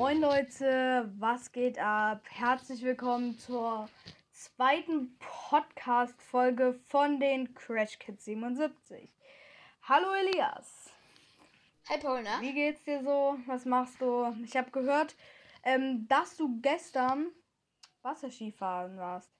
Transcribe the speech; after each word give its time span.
Moin 0.00 0.18
Leute, 0.18 1.12
was 1.18 1.52
geht 1.52 1.78
ab? 1.78 2.22
Herzlich 2.30 2.82
willkommen 2.82 3.38
zur 3.38 3.86
zweiten 4.32 5.14
Podcast-Folge 5.18 6.80
von 6.88 7.20
den 7.20 7.52
Crash 7.52 7.98
Kids 7.98 8.24
77. 8.24 9.12
Hallo 9.82 10.06
Elias. 10.14 10.88
Hi 11.90 11.98
Paul, 11.98 12.22
na? 12.22 12.40
Wie 12.40 12.54
geht's 12.54 12.82
dir 12.84 13.02
so? 13.02 13.36
Was 13.44 13.66
machst 13.66 14.00
du? 14.00 14.34
Ich 14.42 14.56
habe 14.56 14.70
gehört, 14.70 15.14
ähm, 15.64 16.08
dass 16.08 16.34
du 16.34 16.58
gestern 16.62 17.26
Wasserskifahren 18.00 18.96
warst. 18.96 19.30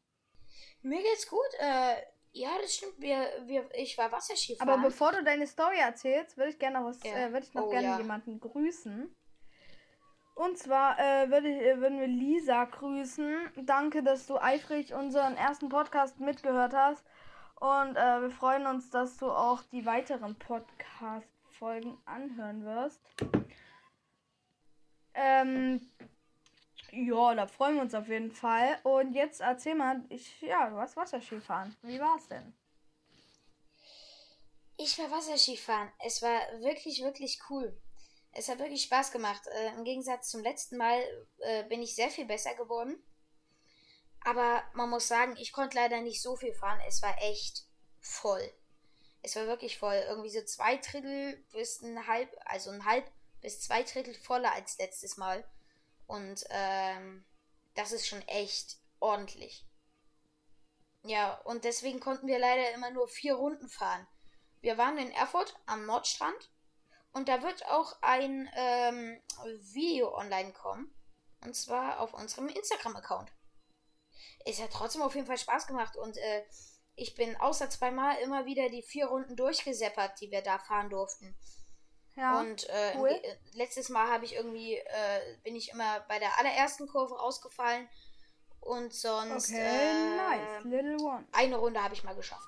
Mir 0.83 1.01
geht's 1.03 1.27
gut. 1.27 1.39
Äh, 1.61 1.97
ja, 2.33 2.51
das 2.61 2.75
stimmt. 2.77 3.01
Wir, 3.01 3.27
wir, 3.47 3.67
ich 3.73 3.97
war 3.97 4.13
Wasserskifahren. 4.13 4.69
Aber 4.69 4.83
bevor 4.83 5.13
du 5.13 5.25
deine 5.25 5.47
Story 5.47 5.79
erzählst, 5.79 6.37
würde 6.37 6.51
ich 6.51 6.59
gerne 6.59 6.81
noch, 6.81 6.87
was, 6.87 7.03
Ja. 7.03 7.13
äh, 7.15 7.39
ich 7.41 7.55
noch 7.55 7.65
Oh, 7.65 7.71
gerne 7.71 7.87
ja. 7.89 7.97
jemanden 7.99 8.39
grüßen. 8.39 9.17
Und 10.35 10.59
zwar 10.59 10.99
äh, 10.99 11.31
würde, 11.31 11.49
äh, 11.49 11.81
würden 11.81 12.01
wir 12.01 12.07
Lisa 12.07 12.65
grüßen. 12.65 13.51
Danke, 13.67 14.03
dass 14.03 14.27
du 14.27 14.39
eifrig 14.39 14.95
unseren 14.95 15.37
ersten 15.37 15.69
Podcast 15.69 16.19
mitgehört 16.21 16.73
hast. 16.75 17.05
Und 17.57 17.97
äh, 17.97 18.23
wir 18.23 18.31
freuen 18.31 18.67
uns, 18.67 18.89
dass 18.91 19.19
du 19.19 19.31
auch 19.31 19.63
die 19.65 19.85
weiteren 19.85 20.35
Podcast-Folgen 20.37 21.99
anhören 22.07 22.65
wirst. 22.65 23.01
Ähm, 25.13 25.81
ja, 26.93 27.35
da 27.35 27.47
freuen 27.47 27.75
wir 27.75 27.83
uns 27.83 27.95
auf 27.95 28.09
jeden 28.09 28.33
Fall. 28.33 28.79
Und 28.83 29.13
jetzt 29.13 29.41
erzähl 29.41 29.75
mal, 29.75 30.03
ich, 30.09 30.41
ja, 30.41 30.71
du 30.71 30.77
hast 30.77 30.97
Wasserskifahren. 30.97 31.77
Wie 31.83 32.01
war's 32.01 32.27
denn? 32.29 32.55
Ich 34.79 34.99
war 34.99 35.11
Wasserskifahren. 35.11 35.93
Es 35.99 36.23
war 36.23 36.41
wirklich, 36.61 37.03
wirklich 37.03 37.39
cool. 37.51 37.77
Es 38.33 38.49
hat 38.49 38.59
wirklich 38.59 38.83
Spaß 38.85 39.11
gemacht. 39.11 39.47
Äh, 39.47 39.75
Im 39.75 39.85
Gegensatz 39.85 40.31
zum 40.31 40.43
letzten 40.43 40.77
Mal 40.77 41.03
äh, 41.39 41.65
bin 41.65 41.83
ich 41.83 41.95
sehr 41.95 42.11
viel 42.11 42.27
besser 42.27 42.55
geworden. 42.55 43.03
Aber 44.23 44.63
man 44.75 44.91
muss 44.91 45.09
sagen, 45.09 45.37
ich 45.37 45.53
konnte 45.53 45.77
leider 45.77 46.01
nicht 46.01 46.23
so 46.23 46.37
viel 46.37 46.55
fahren. 46.55 46.81
Es 46.87 47.03
war 47.03 47.17
echt 47.23 47.65
voll. 48.01 48.53
Es 49.23 49.37
war 49.37 49.47
wirklich 49.47 49.79
voll. 49.79 50.05
Irgendwie 50.09 50.31
so 50.31 50.43
zwei 50.45 50.77
Drittel 50.77 51.45
bis 51.53 51.81
ein 51.83 52.07
halb, 52.07 52.31
also 52.45 52.71
ein 52.71 52.85
halb 52.85 53.11
bis 53.41 53.61
zwei 53.61 53.83
Drittel 53.83 54.15
voller 54.15 54.53
als 54.55 54.79
letztes 54.79 55.17
Mal. 55.17 55.45
Und 56.07 56.45
ähm, 56.51 57.25
das 57.75 57.93
ist 57.93 58.07
schon 58.07 58.23
echt 58.29 58.79
ordentlich. 58.99 59.67
Ja, 61.03 61.35
und 61.45 61.65
deswegen 61.65 62.01
konnten 62.01 62.27
wir 62.27 62.39
leider 62.39 62.73
immer 62.73 62.91
nur 62.91 63.09
vier 63.09 63.35
Runden 63.35 63.69
fahren. 63.69 64.07
Wir 64.61 64.77
waren 64.77 64.99
in 64.99 65.11
Erfurt 65.13 65.55
am 65.65 65.87
Nordstrand 65.87 66.51
und 67.13 67.29
da 67.29 67.43
wird 67.43 67.67
auch 67.67 67.97
ein 68.03 68.49
ähm, 68.55 69.21
Video 69.73 70.15
online 70.17 70.53
kommen. 70.53 70.95
Und 71.45 71.57
zwar 71.57 72.01
auf 72.01 72.15
unserem 72.15 72.49
Instagram-Account. 72.49 73.33
Es 74.45 74.61
hat 74.61 74.71
trotzdem 74.73 75.03
auf 75.03 75.15
jeden 75.15 75.27
Fall 75.27 75.39
Spaß 75.39 75.67
gemacht 75.67 75.97
und 75.97 76.17
äh, 76.17 76.45
ich 76.95 77.15
bin 77.15 77.37
außer 77.37 77.71
zweimal 77.71 78.19
immer 78.19 78.45
wieder 78.45 78.69
die 78.69 78.83
vier 78.83 79.07
Runden 79.07 79.37
durchgeseppert, 79.37 80.21
die 80.21 80.31
wir 80.31 80.43
da 80.43 80.59
fahren 80.59 80.91
durften. 80.91 81.35
Ja. 82.17 82.41
Und 82.41 82.69
äh, 82.69 82.93
cool. 82.97 83.09
äh, 83.09 83.37
letztes 83.53 83.89
Mal 83.89 84.09
habe 84.11 84.25
ich 84.25 84.35
irgendwie, 84.35 84.77
äh, 84.77 85.39
bin 85.43 85.57
ich 85.57 85.71
immer 85.71 86.01
bei 86.09 86.19
der 86.19 86.39
allerersten 86.39 86.87
Kurve 86.89 87.19
rausgefallen. 87.19 87.89
Und 88.61 88.93
sonst 88.93 89.49
Okay, 89.51 90.17
nice. 90.17 90.65
Little 90.65 90.99
one. 91.01 91.27
eine 91.33 91.57
Runde 91.57 91.83
habe 91.83 91.95
ich 91.95 92.05
mal 92.05 92.15
geschafft. 92.15 92.47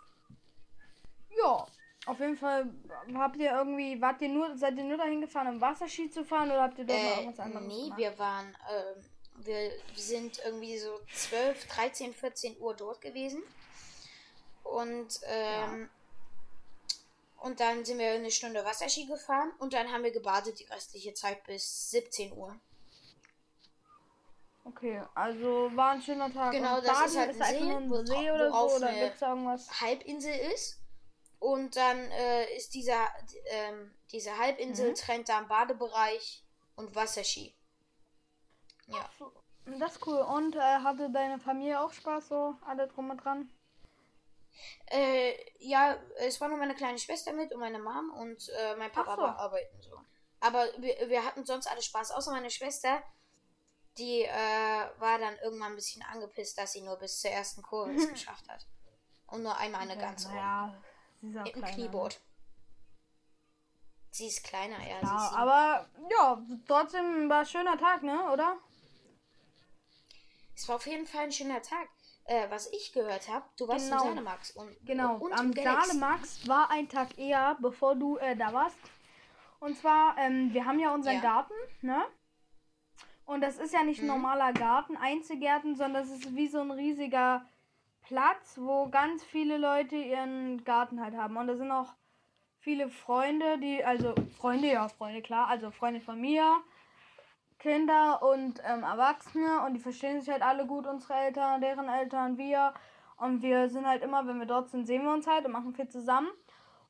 Ja, 1.30 1.66
auf 2.06 2.18
jeden 2.20 2.36
Fall 2.36 2.68
habt 3.14 3.36
ihr 3.36 3.52
irgendwie, 3.52 4.00
wart 4.00 4.20
ihr 4.22 4.28
nur, 4.28 4.56
seid 4.56 4.76
ihr 4.76 4.84
nur 4.84 4.96
dahin 4.98 5.20
gefahren, 5.20 5.48
um 5.48 5.60
Wasserski 5.60 6.10
zu 6.10 6.24
fahren 6.24 6.50
oder 6.50 6.62
habt 6.62 6.78
ihr 6.78 6.84
dort 6.84 6.98
noch 7.00 7.10
Äh, 7.16 7.20
irgendwas 7.20 7.38
anderes 7.40 7.66
nee, 7.68 7.82
gemacht? 7.84 7.98
wir 7.98 8.18
waren, 8.18 8.56
ähm, 8.70 9.04
wir 9.44 9.70
sind 9.94 10.38
irgendwie 10.44 10.78
so 10.78 11.00
12, 11.14 11.66
13, 11.68 12.12
14 12.14 12.58
Uhr 12.60 12.74
dort 12.74 13.00
gewesen. 13.00 13.42
Und, 14.64 15.20
ähm, 15.24 15.88
und 17.40 17.58
dann 17.60 17.84
sind 17.84 17.98
wir 17.98 18.12
eine 18.12 18.30
Stunde 18.30 18.64
Wasserski 18.64 19.06
gefahren 19.06 19.52
und 19.58 19.72
dann 19.72 19.90
haben 19.92 20.04
wir 20.04 20.12
gebadet 20.12 20.58
die 20.60 20.64
restliche 20.64 21.14
Zeit 21.14 21.42
bis 21.44 21.90
17 21.90 22.32
Uhr. 22.32 22.54
Okay, 24.64 25.02
also 25.14 25.70
war 25.74 25.90
ein 25.90 26.02
schöner 26.02 26.32
Tag. 26.32 26.52
Genau, 26.52 26.76
das 26.80 26.86
Baden 26.86 27.06
ist 27.06 27.16
halt 27.18 27.30
ist 27.32 27.40
ein 27.42 27.42
einfach 27.42 27.60
See, 27.66 27.72
ein 27.72 27.90
wo- 27.90 28.04
See 28.06 28.30
oder 28.30 28.50
worauf 28.52 28.70
so, 28.70 28.76
oder 28.76 28.92
gibt's 28.92 29.18
da 29.20 29.28
irgendwas? 29.30 29.80
Halbinsel 29.80 30.34
ist. 30.54 30.78
Und 31.42 31.74
dann 31.74 31.98
äh, 31.98 32.54
ist 32.54 32.72
dieser, 32.72 33.04
ähm, 33.46 33.92
diese 34.12 34.38
Halbinsel 34.38 34.90
Mhm. 34.90 34.94
trennt 34.94 35.28
da 35.28 35.38
einen 35.38 35.48
Badebereich 35.48 36.44
und 36.76 36.94
Wasserski. 36.94 37.52
Ja. 38.86 39.10
Das 39.64 39.96
ist 39.96 40.06
cool. 40.06 40.18
Und 40.18 40.54
äh, 40.54 40.60
hatte 40.60 41.10
deine 41.10 41.40
Familie 41.40 41.80
auch 41.80 41.92
Spaß, 41.92 42.28
so 42.28 42.54
alle 42.64 42.86
drum 42.86 43.10
und 43.10 43.16
dran? 43.24 43.50
Äh, 44.86 45.34
ja, 45.58 45.96
es 46.18 46.40
war 46.40 46.48
nur 46.48 46.58
meine 46.58 46.76
kleine 46.76 46.98
Schwester 46.98 47.32
mit 47.32 47.52
und 47.52 47.58
meine 47.58 47.80
Mom 47.80 48.12
und 48.20 48.48
äh, 48.60 48.76
mein 48.76 48.92
Papa 48.92 49.16
so. 49.16 49.22
war 49.22 49.36
arbeiten 49.36 49.82
so. 49.82 50.00
Aber 50.38 50.64
wir, 50.78 51.08
wir 51.08 51.24
hatten 51.24 51.44
sonst 51.44 51.66
alle 51.66 51.82
Spaß, 51.82 52.12
außer 52.12 52.30
meine 52.30 52.50
Schwester. 52.50 53.02
Die 53.98 54.22
äh, 54.22 55.00
war 55.00 55.18
dann 55.18 55.36
irgendwann 55.38 55.72
ein 55.72 55.76
bisschen 55.76 56.02
angepisst, 56.04 56.56
dass 56.56 56.72
sie 56.72 56.82
nur 56.82 56.98
bis 56.98 57.20
zur 57.20 57.32
ersten 57.32 57.62
Kurve 57.62 57.94
es 57.94 58.08
geschafft 58.12 58.48
hat. 58.48 58.64
Und 59.26 59.42
nur 59.42 59.56
einmal 59.56 59.80
eine 59.80 59.98
ganze 59.98 60.28
Runde. 60.28 60.40
Ja, 60.40 60.82
sie 61.22 61.28
ist 61.28 61.38
auch 61.38 61.52
kleiner? 61.52 61.74
Knieboard. 61.74 62.20
Sie 64.10 64.26
ist 64.26 64.44
kleiner, 64.44 64.78
ja. 64.86 65.00
Ja, 65.00 65.26
ist 65.28 65.32
aber 65.34 65.88
ja, 66.10 66.42
trotzdem 66.66 67.28
war 67.30 67.40
ein 67.40 67.46
schöner 67.46 67.78
Tag, 67.78 68.02
ne, 68.02 68.30
oder? 68.30 68.56
Es 70.54 70.68
war 70.68 70.76
auf 70.76 70.86
jeden 70.86 71.06
Fall 71.06 71.24
ein 71.24 71.32
schöner 71.32 71.62
Tag. 71.62 71.88
Äh, 72.24 72.48
was 72.50 72.70
ich 72.72 72.92
gehört 72.92 73.28
habe, 73.28 73.44
du 73.56 73.66
warst 73.66 73.86
Genau. 73.90 74.04
im 74.04 74.10
Salemax 74.14 74.50
und 74.52 74.76
Genau, 74.86 75.16
und 75.16 75.32
am. 75.32 75.52
Salemax 75.52 76.46
war 76.46 76.70
ein 76.70 76.88
Tag 76.88 77.18
eher, 77.18 77.56
bevor 77.60 77.96
du 77.96 78.16
äh, 78.18 78.36
da 78.36 78.52
warst. 78.52 78.78
Und 79.58 79.76
zwar, 79.76 80.16
ähm, 80.18 80.52
wir 80.52 80.64
haben 80.64 80.78
ja 80.78 80.94
unseren 80.94 81.16
Ja. 81.16 81.20
Garten, 81.20 81.54
ne? 81.80 82.04
Und 83.24 83.40
das 83.40 83.58
ist 83.58 83.72
ja 83.72 83.82
nicht 83.82 83.98
ein 84.00 84.02
Mhm. 84.06 84.12
normaler 84.12 84.52
Garten, 84.52 84.96
Einzelgärten, 84.96 85.74
sondern 85.74 86.04
das 86.06 86.12
ist 86.12 86.34
wie 86.36 86.46
so 86.48 86.60
ein 86.60 86.70
riesiger 86.70 87.44
Platz, 88.12 88.58
wo 88.60 88.90
ganz 88.90 89.24
viele 89.24 89.56
Leute 89.56 89.96
ihren 89.96 90.62
Garten 90.64 91.00
halt 91.00 91.16
haben. 91.16 91.34
Und 91.38 91.46
da 91.46 91.56
sind 91.56 91.70
auch 91.70 91.94
viele 92.58 92.90
Freunde, 92.90 93.56
die, 93.58 93.82
also 93.82 94.14
Freunde, 94.36 94.70
ja, 94.70 94.86
Freunde, 94.88 95.22
klar, 95.22 95.48
also 95.48 95.70
Freunde 95.70 95.98
von 96.02 96.20
mir, 96.20 96.58
Kinder 97.58 98.22
und 98.22 98.60
ähm, 98.66 98.82
Erwachsene 98.82 99.62
und 99.64 99.72
die 99.72 99.80
verstehen 99.80 100.20
sich 100.20 100.28
halt 100.28 100.42
alle 100.42 100.66
gut, 100.66 100.86
unsere 100.86 101.14
Eltern, 101.14 101.62
deren 101.62 101.88
Eltern, 101.88 102.36
wir. 102.36 102.74
Und 103.16 103.40
wir 103.40 103.70
sind 103.70 103.86
halt 103.86 104.02
immer, 104.02 104.26
wenn 104.26 104.38
wir 104.40 104.46
dort 104.46 104.68
sind, 104.68 104.86
sehen 104.86 105.04
wir 105.04 105.12
uns 105.14 105.26
halt 105.26 105.46
und 105.46 105.52
machen 105.52 105.72
viel 105.72 105.88
zusammen. 105.88 106.28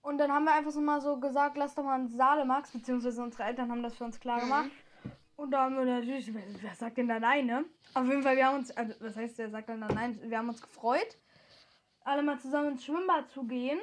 Und 0.00 0.18
dann 0.18 0.32
haben 0.32 0.44
wir 0.44 0.54
einfach 0.54 0.72
so 0.72 0.80
mal 0.80 1.00
so 1.00 1.20
gesagt, 1.20 1.56
lass 1.56 1.76
doch 1.76 1.84
mal 1.84 2.00
einen 2.00 2.08
Salemax, 2.08 2.72
beziehungsweise 2.72 3.22
unsere 3.22 3.44
Eltern 3.44 3.70
haben 3.70 3.84
das 3.84 3.94
für 3.94 4.02
uns 4.02 4.18
klar 4.18 4.40
gemacht. 4.40 4.70
Und 5.42 5.50
da 5.50 5.64
haben 5.64 5.76
wir 5.76 5.84
natürlich, 5.84 6.32
wer, 6.32 6.74
sagt 6.76 6.98
denn 6.98 7.08
da 7.08 7.18
nein, 7.18 7.46
ne? 7.46 7.64
Auf 7.94 8.06
jeden 8.06 8.22
Fall, 8.22 8.36
wir 8.36 8.46
haben 8.46 8.58
uns, 8.58 8.70
also 8.70 8.94
was 9.00 9.16
heißt, 9.16 9.38
wer 9.38 9.50
sagt 9.50 9.68
denn 9.68 9.80
da 9.80 9.88
nein? 9.88 10.16
Wir 10.22 10.38
haben 10.38 10.48
uns 10.48 10.62
gefreut, 10.62 11.18
alle 12.04 12.22
mal 12.22 12.38
zusammen 12.38 12.68
ins 12.68 12.84
Schwimmbad 12.84 13.28
zu 13.28 13.42
gehen. 13.42 13.80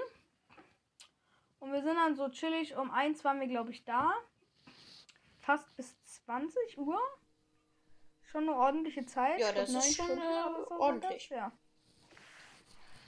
Und 1.60 1.74
wir 1.74 1.82
sind 1.82 1.96
dann 1.96 2.16
so 2.16 2.30
chillig, 2.30 2.78
um 2.78 2.90
eins 2.92 3.26
waren 3.26 3.42
wir, 3.42 3.48
glaube 3.48 3.72
ich, 3.72 3.84
da. 3.84 4.14
Fast 5.42 5.76
bis 5.76 6.02
20 6.06 6.78
Uhr. 6.78 6.98
Schon 8.22 8.44
eine 8.44 8.56
ordentliche 8.56 9.06
Zeit. 9.06 9.42
Ja, 9.42 9.52
das 9.52 9.70
ist 9.74 9.98
schon, 9.98 10.06
Stunden 10.06 10.22
äh, 10.22 10.66
so 10.70 10.80
ordentlich. 10.80 11.30
Ja. 11.30 11.52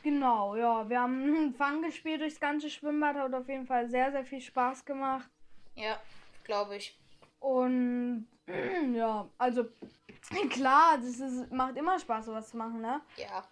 Genau, 0.04 0.58
ja. 0.58 0.90
Wir 0.90 1.00
haben 1.00 1.54
Fang 1.58 1.82
gespielt 1.84 2.20
durchs 2.20 2.42
ganze 2.42 2.70
Schwimmbad. 2.70 3.16
Hat 3.16 3.34
auf 3.34 3.48
jeden 3.48 3.66
Fall 3.66 3.90
sehr, 3.90 4.12
sehr 4.12 4.26
viel 4.26 4.42
Spaß 4.42 4.84
gemacht. 4.84 5.30
Ja, 5.76 6.02
glaube 6.44 6.76
ich. 6.76 7.01
Und 7.42 8.28
ja, 8.94 9.28
also 9.38 9.66
klar, 10.50 10.98
das 10.98 11.20
ist, 11.20 11.52
macht 11.52 11.76
immer 11.76 12.00
Spaß, 12.00 12.26
sowas 12.28 12.50
zu 12.50 12.58
machen, 12.58 12.80
ne? 12.82 13.02
Ja. 13.18 13.44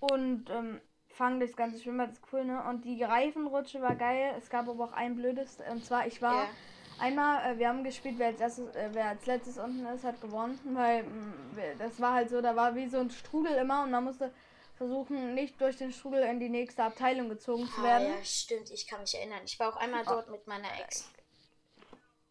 Und 0.00 0.48
ähm, 0.50 0.80
Fang 1.08 1.40
durchs 1.40 1.56
ganze 1.56 1.80
Schwimmbad 1.82 2.12
ist 2.12 2.22
cool, 2.32 2.44
ne? 2.44 2.62
Und 2.68 2.84
die 2.84 3.02
Reifenrutsche 3.02 3.80
war 3.82 3.96
geil. 3.96 4.34
Es 4.38 4.48
gab 4.50 4.68
aber 4.68 4.84
auch 4.84 4.92
ein 4.92 5.16
blödes. 5.16 5.58
Und 5.68 5.84
zwar, 5.84 6.06
ich 6.06 6.22
war 6.22 6.44
Ja. 6.44 6.50
einmal, 6.98 7.44
äh, 7.54 7.58
wir 7.58 7.68
haben 7.68 7.82
gespielt, 7.82 8.16
wer 8.18 8.28
als, 8.28 8.40
erstes, 8.40 8.76
äh, 8.76 8.90
wer 8.92 9.06
als 9.08 9.26
letztes 9.26 9.58
unten 9.58 9.84
ist, 9.86 10.04
hat 10.04 10.20
gewonnen. 10.20 10.60
Weil 10.74 11.02
mh, 11.02 11.34
wir- 11.56 11.74
das 11.76 11.98
war 12.00 12.12
halt 12.14 12.30
so, 12.30 12.40
da 12.40 12.54
war 12.54 12.76
wie 12.76 12.86
so 12.88 12.98
ein 12.98 13.10
Strudel 13.10 13.54
immer 13.56 13.82
und 13.82 13.90
man 13.90 14.04
musste 14.04 14.32
versuchen, 14.76 15.34
nicht 15.34 15.60
durch 15.60 15.76
den 15.76 15.90
Strudel 15.90 16.22
in 16.22 16.38
die 16.38 16.48
nächste 16.50 16.84
Abteilung 16.84 17.28
gezogen 17.28 17.66
zu 17.68 17.80
Ah, 17.80 17.84
werden. 17.84 18.08
ja, 18.08 18.22
stimmt. 18.22 18.70
Ich 18.70 18.86
kann 18.86 19.00
mich 19.00 19.16
erinnern. 19.18 19.40
Ich 19.44 19.58
war 19.58 19.70
auch 19.70 19.76
einmal 19.76 20.04
dort 20.04 20.30
mit 20.30 20.46
meiner 20.46 20.68
Ex. 20.84 21.10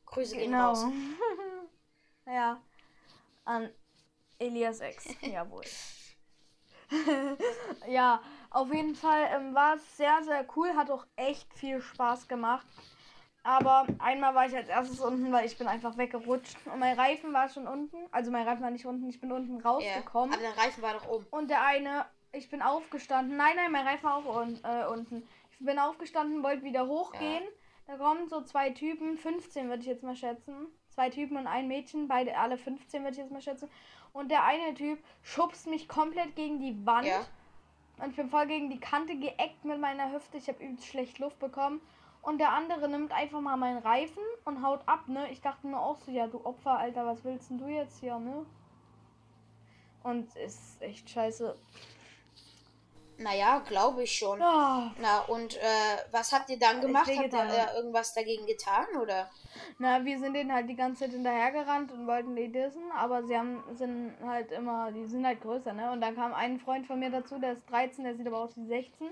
Grüße 0.07 0.35
gehen 0.35 0.51
Genau. 0.51 0.69
raus. 0.69 0.85
ja. 2.25 2.59
An 3.45 3.69
Elias 4.39 4.79
Ex. 4.79 5.07
Jawohl. 5.21 5.63
ja, 7.87 8.21
auf 8.49 8.73
jeden 8.73 8.95
Fall 8.95 9.29
ähm, 9.33 9.53
war 9.53 9.75
es 9.75 9.97
sehr, 9.97 10.23
sehr 10.23 10.45
cool. 10.55 10.73
Hat 10.75 10.89
auch 10.89 11.05
echt 11.15 11.53
viel 11.53 11.81
Spaß 11.81 12.27
gemacht. 12.27 12.65
Aber 13.43 13.87
einmal 13.99 14.35
war 14.35 14.45
ich 14.45 14.55
als 14.55 14.67
erstes 14.67 14.99
unten, 14.99 15.31
weil 15.31 15.45
ich 15.45 15.57
bin 15.57 15.67
einfach 15.67 15.97
weggerutscht. 15.97 16.57
Und 16.65 16.79
mein 16.79 16.99
Reifen 16.99 17.31
war 17.33 17.47
schon 17.47 17.65
unten. 17.65 17.95
Also 18.11 18.29
mein 18.29 18.45
Reifen 18.45 18.61
war 18.61 18.71
nicht 18.71 18.85
unten, 18.85 19.07
ich 19.07 19.21
bin 19.21 19.31
unten 19.31 19.61
rausgekommen. 19.61 20.31
Ja, 20.31 20.37
aber 20.37 20.55
der 20.55 20.63
Reifen 20.63 20.83
war 20.83 20.93
doch 20.93 21.07
oben. 21.07 21.25
Und 21.29 21.49
der 21.49 21.63
eine, 21.63 22.05
ich 22.33 22.49
bin 22.49 22.61
aufgestanden. 22.61 23.37
Nein, 23.37 23.55
nein, 23.55 23.71
mein 23.71 23.87
Reifen 23.87 24.03
war 24.03 24.17
auch 24.17 24.41
un 24.41 24.59
äh, 24.63 24.85
unten. 24.87 25.27
Ich 25.51 25.65
bin 25.65 25.79
aufgestanden, 25.79 26.43
wollte 26.43 26.63
wieder 26.63 26.87
hochgehen. 26.87 27.43
Ja. 27.43 27.49
Da 27.87 27.95
kommen 27.95 28.27
so 28.27 28.41
zwei 28.41 28.69
Typen, 28.71 29.17
15 29.17 29.69
würde 29.69 29.81
ich 29.81 29.87
jetzt 29.87 30.03
mal 30.03 30.15
schätzen. 30.15 30.67
Zwei 30.89 31.09
Typen 31.09 31.37
und 31.37 31.47
ein 31.47 31.67
Mädchen, 31.67 32.07
beide 32.07 32.37
alle 32.37 32.57
15 32.57 33.01
würde 33.03 33.13
ich 33.13 33.17
jetzt 33.17 33.31
mal 33.31 33.41
schätzen. 33.41 33.69
Und 34.11 34.29
der 34.29 34.43
eine 34.43 34.73
Typ 34.73 34.99
schubst 35.21 35.67
mich 35.67 35.87
komplett 35.87 36.35
gegen 36.35 36.59
die 36.59 36.85
Wand. 36.85 37.07
Ja. 37.07 37.25
Und 37.99 38.11
ich 38.11 38.15
bin 38.17 38.29
voll 38.29 38.47
gegen 38.47 38.69
die 38.69 38.79
Kante 38.79 39.15
geeckt 39.15 39.63
mit 39.63 39.79
meiner 39.79 40.11
Hüfte. 40.11 40.37
Ich 40.37 40.49
habe 40.49 40.63
übelst 40.63 40.85
schlecht 40.85 41.17
Luft 41.19 41.39
bekommen. 41.39 41.81
Und 42.21 42.39
der 42.39 42.51
andere 42.51 42.89
nimmt 42.89 43.13
einfach 43.13 43.39
mal 43.39 43.55
meinen 43.55 43.77
Reifen 43.77 44.23
und 44.43 44.61
haut 44.61 44.81
ab, 44.85 45.07
ne? 45.07 45.31
Ich 45.31 45.39
dachte 45.39 45.65
mir 45.65 45.79
auch 45.79 45.97
so, 45.99 46.11
ja, 46.11 46.27
du 46.27 46.43
Opfer, 46.45 46.77
Alter, 46.77 47.05
was 47.05 47.23
willst 47.23 47.49
denn 47.49 47.57
du 47.57 47.67
jetzt 47.67 47.99
hier, 48.01 48.19
ne? 48.19 48.45
Und 50.03 50.35
ist 50.35 50.81
echt 50.81 51.09
scheiße. 51.09 51.55
Naja, 53.19 53.59
glaube 53.67 54.03
ich 54.03 54.15
schon. 54.15 54.39
Oh. 54.39 54.91
Na, 54.99 55.21
und 55.27 55.57
äh, 55.57 55.97
was 56.11 56.31
habt 56.31 56.49
ihr 56.49 56.59
dann 56.59 56.81
gemacht? 56.81 57.09
Habt 57.09 57.33
ihr 57.33 57.39
äh, 57.39 57.75
irgendwas 57.75 58.13
dagegen 58.13 58.45
getan, 58.45 58.85
oder? 59.01 59.29
Na, 59.79 60.05
wir 60.05 60.19
sind 60.19 60.33
denen 60.33 60.53
halt 60.53 60.69
die 60.69 60.75
ganze 60.75 61.05
Zeit 61.05 61.11
hinterhergerannt 61.11 61.91
und 61.91 62.05
wollten 62.05 62.35
die 62.35 62.51
dissen, 62.51 62.91
aber 62.91 63.23
sie 63.23 63.35
haben, 63.35 63.63
sind 63.75 64.15
halt 64.23 64.51
immer, 64.51 64.91
die 64.91 65.05
sind 65.05 65.25
halt 65.25 65.41
größer, 65.41 65.73
ne? 65.73 65.91
Und 65.91 66.01
dann 66.01 66.15
kam 66.15 66.33
ein 66.33 66.59
Freund 66.59 66.85
von 66.85 66.99
mir 66.99 67.09
dazu, 67.09 67.39
der 67.39 67.53
ist 67.53 67.67
13, 67.69 68.03
der 68.03 68.15
sieht 68.15 68.27
aber 68.27 68.37
aus 68.37 68.55
wie 68.55 68.67
16. 68.67 69.09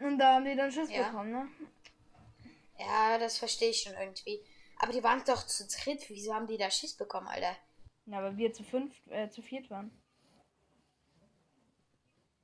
Und 0.00 0.18
da 0.18 0.34
haben 0.34 0.44
die 0.44 0.54
dann 0.54 0.70
Schiss 0.70 0.90
ja. 0.90 1.08
bekommen, 1.08 1.32
ne? 1.32 1.48
Ja, 2.78 3.18
das 3.18 3.38
verstehe 3.38 3.70
ich 3.70 3.82
schon 3.82 3.94
irgendwie. 3.94 4.40
Aber 4.78 4.92
die 4.92 5.02
waren 5.02 5.22
doch 5.26 5.44
zu 5.44 5.66
dritt. 5.66 6.08
Wieso 6.08 6.34
haben 6.34 6.46
die 6.46 6.56
da 6.56 6.70
Schiss 6.70 6.94
bekommen, 6.94 7.26
Alter? 7.26 7.56
Ja, 8.06 8.22
weil 8.22 8.36
wir 8.36 8.52
zu 8.52 8.62
fünf, 8.62 8.94
äh, 9.08 9.28
zu 9.28 9.42
viert 9.42 9.70
waren. 9.70 9.90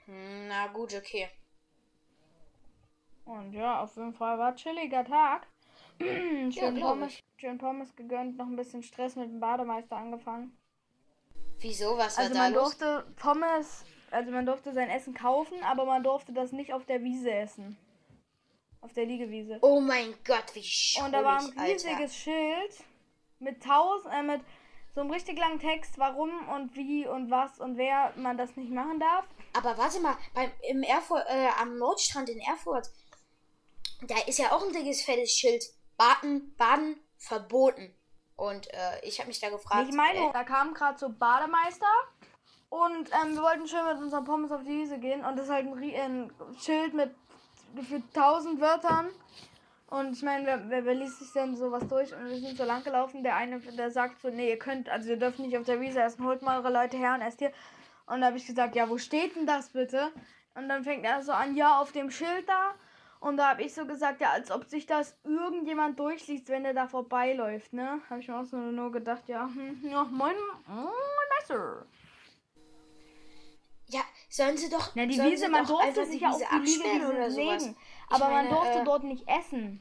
Hm, 0.06 0.48
na 0.48 0.66
gut, 0.68 0.94
okay. 0.94 1.28
Und 3.24 3.52
ja, 3.52 3.82
auf 3.82 3.96
jeden 3.96 4.12
Fall 4.12 4.38
war 4.38 4.54
chilliger 4.54 5.04
Tag. 5.04 5.46
schön, 5.98 6.50
ja, 6.50 6.70
Pommes, 6.70 7.22
schön 7.36 7.58
Pommes 7.58 7.94
gegönnt, 7.96 8.36
noch 8.36 8.46
ein 8.46 8.56
bisschen 8.56 8.82
Stress 8.82 9.16
mit 9.16 9.30
dem 9.30 9.40
Bademeister 9.40 9.96
angefangen. 9.96 10.56
Wieso? 11.60 11.96
Was 11.96 12.16
war 12.16 12.24
also 12.24 12.34
da 12.34 12.40
man 12.40 12.52
los? 12.52 12.76
durfte 12.76 13.06
Pommes, 13.16 13.84
also 14.10 14.30
man 14.30 14.44
durfte 14.44 14.72
sein 14.72 14.90
Essen 14.90 15.14
kaufen, 15.14 15.62
aber 15.62 15.86
man 15.86 16.02
durfte 16.02 16.32
das 16.32 16.52
nicht 16.52 16.72
auf 16.72 16.84
der 16.84 17.02
Wiese 17.02 17.32
essen. 17.32 17.78
Auf 18.80 18.92
der 18.92 19.06
Liegewiese. 19.06 19.58
Oh 19.62 19.80
mein 19.80 20.14
Gott, 20.26 20.54
wie 20.54 20.62
schön. 20.62 21.04
Und 21.04 21.12
da 21.12 21.24
war 21.24 21.38
ein 21.38 21.58
riesiges 21.58 21.86
Alter. 21.86 22.08
Schild 22.08 22.84
mit 23.38 23.62
tausend, 23.62 24.12
äh, 24.12 24.22
mit 24.22 24.40
so 24.94 25.00
einem 25.00 25.10
richtig 25.10 25.38
langen 25.38 25.58
Text, 25.58 25.98
warum 25.98 26.30
und 26.48 26.74
wie 26.76 27.06
und 27.06 27.30
was 27.30 27.58
und 27.58 27.76
wer 27.76 28.12
man 28.16 28.38
das 28.38 28.56
nicht 28.56 28.70
machen 28.70 29.00
darf. 29.00 29.24
Aber 29.52 29.76
warte 29.76 30.00
mal, 30.00 30.16
beim, 30.34 30.50
im 30.68 30.82
Erfurt, 30.82 31.24
äh, 31.28 31.48
am 31.60 31.76
Nordstrand 31.78 32.28
in 32.28 32.40
Erfurt, 32.40 32.90
da 34.02 34.14
ist 34.26 34.38
ja 34.38 34.52
auch 34.52 34.64
ein 34.64 34.72
dickes 34.72 35.02
fettes 35.02 35.32
Schild. 35.32 35.64
Baden, 35.96 36.54
Baden 36.56 36.96
verboten. 37.18 37.94
Und 38.36 38.72
äh, 38.72 39.00
ich 39.02 39.18
habe 39.18 39.28
mich 39.28 39.40
da 39.40 39.50
gefragt. 39.50 39.88
Ich 39.88 39.94
meine, 39.94 40.18
äh, 40.18 40.32
da 40.32 40.44
kam 40.44 40.74
gerade 40.74 40.98
so 40.98 41.08
Bademeister 41.08 41.86
und 42.68 43.10
ähm, 43.12 43.34
wir 43.34 43.42
wollten 43.42 43.68
schön 43.68 43.84
mit 43.86 43.98
unserem 43.98 44.24
Pommes 44.24 44.50
auf 44.50 44.62
die 44.62 44.70
Wiese 44.70 44.98
gehen 44.98 45.24
und 45.24 45.36
das 45.36 45.46
ist 45.46 45.52
halt 45.52 45.66
ein, 45.66 45.94
ein 45.94 46.32
Schild 46.58 46.94
mit 46.94 47.14
für 47.88 48.02
tausend 48.12 48.60
Wörtern. 48.60 49.10
Und 49.94 50.14
ich 50.14 50.22
meine, 50.24 50.44
wer, 50.44 50.68
wer, 50.68 50.84
wer, 50.86 50.94
liest 50.94 51.20
sich 51.20 51.30
denn 51.30 51.54
sowas 51.54 51.86
durch? 51.86 52.12
Und 52.12 52.28
wir 52.28 52.40
sind 52.40 52.58
so 52.58 52.64
lang 52.64 52.82
gelaufen. 52.82 53.22
Der 53.22 53.36
eine, 53.36 53.60
der 53.60 53.92
sagt 53.92 54.20
so, 54.20 54.28
nee, 54.28 54.50
ihr 54.50 54.58
könnt, 54.58 54.88
also 54.88 55.08
ihr 55.10 55.16
dürft 55.16 55.38
nicht 55.38 55.56
auf 55.56 55.66
der 55.66 55.80
Wiese 55.80 56.02
essen, 56.02 56.24
holt 56.24 56.42
mal 56.42 56.58
eure 56.58 56.72
Leute 56.72 56.96
her 56.96 57.14
und 57.14 57.20
esst 57.20 57.38
hier. 57.38 57.52
Und 58.06 58.20
da 58.20 58.26
habe 58.26 58.36
ich 58.36 58.44
gesagt, 58.44 58.74
ja, 58.74 58.90
wo 58.90 58.98
steht 58.98 59.36
denn 59.36 59.46
das 59.46 59.68
bitte? 59.68 60.10
Und 60.56 60.68
dann 60.68 60.82
fängt 60.82 61.04
er 61.04 61.22
so 61.22 61.30
an, 61.30 61.54
ja, 61.54 61.80
auf 61.80 61.92
dem 61.92 62.10
Schild 62.10 62.48
da. 62.48 62.74
Und 63.20 63.36
da 63.36 63.50
habe 63.50 63.62
ich 63.62 63.72
so 63.72 63.86
gesagt, 63.86 64.20
ja, 64.20 64.30
als 64.30 64.50
ob 64.50 64.64
sich 64.64 64.84
das 64.84 65.16
irgendjemand 65.22 65.96
durchliest, 66.00 66.48
wenn 66.48 66.64
der 66.64 66.74
da 66.74 66.88
vorbeiläuft, 66.88 67.72
ne? 67.72 68.00
Habe 68.10 68.18
ich 68.18 68.26
mir 68.26 68.36
auch 68.36 68.44
so 68.44 68.56
nur 68.56 68.90
gedacht, 68.90 69.28
ja, 69.28 69.46
hm, 69.46 69.80
ja, 69.88 70.02
moin, 70.02 70.34
moin, 70.66 70.88
Messer. 71.38 71.86
Ja, 73.86 74.00
sollen 74.28 74.56
sie 74.56 74.68
doch. 74.68 74.90
Na, 74.96 75.06
die 75.06 75.22
Wiese, 75.22 75.48
man 75.48 75.64
durfte 75.64 76.04
sich 76.04 76.20
ja 76.20 76.30
auf 76.30 76.38
die 76.38 76.64
Liege 76.64 77.08
oder 77.08 77.28
legen. 77.28 77.76
Aber 78.08 78.28
meine, 78.28 78.48
man 78.48 78.58
durfte 78.58 78.78
äh, 78.80 78.84
dort 78.84 79.04
nicht 79.04 79.28
essen. 79.28 79.80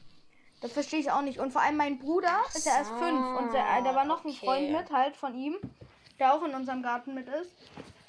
Das 0.60 0.72
verstehe 0.72 1.00
ich 1.00 1.10
auch 1.10 1.22
nicht. 1.22 1.38
Und 1.40 1.52
vor 1.52 1.62
allem 1.62 1.76
mein 1.76 1.98
Bruder 1.98 2.40
so, 2.50 2.58
ist 2.58 2.66
ja 2.66 2.78
erst 2.78 2.92
fünf. 2.92 3.38
Und 3.38 3.52
der, 3.52 3.64
äh, 3.64 3.82
da 3.82 3.94
war 3.94 4.04
noch 4.04 4.24
ein 4.24 4.30
okay. 4.30 4.46
Freund 4.46 4.70
mit, 4.72 4.90
halt 4.90 5.16
von 5.16 5.34
ihm, 5.34 5.56
der 6.18 6.34
auch 6.34 6.42
in 6.42 6.54
unserem 6.54 6.82
Garten 6.82 7.14
mit 7.14 7.28
ist. 7.28 7.50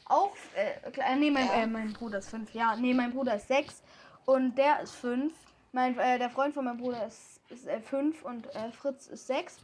Auch, 0.05 0.31
äh, 0.55 0.89
äh 0.89 1.15
nee, 1.15 1.31
mein, 1.31 1.47
ja. 1.47 1.53
äh, 1.53 1.67
mein 1.67 1.93
Bruder 1.93 2.19
ist 2.19 2.29
fünf, 2.29 2.53
ja. 2.53 2.75
Nee, 2.75 2.93
mein 2.93 3.11
Bruder 3.11 3.35
ist 3.35 3.47
sechs. 3.47 3.83
Und 4.25 4.57
der 4.57 4.81
ist 4.81 4.95
fünf. 4.95 5.33
Mein, 5.71 5.97
äh, 5.99 6.17
der 6.17 6.29
Freund 6.29 6.53
von 6.53 6.65
meinem 6.65 6.77
Bruder 6.77 7.05
ist, 7.05 7.41
ist 7.49 7.67
äh, 7.67 7.81
fünf 7.81 8.23
und 8.23 8.47
äh, 8.55 8.71
Fritz 8.71 9.07
ist 9.07 9.27
sechs. 9.27 9.57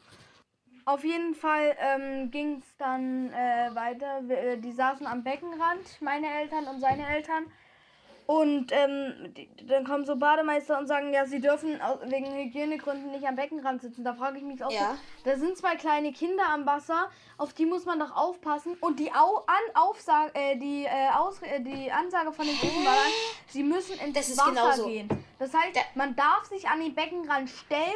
Auf 0.84 1.04
jeden 1.04 1.36
Fall 1.36 1.78
ähm, 1.80 2.32
ging 2.32 2.58
es 2.58 2.76
dann 2.78 3.32
äh, 3.32 3.74
weiter. 3.74 4.28
Wir, 4.28 4.38
äh, 4.38 4.58
die 4.58 4.72
saßen 4.72 5.06
am 5.06 5.24
Beckenrand, 5.24 6.02
meine 6.02 6.28
Eltern 6.28 6.68
und 6.68 6.80
seine 6.80 7.08
Eltern. 7.08 7.46
Und 8.32 8.72
ähm, 8.72 9.34
die, 9.36 9.50
dann 9.68 9.84
kommen 9.84 10.06
so 10.06 10.16
Bademeister 10.16 10.80
und 10.80 10.88
sagen, 10.88 11.12
ja, 11.12 11.26
sie 11.26 11.42
dürfen 11.42 11.82
wegen 12.06 12.34
Hygienegründen 12.34 13.12
nicht 13.12 13.28
am 13.28 13.36
Beckenrand 13.36 13.82
sitzen. 13.82 14.06
Da 14.06 14.14
frage 14.14 14.38
ich 14.38 14.44
mich 14.46 14.64
auch 14.64 14.72
ja. 14.72 14.96
so, 15.18 15.30
da 15.30 15.36
sind 15.36 15.58
zwei 15.58 15.76
kleine 15.76 16.14
Kinder 16.14 16.48
am 16.48 16.66
Wasser, 16.66 17.10
auf 17.38 17.52
die 17.52 17.66
muss 17.66 17.84
man 17.84 18.00
doch 18.00 18.16
aufpassen. 18.16 18.78
Und 18.80 19.00
die, 19.00 19.12
Au 19.12 19.44
an 19.48 19.76
Aufsage, 19.76 20.32
äh, 20.34 20.56
die, 20.56 20.86
äh, 20.86 21.10
Aus 21.14 21.42
äh, 21.42 21.60
die 21.60 21.92
Ansage 21.92 22.32
von 22.32 22.46
den 22.46 22.56
dann, 22.86 22.96
sie 23.50 23.64
müssen 23.64 24.00
ins 24.00 24.38
Wasser 24.38 24.50
genauso. 24.52 24.86
gehen. 24.86 25.10
Das 25.38 25.54
heißt, 25.54 25.78
man 25.96 26.16
darf 26.16 26.46
sich 26.46 26.70
an 26.70 26.80
den 26.80 26.96
Beckenrand 26.96 27.50
stellen 27.50 27.92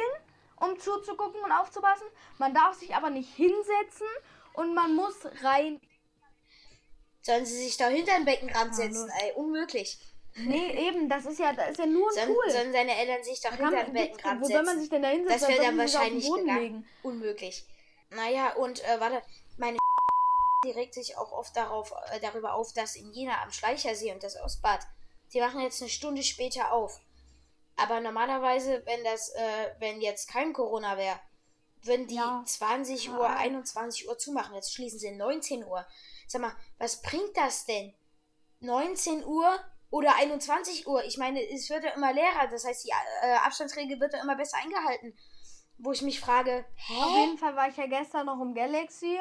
um 0.56 0.78
zuzugucken 0.78 1.40
und 1.42 1.52
aufzupassen. 1.52 2.06
Man 2.36 2.52
darf 2.52 2.74
sich 2.74 2.94
aber 2.94 3.08
nicht 3.08 3.34
hinsetzen 3.34 4.06
und 4.52 4.74
man 4.74 4.94
muss 4.94 5.14
rein. 5.42 5.80
Sollen 7.22 7.46
sie 7.46 7.64
sich 7.64 7.76
da 7.78 7.88
hinter 7.88 8.16
den 8.16 8.26
Beckenrand 8.26 8.74
setzen? 8.74 9.10
Ey, 9.22 9.32
unmöglich. 9.32 9.98
Nee, 10.38 10.88
eben, 10.88 11.08
das 11.08 11.24
ist 11.24 11.38
ja, 11.38 11.52
das 11.54 11.70
ist 11.70 11.78
ja 11.78 11.86
nur 11.86 12.08
ein 12.08 12.14
sollen, 12.14 12.34
Pool. 12.34 12.50
Sollen 12.50 12.72
seine 12.72 12.96
Eltern 12.96 13.24
sich 13.24 13.40
doch 13.40 13.52
hinter 13.52 13.84
den 13.84 13.92
Beckenrand 13.92 14.22
setzen? 14.22 14.40
Wo 14.42 14.46
soll 14.46 14.62
man 14.64 14.80
sich 14.80 14.90
denn 14.90 15.02
da 15.02 15.08
hinsetzen? 15.08 15.40
Das 15.40 15.48
wäre 15.48 15.64
dann 15.64 15.78
wahrscheinlich 15.78 16.30
gegangen. 16.30 16.88
Unmöglich. 17.02 17.64
Naja, 18.10 18.52
und 18.54 18.84
äh, 18.84 19.00
warte, 19.00 19.22
meine 19.56 19.78
die 20.64 20.70
regt 20.72 20.94
sich 20.94 21.16
auch 21.16 21.32
oft 21.32 21.56
darauf, 21.56 21.92
äh, 22.12 22.20
darüber 22.20 22.54
auf, 22.54 22.72
dass 22.72 22.96
in 22.96 23.12
Jena 23.12 23.42
am 23.42 23.50
Schleichersee 23.50 24.12
und 24.12 24.22
das 24.22 24.40
Ostbad, 24.40 24.80
die 25.32 25.40
machen 25.40 25.60
jetzt 25.60 25.80
eine 25.80 25.90
Stunde 25.90 26.22
später 26.22 26.72
auf. 26.72 27.00
Aber 27.76 28.00
normalerweise, 28.00 28.82
wenn 28.86 29.04
das, 29.04 29.30
äh, 29.30 29.70
wenn 29.78 30.00
jetzt 30.00 30.28
kein 30.28 30.52
Corona 30.52 30.96
wäre, 30.96 31.18
würden 31.82 32.06
die 32.06 32.16
ja. 32.16 32.42
20 32.44 33.10
Uhr, 33.10 33.28
21 33.28 34.08
Uhr 34.08 34.18
zumachen. 34.18 34.54
Jetzt 34.54 34.72
schließen 34.74 34.98
sie 34.98 35.12
19 35.12 35.64
Uhr. 35.64 35.86
Sag 36.26 36.42
mal, 36.42 36.56
was 36.78 37.00
bringt 37.02 37.36
das 37.36 37.64
denn? 37.64 37.94
19 38.60 39.24
Uhr 39.24 39.58
oder 39.90 40.16
21 40.16 40.86
Uhr? 40.86 41.04
Ich 41.04 41.18
meine, 41.18 41.40
es 41.50 41.70
wird 41.70 41.84
ja 41.84 41.90
immer 41.90 42.12
leerer. 42.12 42.48
Das 42.50 42.64
heißt, 42.64 42.84
die 42.84 42.90
äh, 43.22 43.34
Abstandsregel 43.44 44.00
wird 44.00 44.12
ja 44.12 44.22
immer 44.22 44.36
besser 44.36 44.58
eingehalten. 44.62 45.16
Wo 45.78 45.92
ich 45.92 46.02
mich 46.02 46.20
frage, 46.20 46.64
hä? 46.74 47.02
Auf 47.02 47.16
jeden 47.16 47.38
Fall 47.38 47.54
war 47.54 47.68
ich 47.68 47.76
ja 47.76 47.86
gestern 47.86 48.26
noch 48.26 48.40
im 48.40 48.54
Galaxy. 48.54 49.18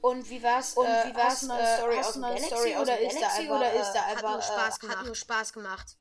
Und 0.00 0.28
wie 0.28 0.42
war's? 0.42 0.74
Und 0.74 0.86
äh, 0.86 1.04
wie 1.06 1.14
war's? 1.14 1.48
Eine 1.48 1.62
äh, 1.62 1.76
Story 1.76 1.98
aus 1.98 2.12
dem 2.12 2.22
Galaxy, 2.22 2.46
Story 2.46 2.76
oder, 2.76 3.00
ist 3.00 3.20
da 3.20 3.28
einfach, 3.28 3.56
oder 3.56 3.72
ist 3.72 3.92
da 3.92 4.02
einfach, 4.04 4.22
hat 4.22 4.32
nur 4.32 4.42
Spaß 4.42 4.80
gemacht? 4.80 4.98
Hat 4.98 5.06
nur 5.06 5.14
Spaß 5.14 5.52
gemacht. 5.52 5.96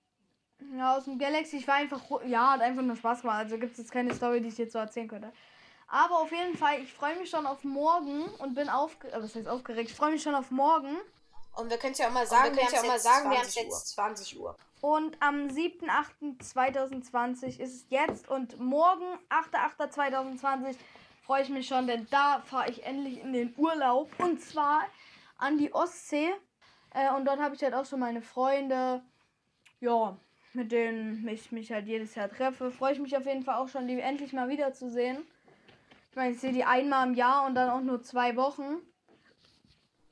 Ja, 0.77 0.97
aus 0.97 1.05
dem 1.05 1.19
Galaxy. 1.19 1.57
Ich 1.57 1.67
war 1.67 1.75
einfach. 1.75 2.01
Ja, 2.25 2.51
hat 2.51 2.61
einfach 2.61 2.81
nur 2.81 2.95
Spaß 2.95 3.21
gemacht. 3.21 3.37
Also 3.39 3.57
gibt 3.57 3.73
es 3.73 3.77
jetzt 3.77 3.91
keine 3.91 4.13
Story, 4.13 4.41
die 4.41 4.49
ich 4.49 4.57
jetzt 4.57 4.73
so 4.73 4.79
erzählen 4.79 5.07
könnte. 5.07 5.31
Aber 5.87 6.19
auf 6.19 6.31
jeden 6.31 6.57
Fall, 6.57 6.81
ich 6.81 6.91
freue 6.91 7.17
mich 7.17 7.29
schon 7.29 7.45
auf 7.45 7.63
morgen 7.63 8.23
und 8.39 8.55
bin 8.55 8.67
aufgeregt. 8.67 9.15
Was 9.17 9.35
heißt 9.35 9.47
aufgeregt? 9.47 9.91
Ich 9.91 9.95
freue 9.95 10.11
mich 10.11 10.23
schon 10.23 10.35
auf 10.35 10.49
morgen. 10.51 10.97
Und 11.55 11.69
wir 11.69 11.77
können 11.77 11.93
es 11.93 11.99
ja 11.99 12.07
auch 12.07 12.11
mal 12.11 12.25
sagen, 12.25 12.55
wir, 12.55 12.63
wir 12.63 12.79
haben 12.79 12.89
es 12.95 13.03
sagen, 13.03 13.29
wir 13.29 13.37
haben 13.37 13.47
jetzt 13.47 13.89
20 13.89 14.39
Uhr. 14.39 14.57
Und 14.81 15.15
am 15.21 15.47
7.8.2020 15.47 17.59
ist 17.59 17.59
es 17.59 17.85
jetzt 17.89 18.27
und 18.27 18.59
morgen, 18.59 19.05
8.8.2020, 19.29 20.75
freue 21.25 21.43
ich 21.43 21.49
mich 21.49 21.67
schon, 21.67 21.87
denn 21.87 22.07
da 22.09 22.41
fahre 22.41 22.69
ich 22.69 22.83
endlich 22.83 23.21
in 23.21 23.33
den 23.33 23.53
Urlaub. 23.55 24.09
Und 24.19 24.41
zwar 24.41 24.83
an 25.37 25.57
die 25.57 25.73
Ostsee. 25.73 26.33
Äh, 26.93 27.13
und 27.15 27.25
dort 27.25 27.39
habe 27.39 27.55
ich 27.55 27.63
halt 27.63 27.73
auch 27.73 27.85
schon 27.85 27.99
meine 27.99 28.21
Freunde. 28.21 29.01
Ja, 29.79 30.17
mit 30.53 30.71
denen 30.71 31.27
ich 31.27 31.51
mich 31.51 31.71
halt 31.71 31.87
jedes 31.87 32.15
Jahr 32.15 32.29
treffe. 32.29 32.71
Freue 32.71 32.93
ich 32.93 32.99
mich 32.99 33.17
auf 33.17 33.25
jeden 33.25 33.43
Fall 33.43 33.55
auch 33.55 33.67
schon, 33.67 33.87
die 33.87 33.99
endlich 33.99 34.33
mal 34.33 34.49
wiederzusehen. 34.49 35.25
Ich 36.09 36.15
meine, 36.15 36.33
ich 36.33 36.39
sehe 36.39 36.53
die 36.53 36.63
einmal 36.63 37.07
im 37.07 37.15
Jahr 37.15 37.45
und 37.45 37.55
dann 37.55 37.69
auch 37.69 37.81
nur 37.81 38.03
zwei 38.03 38.35
Wochen. 38.35 38.77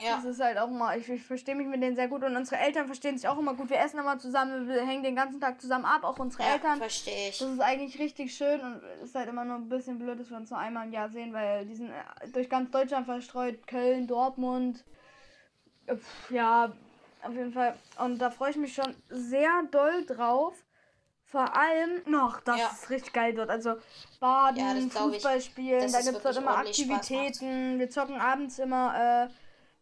Ja. 0.02 0.16
Das 0.16 0.26
ist 0.26 0.42
halt 0.42 0.58
auch 0.58 0.70
mal, 0.70 0.98
ich, 0.98 1.08
ich 1.10 1.24
verstehe 1.24 1.56
mich 1.56 1.68
mit 1.68 1.82
denen 1.82 1.96
sehr 1.96 2.08
gut 2.08 2.24
und 2.24 2.36
unsere 2.36 2.60
Eltern 2.60 2.88
verstehen 2.88 3.18
sich 3.18 3.28
auch 3.28 3.38
immer 3.38 3.54
gut. 3.54 3.70
Wir 3.70 3.80
essen 3.80 4.00
immer 4.00 4.18
zusammen, 4.18 4.68
wir 4.68 4.86
hängen 4.86 5.04
den 5.04 5.16
ganzen 5.16 5.40
Tag 5.40 5.62
zusammen 5.62 5.86
ab, 5.86 6.04
auch 6.04 6.18
unsere 6.18 6.44
ja, 6.44 6.54
Eltern. 6.54 6.78
verstehe 6.80 7.30
ich. 7.30 7.38
Das 7.38 7.50
ist 7.50 7.60
eigentlich 7.60 8.00
richtig 8.00 8.36
schön 8.36 8.60
und 8.62 8.82
es 9.02 9.10
ist 9.10 9.16
halt 9.16 9.30
immer 9.30 9.46
nur 9.46 9.58
ein 9.58 9.70
bisschen 9.70 10.00
blöd, 10.00 10.20
dass 10.20 10.30
wir 10.30 10.38
uns 10.38 10.50
nur 10.50 10.60
einmal 10.60 10.88
im 10.88 10.94
Jahr 10.94 11.10
sehen, 11.10 11.34
weil 11.34 11.66
die 11.66 11.76
sind 11.76 11.90
äh, 11.90 12.28
durch 12.34 12.50
ganz 12.50 12.72
Deutschland 12.72 13.06
verstreut, 13.06 13.68
Köln, 13.68 14.08
Dortmund. 14.08 14.84
Ja, 16.30 16.72
auf 17.24 17.34
jeden 17.34 17.54
Fall. 17.54 17.76
Und 18.00 18.20
da 18.20 18.32
freue 18.32 18.52
ich 18.52 18.58
mich 18.58 18.74
schon 18.74 18.96
sehr 19.10 19.64
doll 19.72 20.06
drauf. 20.06 20.56
Vor 21.26 21.56
allem 21.56 22.02
noch, 22.08 22.42
das 22.42 22.60
ja. 22.60 22.70
ist 22.74 22.90
richtig 22.90 23.14
geil 23.14 23.34
dort. 23.34 23.50
Also 23.50 23.76
Baden, 24.20 24.90
ja, 24.90 25.00
Fußball 25.00 25.40
spielen, 25.40 25.90
da 25.90 26.02
gibt 26.02 26.18
es 26.18 26.24
dort 26.24 26.36
immer 26.36 26.58
Aktivitäten. 26.58 27.80
Wir 27.80 27.90
zocken 27.90 28.20
abends 28.20 28.60
immer 28.60 29.28
äh, 29.30 29.30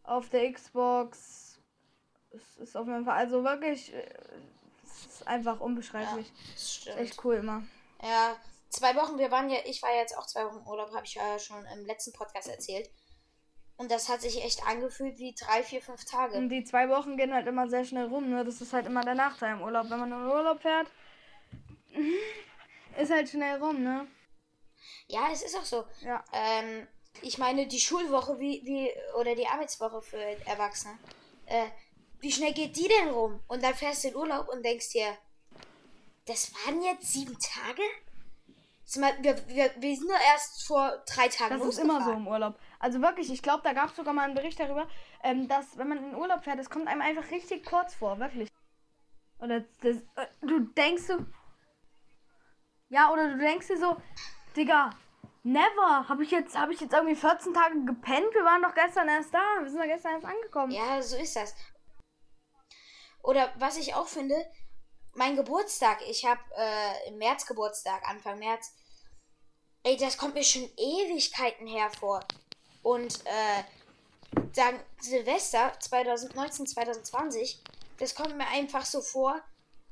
auf 0.02 0.28
der 0.28 0.52
Xbox. 0.52 1.58
Es 2.30 2.56
ist 2.58 2.76
auf 2.76 2.86
jeden 2.86 3.04
Fall, 3.04 3.16
also 3.16 3.42
wirklich, 3.42 3.92
äh, 3.92 4.06
es 4.84 5.06
ist 5.06 5.26
einfach 5.26 5.60
unbeschreiblich. 5.60 6.28
Ja, 6.28 6.52
das 6.52 6.74
stimmt. 6.74 6.96
Echt 6.98 7.24
cool 7.24 7.36
immer. 7.36 7.62
Ja, 8.02 8.36
zwei 8.70 8.94
Wochen, 8.94 9.18
wir 9.18 9.30
waren 9.30 9.50
ja, 9.50 9.58
ich 9.64 9.82
war 9.82 9.94
jetzt 9.94 10.16
auch 10.16 10.26
zwei 10.26 10.44
Wochen 10.44 10.58
im 10.58 10.66
Urlaub, 10.66 10.92
habe 10.94 11.04
ich 11.04 11.14
ja 11.14 11.38
schon 11.38 11.64
im 11.74 11.84
letzten 11.86 12.12
Podcast 12.12 12.48
erzählt. 12.48 12.90
Und 13.76 13.90
das 13.90 14.10
hat 14.10 14.20
sich 14.20 14.44
echt 14.44 14.62
angefühlt 14.66 15.18
wie 15.18 15.34
drei, 15.34 15.62
vier, 15.62 15.80
fünf 15.80 16.04
Tage. 16.04 16.36
Und 16.36 16.50
die 16.50 16.64
zwei 16.64 16.90
Wochen 16.90 17.16
gehen 17.16 17.32
halt 17.32 17.46
immer 17.46 17.66
sehr 17.66 17.84
schnell 17.84 18.08
rum, 18.08 18.28
ne? 18.28 18.44
Das 18.44 18.60
ist 18.60 18.74
halt 18.74 18.86
immer 18.86 19.02
der 19.02 19.14
Nachteil 19.14 19.54
im 19.54 19.62
Urlaub. 19.62 19.88
Wenn 19.88 19.98
man 19.98 20.12
in 20.12 20.18
Urlaub 20.18 20.60
fährt, 20.60 20.86
ist 22.98 23.10
halt 23.10 23.30
schnell 23.30 23.56
rum, 23.56 23.82
ne? 23.82 24.06
Ja, 25.06 25.28
es 25.32 25.42
ist 25.42 25.56
auch 25.56 25.64
so. 25.64 25.86
Ja. 26.02 26.22
Ähm, 26.32 26.86
ich 27.22 27.38
meine, 27.38 27.66
die 27.66 27.80
Schulwoche 27.80 28.38
wie, 28.38 28.62
wie 28.64 28.90
oder 29.18 29.34
die 29.34 29.46
Arbeitswoche 29.46 30.02
für 30.02 30.46
Erwachsene. 30.46 30.98
Äh, 31.46 31.66
wie 32.20 32.32
schnell 32.32 32.52
geht 32.52 32.76
die 32.76 32.88
denn 32.88 33.10
rum? 33.10 33.40
Und 33.48 33.62
dann 33.62 33.74
fährst 33.74 34.04
du 34.04 34.08
in 34.08 34.16
Urlaub 34.16 34.48
und 34.48 34.64
denkst 34.64 34.90
dir, 34.90 35.16
das 36.26 36.52
waren 36.54 36.82
jetzt 36.82 37.12
sieben 37.12 37.36
Tage? 37.38 37.82
Wir, 39.22 39.48
wir, 39.48 39.70
wir 39.76 39.96
sind 39.96 40.08
nur 40.08 40.18
erst 40.32 40.66
vor 40.66 41.02
drei 41.06 41.28
Tagen 41.28 41.58
Das 41.58 41.68
ist 41.68 41.78
immer 41.78 42.04
so 42.04 42.10
im 42.10 42.26
Urlaub. 42.26 42.58
Also 42.80 43.00
wirklich, 43.00 43.30
ich 43.30 43.42
glaube, 43.42 43.62
da 43.62 43.72
gab 43.72 43.90
es 43.90 43.96
sogar 43.96 44.12
mal 44.12 44.24
einen 44.24 44.34
Bericht 44.34 44.58
darüber, 44.58 44.88
ähm, 45.22 45.46
dass 45.46 45.78
wenn 45.78 45.88
man 45.88 45.98
in 45.98 46.14
Urlaub 46.14 46.42
fährt, 46.42 46.58
das 46.58 46.70
kommt 46.70 46.88
einem 46.88 47.00
einfach 47.00 47.30
richtig 47.30 47.64
kurz 47.64 47.94
vor, 47.94 48.18
wirklich. 48.18 48.48
Oder 49.38 49.60
das, 49.82 49.96
äh, 50.16 50.26
du 50.42 50.60
denkst 50.60 51.04
so. 51.04 51.18
Ja, 52.88 53.12
oder 53.12 53.28
du 53.30 53.38
denkst 53.38 53.68
dir 53.68 53.78
so, 53.78 53.96
Digga, 54.56 54.90
never. 55.42 56.08
Habe 56.08 56.22
ich 56.22 56.30
jetzt, 56.30 56.56
habe 56.56 56.72
ich 56.72 56.80
jetzt 56.80 56.92
irgendwie 56.92 57.16
14 57.16 57.54
Tage 57.54 57.84
gepennt? 57.84 58.34
Wir 58.34 58.44
waren 58.44 58.62
doch 58.62 58.74
gestern 58.74 59.08
erst 59.08 59.32
da. 59.34 59.40
Wir 59.60 59.68
sind 59.68 59.80
doch 59.80 59.86
gestern 59.86 60.14
erst 60.14 60.26
angekommen. 60.26 60.72
Ja, 60.72 61.00
so 61.02 61.16
ist 61.16 61.36
das. 61.36 61.54
Oder 63.22 63.52
was 63.56 63.76
ich 63.76 63.94
auch 63.94 64.06
finde, 64.06 64.36
mein 65.14 65.36
Geburtstag. 65.36 65.98
Ich 66.08 66.24
habe 66.24 66.40
äh, 66.56 67.08
im 67.08 67.18
März 67.18 67.46
Geburtstag, 67.46 68.08
Anfang 68.08 68.38
März. 68.38 68.74
Ey, 69.82 69.96
das 69.96 70.18
kommt 70.18 70.34
mir 70.34 70.44
schon 70.44 70.70
Ewigkeiten 70.76 71.66
hervor. 71.66 72.20
Und 72.82 73.20
äh, 73.26 74.40
dann 74.54 74.78
Silvester 75.00 75.72
2019, 75.80 76.66
2020 76.66 77.62
das 78.00 78.14
kommt 78.14 78.36
mir 78.36 78.48
einfach 78.48 78.84
so 78.84 79.02
vor, 79.02 79.40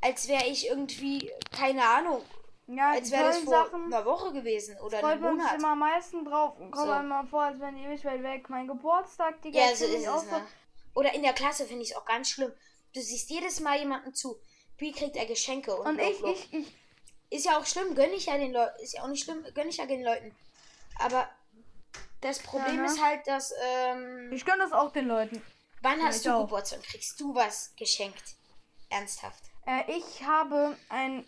als 0.00 0.28
wäre 0.28 0.46
ich 0.46 0.66
irgendwie, 0.66 1.30
keine 1.52 1.86
Ahnung, 1.86 2.22
ja, 2.68 2.90
als 2.90 3.10
wäre 3.10 3.24
das 3.24 3.38
vor 3.38 3.64
Sachen, 3.64 3.84
einer 3.86 4.04
Woche 4.04 4.32
gewesen 4.32 4.78
oder 4.80 5.02
einem 5.02 5.22
Monat. 5.22 5.52
uns 5.52 5.58
immer 5.58 5.72
am 5.72 5.78
meisten 5.78 6.24
drauf 6.24 6.58
und 6.58 6.70
kommen 6.70 6.86
so. 6.86 6.92
einmal 6.92 7.26
vor, 7.26 7.42
als 7.42 7.58
wären 7.58 7.76
die 7.76 7.82
ewig 7.82 8.04
weit 8.04 8.22
weg. 8.22 8.50
Mein 8.50 8.66
Geburtstag, 8.66 9.40
die 9.40 9.50
Ja, 9.50 9.74
so 9.74 9.86
ist 9.86 10.06
es, 10.06 10.30
ne? 10.30 10.46
Oder 10.94 11.14
in 11.14 11.22
der 11.22 11.32
Klasse 11.32 11.64
finde 11.64 11.82
ich 11.82 11.90
es 11.90 11.96
auch 11.96 12.04
ganz 12.04 12.28
schlimm. 12.28 12.52
Du 12.92 13.00
siehst 13.00 13.30
jedes 13.30 13.60
Mal 13.60 13.78
jemanden 13.78 14.14
zu. 14.14 14.38
Wie 14.76 14.92
kriegt 14.92 15.16
er 15.16 15.26
Geschenke 15.26 15.74
und, 15.74 15.86
und 15.86 15.98
ich, 15.98 16.22
ich, 16.22 16.52
ich. 16.52 16.74
Ist 17.30 17.46
ja 17.46 17.58
auch 17.58 17.66
schlimm, 17.66 17.94
gönne 17.94 18.12
ich 18.12 18.26
ja 18.26 18.36
den 18.36 18.52
Leuten. 18.52 18.82
Ist 18.82 18.94
ja 18.94 19.02
auch 19.02 19.08
nicht 19.08 19.24
schlimm, 19.24 19.44
gönne 19.54 19.70
ich 19.70 19.78
ja 19.78 19.86
den 19.86 20.02
Leuten. 20.02 20.34
Aber 20.98 21.28
das 22.20 22.40
Problem 22.40 22.76
ja, 22.76 22.82
ne? 22.82 22.86
ist 22.86 23.02
halt, 23.02 23.26
dass. 23.26 23.54
Ähm, 23.62 24.30
ich 24.32 24.44
gönne 24.44 24.62
das 24.62 24.72
auch 24.72 24.92
den 24.92 25.06
Leuten. 25.06 25.42
Wann 25.80 26.02
hast 26.02 26.26
du 26.26 26.36
Geburtstag 26.38 26.80
und 26.80 26.86
kriegst 26.86 27.18
du 27.20 27.34
was 27.34 27.74
geschenkt? 27.76 28.34
Ernsthaft. 28.90 29.42
Äh, 29.66 29.84
ich 29.92 30.24
habe 30.24 30.76
ein 30.88 31.24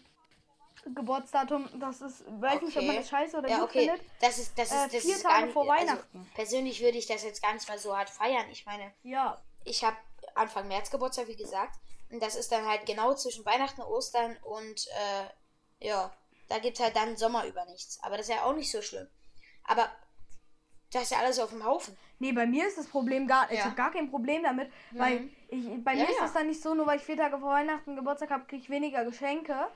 Geburtsdatum, 0.95 1.69
das 1.79 2.01
ist, 2.01 2.25
weiß 2.27 2.57
okay. 2.57 2.65
nicht, 2.65 2.77
ob 2.77 2.85
man 2.85 2.97
das 2.97 3.09
scheiße 3.09 3.37
oder 3.39 3.49
ja, 3.49 3.63
okay. 3.63 3.87
findet. 3.87 4.01
Das 4.21 4.39
ist, 4.39 4.59
das 4.59 4.71
ist, 4.71 4.77
äh, 4.77 4.89
das 4.89 5.05
vier 5.05 5.17
ist 5.17 5.23
Tage 5.23 5.49
vor 5.49 5.63
also 5.63 5.75
Weihnachten. 5.75 6.19
Also, 6.19 6.31
persönlich 6.35 6.83
würde 6.83 6.99
ich 6.99 7.07
das 7.07 7.23
jetzt 7.23 7.43
gar 7.43 7.53
nicht 7.55 7.69
mal 7.69 7.79
so 7.79 7.97
hart 7.97 8.11
feiern. 8.11 8.47
Ich 8.51 8.67
meine, 8.67 8.93
ja. 9.03 9.41
ich 9.65 9.85
habe 9.85 9.97
Anfang 10.35 10.69
März 10.69 10.91
Geburtstag, 10.91 11.29
wie 11.29 11.37
gesagt. 11.37 11.79
Und 12.11 12.23
das 12.23 12.35
ist 12.35 12.51
dann 12.51 12.67
halt 12.67 12.87
genau 12.87 13.15
zwischen 13.15 13.45
Weihnachten, 13.45 13.83
Ostern 13.83 14.37
und 14.43 14.89
äh, 14.89 15.87
ja, 15.87 16.13
da 16.49 16.59
gibt 16.59 16.81
halt 16.81 16.97
dann 16.97 17.17
Sommer 17.17 17.47
über 17.47 17.65
nichts. 17.67 17.99
Aber 18.03 18.17
das 18.17 18.29
ist 18.29 18.35
ja 18.35 18.45
auch 18.45 18.55
nicht 18.55 18.71
so 18.71 18.83
schlimm. 18.83 19.07
Aber 19.65 19.89
das 20.93 21.05
ist 21.05 21.13
ja 21.13 21.19
alles 21.19 21.39
auf 21.39 21.51
dem 21.51 21.65
Haufen. 21.65 21.97
Nee, 22.19 22.33
bei 22.33 22.47
mir 22.47 22.67
ist 22.67 22.77
das 22.77 22.87
Problem 22.87 23.27
gar, 23.27 23.51
ja. 23.51 23.59
ich 23.59 23.65
habe 23.65 23.77
gar 23.77 23.93
kein 23.93 24.11
Problem 24.11 24.43
damit, 24.43 24.71
mhm. 24.91 24.99
weil 24.99 25.31
ich, 25.49 25.85
bei 25.85 25.95
ja, 25.95 26.03
mir 26.03 26.11
ist 26.11 26.21
das 26.21 26.33
dann 26.33 26.49
nicht 26.49 26.61
so, 26.61 26.75
nur 26.75 26.87
weil 26.87 26.99
ich 26.99 27.05
vier 27.05 27.17
Tage 27.17 27.39
vor 27.39 27.51
Weihnachten 27.51 27.97
Geburtstag 27.97 28.31
habe, 28.31 28.45
kriege 28.45 28.63
ich 28.63 28.71
weniger 28.71 29.05
Geschenke, 29.05 29.69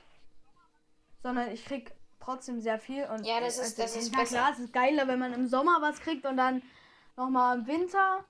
sondern 1.25 1.49
ich 1.49 1.65
krieg 1.65 1.91
trotzdem 2.19 2.61
sehr 2.61 2.77
viel 2.77 3.03
und 3.05 3.25
ja, 3.25 3.39
das 3.39 3.57
ist, 3.57 3.79
also, 3.79 3.81
das 3.81 3.95
ist 3.95 4.13
na 4.15 4.25
klar, 4.25 4.51
es 4.51 4.59
ist 4.59 4.71
geiler, 4.71 5.07
wenn 5.07 5.17
man 5.17 5.33
im 5.33 5.47
Sommer 5.47 5.81
was 5.81 5.99
kriegt 5.99 6.23
und 6.27 6.37
dann 6.37 6.61
nochmal 7.17 7.57
im 7.57 7.65
Winter, 7.65 8.23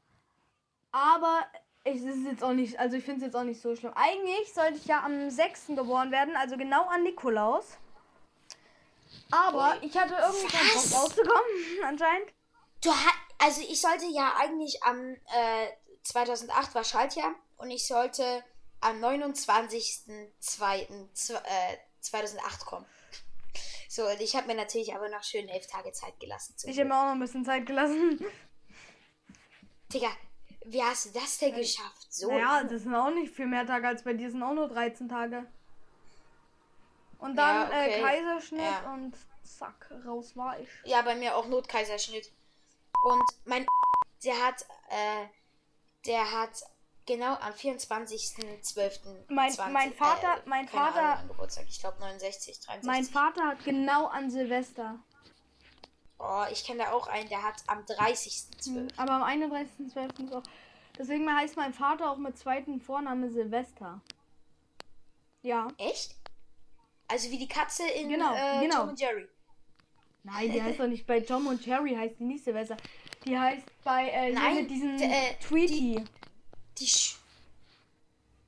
aber 0.93 1.45
es 1.83 2.03
ist 2.03 2.25
jetzt 2.25 2.41
auch 2.41 2.53
nicht, 2.53 2.79
also 2.79 2.95
ich 2.95 3.03
finde 3.03 3.19
es 3.19 3.25
jetzt 3.25 3.35
auch 3.35 3.43
nicht 3.43 3.61
so 3.61 3.75
schlimm. 3.75 3.91
Eigentlich 3.95 4.53
sollte 4.53 4.77
ich 4.77 4.85
ja 4.85 5.03
am 5.03 5.29
6. 5.29 5.75
geboren 5.75 6.09
werden, 6.11 6.37
also 6.37 6.55
genau 6.55 6.87
an 6.87 7.03
Nikolaus. 7.03 7.77
Aber 9.29 9.75
ich 9.81 9.97
hatte 9.97 10.13
irgendwie 10.13 10.47
keinen 10.47 10.89
Bock 10.89 11.01
rauszukommen, 11.01 11.51
anscheinend. 11.85 12.31
Du 12.81 12.91
hast, 12.91 13.17
also 13.39 13.59
ich 13.59 13.81
sollte 13.81 14.05
ja 14.05 14.35
eigentlich 14.39 14.81
am 14.83 15.15
äh, 15.15 15.67
2008 16.03 16.73
war 16.73 16.85
Schaltjahr 16.85 17.35
und 17.57 17.71
ich 17.71 17.85
sollte 17.85 18.41
am 18.79 19.03
29.02.2008 19.03 21.33
äh, 21.33 21.77
kommen. 22.65 22.85
So, 23.89 24.07
und 24.07 24.19
ich 24.19 24.35
habe 24.35 24.47
mir 24.47 24.55
natürlich 24.55 24.93
aber 24.93 25.09
noch 25.09 25.24
schön 25.24 25.47
elf 25.47 25.67
Tage 25.67 25.91
Zeit 25.91 26.19
gelassen. 26.19 26.55
Ich 26.65 26.77
habe 26.77 26.89
mir 26.89 26.95
auch 26.95 27.05
noch 27.05 27.12
ein 27.13 27.19
bisschen 27.19 27.45
Zeit 27.45 27.65
gelassen. 27.65 28.19
Digga, 29.93 30.09
wie 30.65 30.83
hast 30.83 31.05
du 31.05 31.19
das 31.19 31.38
denn 31.38 31.55
geschafft? 31.55 32.07
So. 32.09 32.31
Ja, 32.31 32.63
das 32.63 32.81
sind 32.83 32.95
auch 32.95 33.12
nicht 33.12 33.33
viel 33.33 33.47
mehr 33.47 33.65
Tage 33.65 33.88
als 33.88 34.03
bei 34.03 34.13
dir, 34.13 34.29
sind 34.29 34.43
auch 34.43 34.53
nur 34.53 34.67
13 34.67 35.07
Tage. 35.07 35.45
Und 37.19 37.35
dann 37.35 37.71
ja, 37.71 37.83
äh, 37.83 37.88
okay. 37.88 38.00
äh, 38.00 38.01
Kaiserschnitt 38.01 38.62
ja. 38.62 38.93
und 38.93 39.15
zack, 39.43 39.91
raus 40.05 40.35
war 40.35 40.59
ich. 40.59 40.67
Ja, 40.83 41.01
bei 41.01 41.15
mir 41.15 41.35
auch 41.35 41.47
Notkaiserschnitt. 41.47 42.31
Und 43.03 43.24
mein 43.45 43.65
der 44.25 44.45
hat, 44.45 44.65
äh, 44.89 45.27
der 46.05 46.31
hat 46.31 46.63
genau 47.05 47.33
am 47.35 47.53
24.12. 47.53 49.00
Mein, 49.29 49.53
mein 49.71 49.93
Vater, 49.93 50.38
äh, 50.38 50.50
mein 50.50 50.67
Vater, 50.67 51.17
Ahnung, 51.17 51.29
Geburtstag, 51.29 51.65
ich 51.67 51.79
glaube 51.79 52.00
69, 52.00 52.59
63. 52.59 52.83
Mein 52.88 53.03
Vater 53.03 53.43
hat 53.47 53.63
genau 53.63 54.07
an 54.07 54.29
Silvester. 54.29 55.00
Oh, 56.17 56.45
ich 56.51 56.65
kenne 56.65 56.83
da 56.83 56.91
auch 56.91 57.07
einen, 57.07 57.29
der 57.29 57.43
hat 57.43 57.55
am 57.67 57.79
30.12. 57.79 58.65
Hm, 58.65 58.88
aber 58.97 59.13
am 59.13 59.24
31.12. 59.24 60.33
auch. 60.33 60.43
Deswegen 60.97 61.29
heißt 61.33 61.57
mein 61.57 61.74
Vater 61.74 62.09
auch 62.09 62.17
mit 62.17 62.38
zweiten 62.38 62.79
Vorname 62.79 63.29
Silvester. 63.29 64.01
Ja. 65.41 65.67
Echt? 65.77 66.15
Also 67.07 67.29
wie 67.29 67.38
die 67.38 67.47
Katze 67.47 67.83
in 67.88 68.09
genau, 68.09 68.33
äh, 68.33 68.62
genau. 68.62 68.79
Tom 68.79 68.89
und 68.89 69.00
Jerry. 69.00 69.27
Nein, 70.24 70.51
die 70.51 70.62
heißt 70.62 70.79
doch 70.79 70.88
nicht 70.88 71.05
bei 71.05 71.19
Tom 71.19 71.45
und 71.47 71.63
Jerry, 71.63 71.93
heißt 71.95 72.19
die 72.19 72.24
nicht 72.24 72.43
Silvester. 72.43 72.77
Die 73.25 73.38
heißt 73.38 73.65
bei 73.83 74.09
äh, 74.09 74.31
Nein, 74.31 74.55
mit 74.55 74.69
diesem 74.71 74.95
äh, 75.00 75.35
Tweety. 75.39 75.97
Die, 75.97 76.03
die 76.77 76.88
Sch 76.88 77.17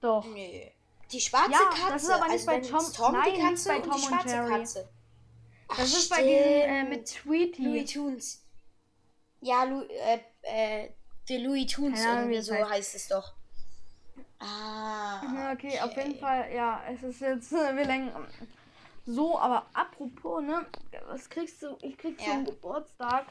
Doch. 0.02 0.26
Nee. 0.26 0.72
Die 1.12 1.22
schwarze 1.22 1.52
ja, 1.52 1.70
Katze. 1.70 1.94
Das 1.94 2.04
ist 2.04 2.10
aber 2.10 2.28
nicht 2.28 2.48
also 2.48 2.52
bei 2.52 2.60
Tom, 2.60 2.94
Tom 2.94 3.14
nein, 3.14 3.34
die 3.34 3.42
Katze 3.42 3.70
bei 3.70 3.80
Tom 3.80 3.92
und, 3.92 4.02
die 4.02 4.14
und 4.14 4.26
Jerry. 4.26 4.50
Katze. 4.50 4.90
Ach, 5.70 5.78
das 5.78 5.94
ist 5.94 6.10
bei 6.10 6.24
diesem 6.24 6.36
äh, 6.36 6.84
mit 6.84 7.06
Tweety. 7.06 7.64
Louis 7.64 7.92
Tunes. 7.92 8.44
Ja, 9.42 9.64
Lu 9.64 9.82
äh, 9.84 10.20
äh, 10.42 10.90
der 11.30 11.40
Louis 11.40 11.68
Tunes 11.68 12.04
ja, 12.04 12.20
irgendwie 12.20 12.42
so 12.42 12.54
heißt. 12.54 12.70
heißt 12.70 12.96
es 12.96 13.08
doch. 13.08 13.34
Ah. 14.40 15.52
Okay, 15.54 15.70
okay, 15.70 15.80
auf 15.80 15.96
jeden 15.98 16.20
Fall, 16.20 16.54
ja, 16.54 16.84
es 16.90 17.02
ist 17.02 17.22
jetzt, 17.22 17.52
wir 17.52 17.86
lenken 17.86 18.12
so, 19.08 19.40
aber 19.40 19.66
apropos, 19.74 20.44
ne, 20.44 20.66
was 21.08 21.30
kriegst 21.30 21.64
du? 21.64 21.78
Ich 21.82 21.98
krieg 21.98 22.20
ja. 22.20 22.34
zum 22.34 22.46
Geburtstag 22.46 23.26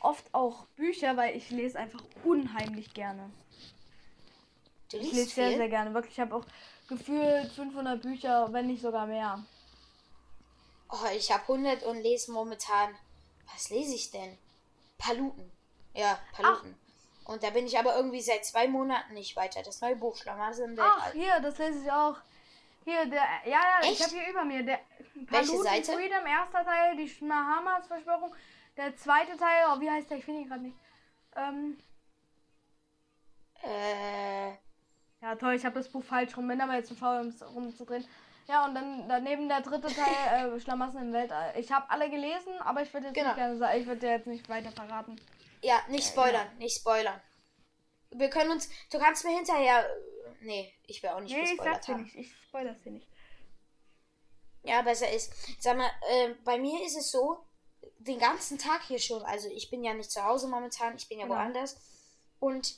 oft 0.00 0.24
auch 0.32 0.66
Bücher, 0.76 1.16
weil 1.16 1.34
ich 1.34 1.50
lese 1.50 1.78
einfach 1.78 2.02
unheimlich 2.24 2.92
gerne. 2.92 3.30
Ich 5.00 5.12
lese 5.12 5.30
sehr, 5.30 5.56
sehr 5.56 5.68
gerne. 5.68 5.92
Wirklich, 5.94 6.14
ich 6.14 6.20
habe 6.20 6.34
auch 6.34 6.44
gefühlt 6.88 7.50
500 7.52 8.00
Bücher, 8.00 8.52
wenn 8.52 8.66
nicht 8.66 8.82
sogar 8.82 9.06
mehr. 9.06 9.44
Oh, 10.90 11.06
ich 11.16 11.32
habe 11.32 11.42
100 11.42 11.82
und 11.84 12.00
lese 12.02 12.32
momentan. 12.32 12.94
Was 13.52 13.70
lese 13.70 13.94
ich 13.94 14.10
denn? 14.10 14.38
Paluten. 14.98 15.50
Ja, 15.94 16.18
Paluten. 16.32 16.76
Und 17.24 17.42
da 17.42 17.50
bin 17.50 17.66
ich 17.66 17.78
aber 17.78 17.96
irgendwie 17.96 18.20
seit 18.20 18.44
zwei 18.44 18.68
Monaten 18.68 19.14
nicht 19.14 19.34
weiter. 19.36 19.62
Das 19.62 19.80
neue 19.80 19.96
Buch 19.96 20.16
Schlamassel 20.16 20.66
im 20.70 20.78
Ach, 20.78 21.06
Weltall. 21.06 21.12
hier, 21.20 21.40
das 21.40 21.58
lese 21.58 21.84
ich 21.84 21.90
auch. 21.90 22.16
Hier, 22.84 23.06
der, 23.06 23.22
ja, 23.46 23.60
ja, 23.60 23.78
ich 23.82 23.92
Echt? 23.92 24.02
habe 24.04 24.14
hier 24.20 24.28
über 24.30 24.44
mir, 24.44 24.62
der 24.62 24.78
Welche 25.14 25.62
Seite? 25.62 25.92
Freedom, 25.94 26.26
erster 26.26 26.64
Teil, 26.64 26.96
die 26.96 27.08
Schmahamas 27.08 27.86
Verschwörung. 27.86 28.34
Der 28.76 28.94
zweite 28.96 29.36
Teil, 29.38 29.64
oh, 29.70 29.80
wie 29.80 29.90
heißt 29.90 30.10
der? 30.10 30.18
Ich 30.18 30.24
finde 30.24 30.42
ihn 30.42 30.48
gerade 30.48 30.62
nicht. 30.62 30.76
Ähm, 31.36 31.78
Äh, 33.62 34.52
ja, 35.24 35.34
toll, 35.36 35.54
ich 35.54 35.64
habe 35.64 35.76
das 35.76 35.88
Buch 35.88 36.04
falsch 36.04 36.36
rum, 36.36 36.46
bin 36.48 36.60
aber 36.60 36.74
jetzt 36.74 36.88
zu 36.88 36.94
faul, 36.94 37.20
um 37.20 37.28
es 37.28 37.42
rumzudrehen. 37.42 38.06
Ja, 38.46 38.66
und 38.66 38.74
dann 38.74 39.08
daneben 39.08 39.48
der 39.48 39.62
dritte 39.62 39.88
Teil, 39.88 40.54
äh, 40.54 40.60
Schlamassen 40.60 41.00
im 41.00 41.12
Weltall. 41.14 41.54
Ich 41.58 41.72
habe 41.72 41.88
alle 41.88 42.10
gelesen, 42.10 42.52
aber 42.60 42.82
ich 42.82 42.92
würde 42.92 43.06
jetzt 43.06 43.14
Genau. 43.14 43.28
nicht 43.28 43.36
gerne 43.36 43.56
sagen, 43.56 43.80
ich 43.80 43.86
würde 43.86 44.00
dir 44.00 44.10
jetzt 44.10 44.26
nicht 44.26 44.48
weiter 44.50 44.70
verraten. 44.70 45.18
ja, 45.62 45.80
nicht 45.88 46.06
spoilern, 46.06 46.46
nicht 46.58 46.76
spoilern. 46.78 47.18
Wir 48.10 48.28
können 48.28 48.50
uns. 48.50 48.68
Du 48.92 48.98
kannst 48.98 49.24
mir 49.24 49.34
hinterher. 49.34 49.84
Nee, 50.42 50.72
ich 50.86 51.02
will 51.02 51.08
auch 51.10 51.20
nicht 51.20 51.34
Nee, 51.34 51.42
ich 51.42 51.50
gespoilert 51.52 51.88
dir 51.88 51.94
haben. 51.94 52.02
nicht, 52.02 52.14
ich 52.16 52.32
spoilere 52.48 52.74
dir 52.74 52.92
nicht. 52.92 53.08
Ja, 54.62 54.82
besser 54.82 55.10
ist. 55.10 55.32
Sag 55.60 55.76
mal, 55.78 55.90
äh, 56.10 56.34
bei 56.44 56.58
mir 56.58 56.84
ist 56.84 56.96
es 56.98 57.10
so, 57.10 57.38
den 57.98 58.18
ganzen 58.18 58.58
Tag 58.58 58.82
hier 58.82 58.98
schon. 58.98 59.22
Also 59.22 59.48
ich 59.48 59.70
bin 59.70 59.82
ja 59.84 59.94
nicht 59.94 60.10
zu 60.10 60.22
Hause 60.22 60.48
momentan, 60.48 60.96
ich 60.96 61.08
bin 61.08 61.18
ja 61.18 61.24
Genau. 61.24 61.36
woanders. 61.36 61.76
Und 62.40 62.74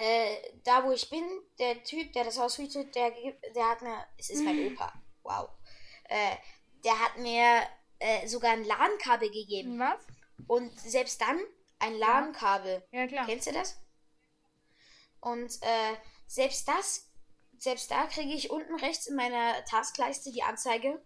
äh, 0.00 0.60
da 0.64 0.84
wo 0.84 0.92
ich 0.92 1.08
bin, 1.10 1.24
der 1.58 1.82
Typ, 1.82 2.12
der 2.12 2.24
das 2.24 2.38
Haus 2.38 2.58
hütet, 2.58 2.94
der, 2.94 3.12
der 3.54 3.68
hat 3.68 3.82
mir. 3.82 4.06
Es 4.16 4.30
ist 4.30 4.44
mein 4.44 4.72
Opa. 4.72 4.92
Wow. 5.22 5.50
Äh, 6.04 6.36
der 6.84 6.98
hat 6.98 7.18
mir 7.18 7.62
äh, 7.98 8.26
sogar 8.26 8.52
ein 8.52 8.64
LAN-Kabel 8.64 9.30
gegeben. 9.30 9.78
Was? 9.78 10.00
Und 10.46 10.78
selbst 10.80 11.20
dann 11.20 11.40
ein 11.78 11.94
LAN-Kabel. 11.98 12.86
Ja, 12.92 13.06
klar. 13.06 13.26
Kennst 13.26 13.46
du 13.46 13.52
das? 13.52 13.76
Und 15.20 15.52
äh, 15.62 15.96
selbst 16.26 16.68
das, 16.68 17.10
selbst 17.58 17.90
da 17.90 18.06
kriege 18.06 18.32
ich 18.32 18.50
unten 18.50 18.76
rechts 18.76 19.06
in 19.06 19.16
meiner 19.16 19.64
Taskleiste 19.64 20.30
die 20.30 20.42
Anzeige, 20.42 21.02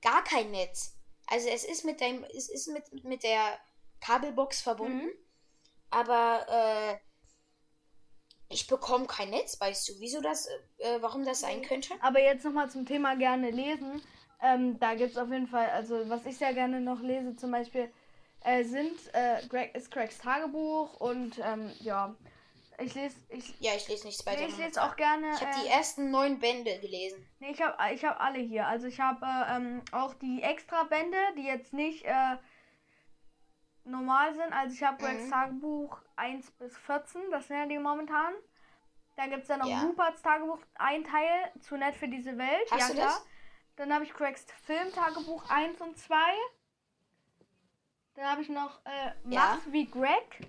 gar 0.00 0.22
kein 0.24 0.50
Netz. 0.50 0.96
Also 1.26 1.48
es 1.48 1.64
ist 1.64 1.84
mit 1.84 2.00
dem, 2.00 2.24
es 2.24 2.48
ist 2.48 2.68
mit, 2.68 3.04
mit 3.04 3.22
der 3.22 3.58
Kabelbox 4.00 4.60
verbunden, 4.60 5.06
Mhm. 5.06 5.12
aber 5.90 6.46
äh, 6.48 6.98
ich 8.52 8.66
bekomme 8.66 9.06
kein 9.06 9.30
Netz, 9.30 9.60
weißt 9.60 9.88
du, 9.88 9.92
wieso 9.98 10.20
das, 10.20 10.46
äh, 10.78 10.98
warum 11.00 11.24
das 11.24 11.40
sein 11.40 11.62
könnte? 11.62 11.94
Aber 12.00 12.20
jetzt 12.20 12.44
nochmal 12.44 12.70
zum 12.70 12.86
Thema 12.86 13.16
gerne 13.16 13.50
lesen. 13.50 14.02
Ähm, 14.42 14.78
da 14.80 14.94
gibt 14.94 15.12
es 15.12 15.18
auf 15.18 15.30
jeden 15.30 15.46
Fall, 15.46 15.70
also 15.70 16.08
was 16.08 16.26
ich 16.26 16.36
sehr 16.36 16.52
gerne 16.52 16.80
noch 16.80 17.00
lese, 17.00 17.36
zum 17.36 17.50
Beispiel, 17.52 17.92
äh, 18.44 18.64
sind, 18.64 18.98
äh, 19.12 19.46
Greg, 19.48 19.74
ist 19.74 19.90
Gregs 19.90 20.18
Tagebuch 20.18 21.00
und 21.00 21.38
ähm, 21.38 21.70
ja, 21.80 22.14
ich 22.78 22.94
lese, 22.94 23.14
ich, 23.28 23.54
Ja, 23.60 23.72
ich 23.76 23.86
lese 23.88 24.06
nichts 24.06 24.26
weiter. 24.26 24.40
nee, 24.40 24.48
ich 24.48 24.56
lese 24.56 24.82
auch 24.82 24.96
gerne. 24.96 25.30
Ich 25.34 25.40
habe 25.40 25.50
äh, 25.52 25.62
die 25.62 25.68
ersten 25.68 26.10
neun 26.10 26.40
Bände 26.40 26.76
gelesen. 26.80 27.24
Nee, 27.38 27.52
ich 27.52 27.62
habe 27.62 27.76
ich 27.94 28.04
hab 28.04 28.20
alle 28.20 28.40
hier. 28.40 28.66
Also 28.66 28.88
ich 28.88 28.98
habe 28.98 29.24
ähm, 29.48 29.82
auch 29.92 30.14
die 30.14 30.42
Extra-Bände, 30.42 31.18
die 31.36 31.44
jetzt 31.44 31.72
nicht 31.72 32.04
äh, 32.04 32.36
normal 33.84 34.34
sind. 34.34 34.52
Also 34.52 34.74
ich 34.74 34.82
habe 34.82 35.02
Gregs 35.02 35.24
Mhm. 35.26 35.30
Tagebuch 35.30 35.98
1 36.16 36.50
bis 36.52 36.76
14, 36.78 37.30
das 37.30 37.46
sind 37.48 37.56
ja 37.56 37.66
die 37.66 37.78
momentan. 37.78 38.34
Dann 39.16 39.30
gibt 39.30 39.42
es 39.42 39.48
ja 39.48 39.56
noch 39.58 39.66
Ja. 39.66 39.82
Ruperts 39.82 40.22
Tagebuch, 40.22 40.58
ein 40.74 41.04
Teil, 41.04 41.52
zu 41.60 41.76
nett 41.76 41.94
für 41.94 42.08
diese 42.08 42.38
Welt. 42.38 42.70
Hast 42.70 42.80
ja, 42.80 42.86
du 42.88 42.94
klar. 42.94 43.06
das? 43.06 43.26
Dann 43.76 43.92
habe 43.92 44.04
ich 44.04 44.12
Gregs 44.12 44.46
Filmtagebuch 44.64 45.48
1 45.50 45.80
und 45.80 45.98
2. 45.98 46.16
Dann 48.14 48.26
habe 48.26 48.42
ich 48.42 48.48
noch 48.48 48.84
äh, 48.84 49.12
Ja. 49.28 49.54
Mach's 49.54 49.72
wie 49.72 49.86
Greg. 49.90 50.48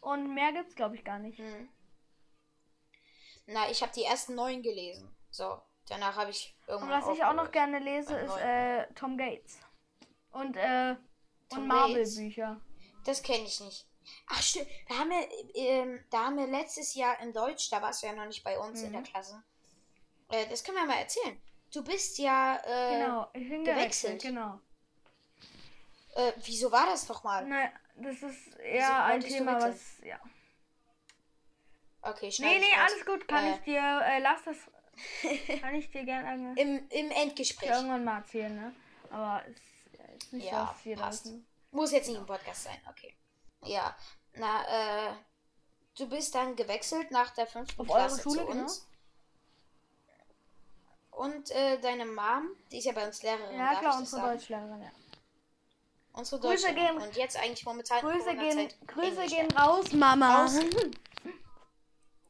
Und 0.00 0.34
mehr 0.34 0.52
gibt's 0.52 0.74
glaube 0.74 0.94
ich 0.96 1.04
gar 1.04 1.18
nicht. 1.18 1.38
Hm. 1.38 1.68
Na, 3.46 3.68
ich 3.70 3.82
habe 3.82 3.92
die 3.94 4.04
ersten 4.04 4.34
neun 4.34 4.62
gelesen. 4.62 5.14
So, 5.30 5.60
danach 5.88 6.16
habe 6.16 6.30
ich 6.30 6.56
Und 6.66 6.74
irgendwann 6.74 7.02
was 7.02 7.16
ich 7.16 7.24
auch 7.24 7.34
noch 7.34 7.50
gerne 7.50 7.78
lese, 7.78 8.16
ist 8.16 8.36
äh, 8.38 8.86
Tom 8.94 9.16
Gates. 9.16 9.60
Und, 10.30 10.56
äh, 10.56 10.96
Tom 11.50 11.62
und? 11.62 11.66
Marvel-Bücher. 11.68 12.60
Das 13.04 13.22
kenne 13.22 13.44
ich 13.44 13.60
nicht. 13.60 13.86
Ach 14.28 14.42
stimmt, 14.42 14.68
da 14.88 14.98
haben 14.98 15.10
wir, 15.10 15.28
ähm, 15.54 16.04
da 16.10 16.24
haben 16.26 16.36
wir 16.36 16.46
letztes 16.46 16.94
Jahr 16.94 17.18
in 17.20 17.32
Deutsch, 17.32 17.70
da 17.70 17.80
warst 17.80 18.02
du 18.02 18.06
ja 18.06 18.12
noch 18.14 18.26
nicht 18.26 18.44
bei 18.44 18.58
uns 18.58 18.82
in 18.82 18.92
der 18.92 19.00
Mhm. 19.00 19.04
Klasse. 19.06 19.42
Äh, 20.30 20.46
das 20.48 20.62
können 20.64 20.76
wir 20.78 20.84
mal 20.86 20.98
erzählen. 20.98 21.40
Du 21.72 21.82
bist 21.82 22.18
ja, 22.18 22.56
äh, 22.64 22.98
Genau, 22.98 23.26
ich 23.32 23.48
bin 23.48 23.64
gewechselt. 23.64 24.20
gewechselt. 24.20 24.22
Genau. 24.22 24.60
äh, 26.16 26.32
wieso 26.44 26.70
war 26.70 26.86
das 26.86 27.08
nochmal? 27.08 27.46
Nein, 27.46 27.72
das 27.96 28.22
ist 28.22 28.54
eher 28.58 29.04
ein 29.04 29.20
Thema, 29.20 29.60
was. 29.60 29.80
Ja. 30.04 30.20
Okay, 32.02 32.30
schneid 32.30 32.50
Nee, 32.50 32.58
nee, 32.58 32.74
raus. 32.80 32.90
alles 32.92 33.06
gut. 33.06 33.26
Kann 33.28 33.44
Äh. 33.46 33.54
ich 33.54 33.60
dir, 33.62 34.00
äh, 34.04 34.18
lass 34.20 34.42
das. 34.44 34.56
kann 35.60 35.74
ich 35.74 35.90
dir 35.90 36.04
gerne 36.04 36.54
Im, 36.60 36.88
im 36.90 37.10
Endgespräch. 37.10 37.70
irgendwann 37.70 38.04
mal 38.04 38.18
erzählen, 38.18 38.54
ne? 38.54 38.74
Aber 39.10 39.42
es 39.48 40.22
ist 40.24 40.32
nicht 40.32 40.46
Ja, 40.52 40.74
so, 40.82 40.88
jeder 40.88 41.02
passt. 41.02 41.26
Muss 41.74 41.90
jetzt 41.92 42.08
nicht 42.08 42.16
im 42.18 42.26
Podcast 42.26 42.64
sein, 42.64 42.80
okay. 42.88 43.14
Ja, 43.64 43.96
na, 44.34 45.08
äh, 45.10 45.12
du 45.98 46.08
bist 46.08 46.34
dann 46.34 46.54
gewechselt 46.56 47.10
nach 47.10 47.30
der 47.30 47.46
fünften 47.46 47.80
Auf 47.82 47.88
Klasse 47.88 48.22
Schule, 48.22 48.40
zu 48.40 48.46
genau. 48.46 48.62
uns. 48.62 48.86
Und 51.10 51.50
äh, 51.50 51.78
deine 51.80 52.06
Mom, 52.06 52.48
die 52.70 52.78
ist 52.78 52.84
ja 52.84 52.92
bei 52.92 53.06
uns 53.06 53.22
Lehrerin. 53.22 53.56
Ja, 53.56 53.74
klar, 53.80 53.98
unsere 53.98 54.20
sagen? 54.22 54.36
Deutschlehrerin, 54.36 54.82
ja. 54.82 54.90
Unsere 56.12 56.40
Grüße 56.40 56.66
Deutschlehrerin. 56.66 56.98
gehen- 56.98 57.08
Und 57.08 57.16
jetzt 57.16 57.36
eigentlich 57.36 57.64
momentan 57.64 58.00
Grüße 58.00 58.34
gehen, 58.36 58.68
Grüße 58.86 59.26
gehen 59.26 59.50
raus, 59.56 59.92
Mama. 59.92 60.42
Raus. 60.44 60.54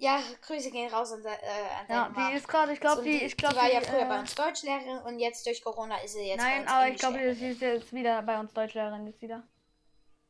Ja, 0.05 0.21
Grüße 0.43 0.71
gehen 0.71 0.93
raus 0.93 1.13
an, 1.13 1.25
äh, 1.25 1.29
an 1.29 1.87
Ja, 1.89 2.09
Mom. 2.11 2.15
die 2.15 2.37
ist 2.37 2.47
gerade, 2.47 2.75
ich 2.75 2.81
glaube, 2.81 2.99
Und 2.99 3.07
die, 3.07 3.23
ich 3.25 3.39
glaube, 3.39 3.55
die 3.55 3.61
war 3.61 3.73
ja 3.73 3.81
früher 3.81 4.03
äh, 4.03 4.05
bei 4.05 4.21
uns 4.21 4.35
Deutschlehrerin 4.35 4.99
und 4.99 5.19
jetzt 5.19 5.47
durch 5.47 5.65
Corona 5.65 5.97
ist 5.97 6.13
sie 6.13 6.27
jetzt 6.29 6.43
Nein, 6.43 6.69
aber 6.69 6.89
ich 6.89 6.99
glaube, 6.99 7.35
sie 7.35 7.49
ist 7.53 7.63
jetzt 7.63 7.91
wieder 7.91 8.21
bei 8.21 8.39
uns 8.39 8.53
Deutschlehrerin 8.53 9.07
jetzt 9.07 9.23
wieder. 9.23 9.43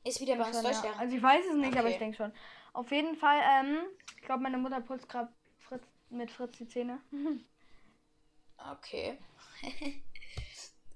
Ist 0.05 0.21
wieder 0.21 0.37
bei 0.37 0.45
uns 0.45 0.55
Schon, 0.55 0.65
ja. 0.65 0.71
Deutschlehrerin. 0.71 1.01
Also 1.01 1.17
ich 1.17 1.23
weiß 1.23 1.45
es 1.47 1.57
nicht, 1.57 1.73
aber 1.77 1.87
Okay. 1.89 1.91
ich 1.95 1.99
denke 1.99 2.17
schon. 2.17 2.33
Auf 2.73 2.93
jeden 2.93 3.17
Fall, 3.17 3.41
ähm, 3.43 3.79
ich 4.15 4.23
glaube, 4.23 4.45
meine 4.45 4.59
Mutter 4.59 4.81
putzt 4.81 5.09
gerade 5.09 5.33
Fritz, 5.59 5.83
mit 6.09 6.31
Fritz 6.31 6.57
die 6.59 6.69
Zähne. 6.69 7.01
Okay. 8.73 9.19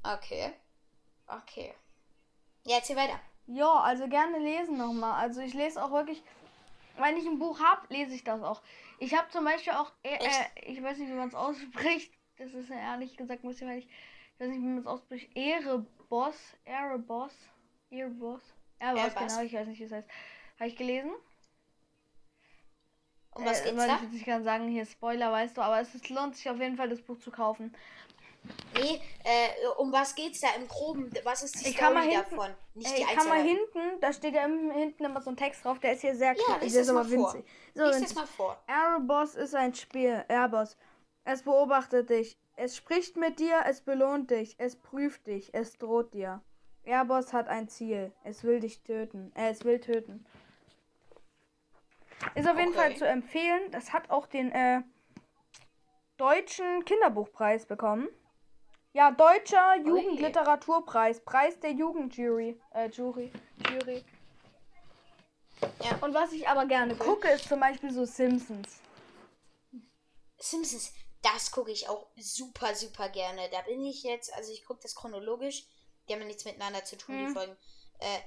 okay. 0.05 0.53
Okay. 1.27 1.75
Ja, 2.65 2.77
erzähl 2.77 2.97
weiter. 2.97 3.19
Ja, 3.47 3.81
also 3.81 4.07
gerne 4.09 4.39
lesen 4.39 4.79
nochmal. 4.79 5.21
Also 5.21 5.41
ich 5.41 5.53
lese 5.53 5.83
auch 5.83 5.91
wirklich, 5.91 6.23
wenn 7.01 7.17
ich 7.17 7.27
ein 7.27 7.39
Buch 7.39 7.61
habe, 7.61 7.83
lese 7.93 8.15
ich 8.15 8.25
das 8.25 8.43
auch. 8.43 8.63
Ich 8.99 9.15
habe 9.15 9.29
zum 9.31 9.45
Beispiel 9.45 9.73
auch, 9.75 9.93
äh, 10.03 10.17
äh, 10.17 10.71
ich 10.73 10.83
weiß 10.83 10.99
nicht, 10.99 11.09
wie 11.11 11.15
man 11.15 11.29
es 11.29 11.35
ausspricht. 11.35 12.13
Das 12.37 12.53
ist 12.53 12.69
ja 12.69 12.77
ehrlich 12.77 13.17
gesagt, 13.17 13.45
muss 13.45 13.57
ich 13.57 13.63
mal 13.63 13.77
nicht, 13.77 13.89
ich 13.89 14.41
weiß 14.41 14.49
nicht, 14.49 14.61
wie 14.61 14.67
man 14.67 14.79
es 14.79 14.87
ausspricht. 14.87 15.37
Erebos, 15.37 16.37
Erebos, 16.65 16.65
Erebos, 16.65 17.33
Erebos, 17.91 18.43
Erebos. 18.79 19.15
genau, 19.15 19.43
ich 19.43 19.53
weiß 19.53 19.67
nicht, 19.67 19.81
wie 19.81 19.85
es 19.85 19.93
heißt. 19.93 20.09
Habe 20.59 20.69
ich 20.69 20.77
gelesen. 20.77 21.13
Um 23.33 23.45
was 23.45 23.61
äh, 23.61 23.71
geht's 23.71 23.87
da? 23.87 23.97
Ich 23.97 24.03
jetzt 24.03 24.13
nicht 24.13 24.27
ganz 24.27 24.45
sagen, 24.45 24.69
hier 24.69 24.85
Spoiler, 24.85 25.31
weißt 25.31 25.57
du, 25.57 25.63
aber 25.63 25.81
es 25.81 25.95
ist, 25.95 26.09
lohnt 26.11 26.37
sich 26.37 26.49
auf 26.51 26.59
jeden 26.59 26.77
Fall, 26.77 26.89
das 26.89 27.01
Buch 27.01 27.19
zu 27.19 27.31
kaufen. 27.31 27.75
Nee, 28.75 29.01
äh, 29.25 29.67
um 29.79 29.93
was 29.93 30.15
geht's 30.15 30.41
da 30.41 30.49
im 30.57 30.69
Groben? 30.69 31.11
Was 31.25 31.43
ist 31.43 31.61
die 31.65 31.71
Ich 31.71 31.77
Story 31.77 32.03
hinten- 32.03 32.31
davon? 32.31 32.55
Nicht 32.75 32.91
Ey, 32.91 32.97
die 32.97 33.03
ich 33.03 33.09
kann 33.17 33.29
mal 33.29 33.43
hinten, 33.43 34.01
da 34.01 34.13
steht 34.13 34.35
ja 34.35 34.43
hinten 34.47 35.05
immer 35.05 35.21
so 35.21 35.31
ein 35.31 35.37
Text 35.37 35.65
drauf, 35.65 35.79
der 35.81 35.95
ist 35.95 36.03
hier 36.03 36.15
sehr 36.15 36.35
Ja, 36.37 36.57
lies 36.61 36.73
der 36.75 36.83
das 36.83 36.89
ist 36.89 36.95
mal 36.95 37.11
winzig. 37.11 37.45
So 37.75 37.85
Lies 37.85 37.97
winzig. 37.97 38.09
das 38.09 38.15
mal 38.17 38.27
vor. 38.27 38.63
Erebos 38.69 39.35
ist 39.35 39.55
ein 39.55 39.75
Spiel. 39.75 40.25
Erebos. 40.29 40.77
Es 41.25 41.43
beobachtet 41.43 42.11
dich. 42.11 42.39
Es 42.57 42.77
spricht 42.77 43.17
mit 43.17 43.39
dir, 43.39 43.63
es 43.67 43.81
belohnt 43.81 44.31
dich, 44.31 44.55
es 44.59 44.77
prüft 44.77 45.27
dich, 45.27 45.53
es 45.55 45.77
droht 45.79 46.15
dir. 46.15 46.41
Erebos 46.85 47.33
hat 47.33 47.49
ein 47.49 47.69
Ziel. 47.69 48.13
Es 48.25 48.45
will 48.45 48.61
dich 48.61 48.83
töten. 48.83 49.33
Äh, 49.35 49.51
es 49.51 49.65
will 49.65 49.81
töten. 49.81 50.25
Ist 52.35 52.49
auf 52.49 52.59
jeden 52.59 52.71
Okay. 52.71 52.79
Fall 52.79 52.97
zu 52.97 53.07
empfehlen. 53.07 53.71
Das 53.71 53.93
hat 53.93 54.11
auch 54.11 54.27
den 54.27 54.51
äh, 54.53 54.83
deutschen 56.17 56.85
Kinderbuchpreis 56.85 57.67
bekommen. 57.67 58.09
Ja, 58.93 59.11
deutscher 59.11 59.77
Jugendliteraturpreis. 59.77 61.21
Preis 61.25 61.59
der 61.61 61.73
Jugendjury. 61.73 62.61
Äh, 62.73 62.89
Jury. 62.89 63.33
Jury. 63.71 64.05
Ja. 65.83 65.97
Und 66.01 66.15
was 66.15 66.33
ich 66.33 66.49
aber 66.49 66.67
gerne 66.67 66.97
gucke, 66.97 67.29
ist 67.29 67.49
zum 67.49 67.61
Beispiel 67.61 67.93
so 67.93 68.05
Simpsons. 68.05 68.81
Simpsons, 70.39 70.93
das 71.23 71.51
gucke 71.51 71.71
ich 71.71 71.89
auch 71.89 72.09
super, 72.17 72.75
super 72.75 73.09
gerne. 73.09 73.49
Da 73.51 73.63
bin 73.63 73.85
ich 73.85 74.03
jetzt, 74.05 74.33
also 74.35 74.53
ich 74.53 74.65
gucke 74.65 74.81
das 74.83 74.95
chronologisch. 74.95 75.67
Die 76.09 76.13
haben 76.15 76.21
ja 76.21 76.27
nichts 76.27 76.45
miteinander 76.45 76.85
zu 76.85 76.97
tun, 76.97 77.19
die 77.19 77.25
Mhm. 77.25 77.35
Folgen. 77.35 77.57
Äh, 77.99 78.19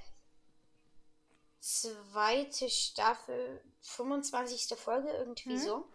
zweite 1.60 2.68
Staffel, 2.68 3.62
25. 3.80 4.76
Folge, 4.78 5.08
irgendwie 5.10 5.54
Mhm. 5.54 5.58
so. 5.58 5.88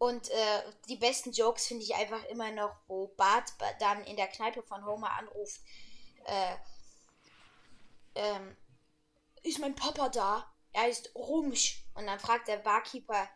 Und 0.00 0.30
äh, 0.30 0.62
die 0.88 0.96
besten 0.96 1.30
Jokes 1.30 1.66
finde 1.66 1.84
ich 1.84 1.94
einfach 1.94 2.24
immer 2.30 2.50
noch, 2.50 2.74
wo 2.86 3.08
Bart 3.18 3.52
ba- 3.58 3.74
dann 3.80 4.02
in 4.04 4.16
der 4.16 4.28
Kneipe 4.28 4.62
von 4.62 4.84
Homer 4.86 5.12
anruft. 5.12 5.60
Äh, 6.24 6.54
ähm, 8.14 8.56
ist 9.42 9.58
mein 9.58 9.74
Papa 9.74 10.08
da? 10.08 10.50
er 10.72 10.82
heißt 10.82 11.14
Rumsch. 11.14 11.82
Und 11.94 12.06
dann 12.06 12.18
fragt 12.18 12.48
der 12.48 12.56
Barkeeper, 12.56 13.28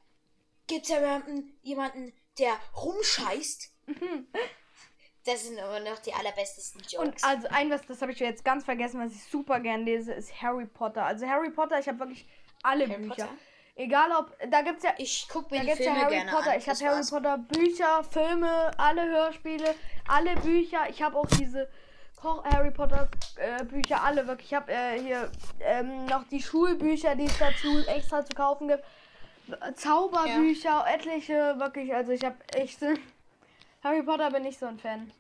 gibt's 0.66 0.88
da 0.88 0.96
jemanden, 1.00 1.59
jemanden 1.62 2.12
der 2.38 2.57
rumscheißt? 2.77 3.70
das 5.24 5.44
sind 5.44 5.59
aber 5.59 5.81
noch 5.81 5.98
die 5.98 6.14
allerbesten 6.14 6.81
Jokes. 6.81 6.96
Und 6.96 7.24
also 7.24 7.48
ein, 7.48 7.70
was, 7.70 7.83
das 7.87 8.00
habe 8.00 8.12
ich 8.12 8.18
jetzt 8.20 8.44
ganz 8.44 8.64
vergessen, 8.64 9.00
was 9.05 9.12
ich 9.12 9.24
super 9.24 9.61
gern 9.61 9.85
lese, 9.85 10.14
ist 10.14 10.40
Harry 10.40 10.66
Potter. 10.66 11.05
Also 11.05 11.27
Harry 11.27 11.50
Potter, 11.50 11.79
ich 11.79 11.88
habe 11.88 11.98
wirklich 11.98 12.27
alle 12.62 12.88
Harry 12.88 13.03
Bücher. 13.03 13.27
Potter? 13.27 13.38
Egal 13.76 14.12
ob, 14.12 14.37
da 14.50 14.62
gibt's 14.62 14.84
ja, 14.84 14.94
Ich 14.98 15.28
gucke 15.28 15.52
mir 15.54 15.56
da 15.58 15.62
die 15.62 15.68
gibt's 15.70 15.84
ja 15.84 15.92
Filme 15.92 16.04
Harry 16.04 16.14
gerne 16.16 16.30
Potter. 16.30 16.50
an. 16.52 16.58
Ich 16.58 16.68
habe 16.68 16.78
Harry. 16.84 17.04
Potter 17.10 17.38
Bücher, 17.38 18.04
Filme, 18.04 18.70
alle 18.78 19.04
Hörspiele, 19.08 19.74
alle 20.06 20.37
Bücher. 20.37 20.88
Ich 20.88 21.02
habe 21.02 21.18
auch 21.18 21.26
diese 21.26 21.68
Ko- 22.16 22.44
Harry 22.44 22.70
Potter 22.70 23.08
äh, 23.37 23.64
Bücher, 23.64 24.02
alle 24.02 24.26
wirklich. 24.28 24.52
Ich 24.52 24.54
habe 24.54 24.72
äh, 24.72 25.00
hier 25.00 25.30
ähm, 25.60 26.06
noch 26.06 26.22
die 26.28 26.40
Schulbücher, 26.40 27.16
die 27.16 27.24
es 27.24 27.37
dazu 27.38 27.78
extra 27.88 28.24
zu 28.24 28.34
kaufen 28.34 28.68
gibt. 28.68 28.84
Zauberbücher, 29.74 30.87
etliche, 30.88 31.58
wirklich. 31.58 31.92
Also 31.92 32.12
ich 32.12 32.24
habe 32.24 32.37
echt. 32.54 32.78
Harry 33.82 34.02
Potter 34.02 34.30
bin 34.30 34.44
ich 34.46 34.56
so 34.58 34.66
ein 34.66 34.78
Fan. 34.78 35.12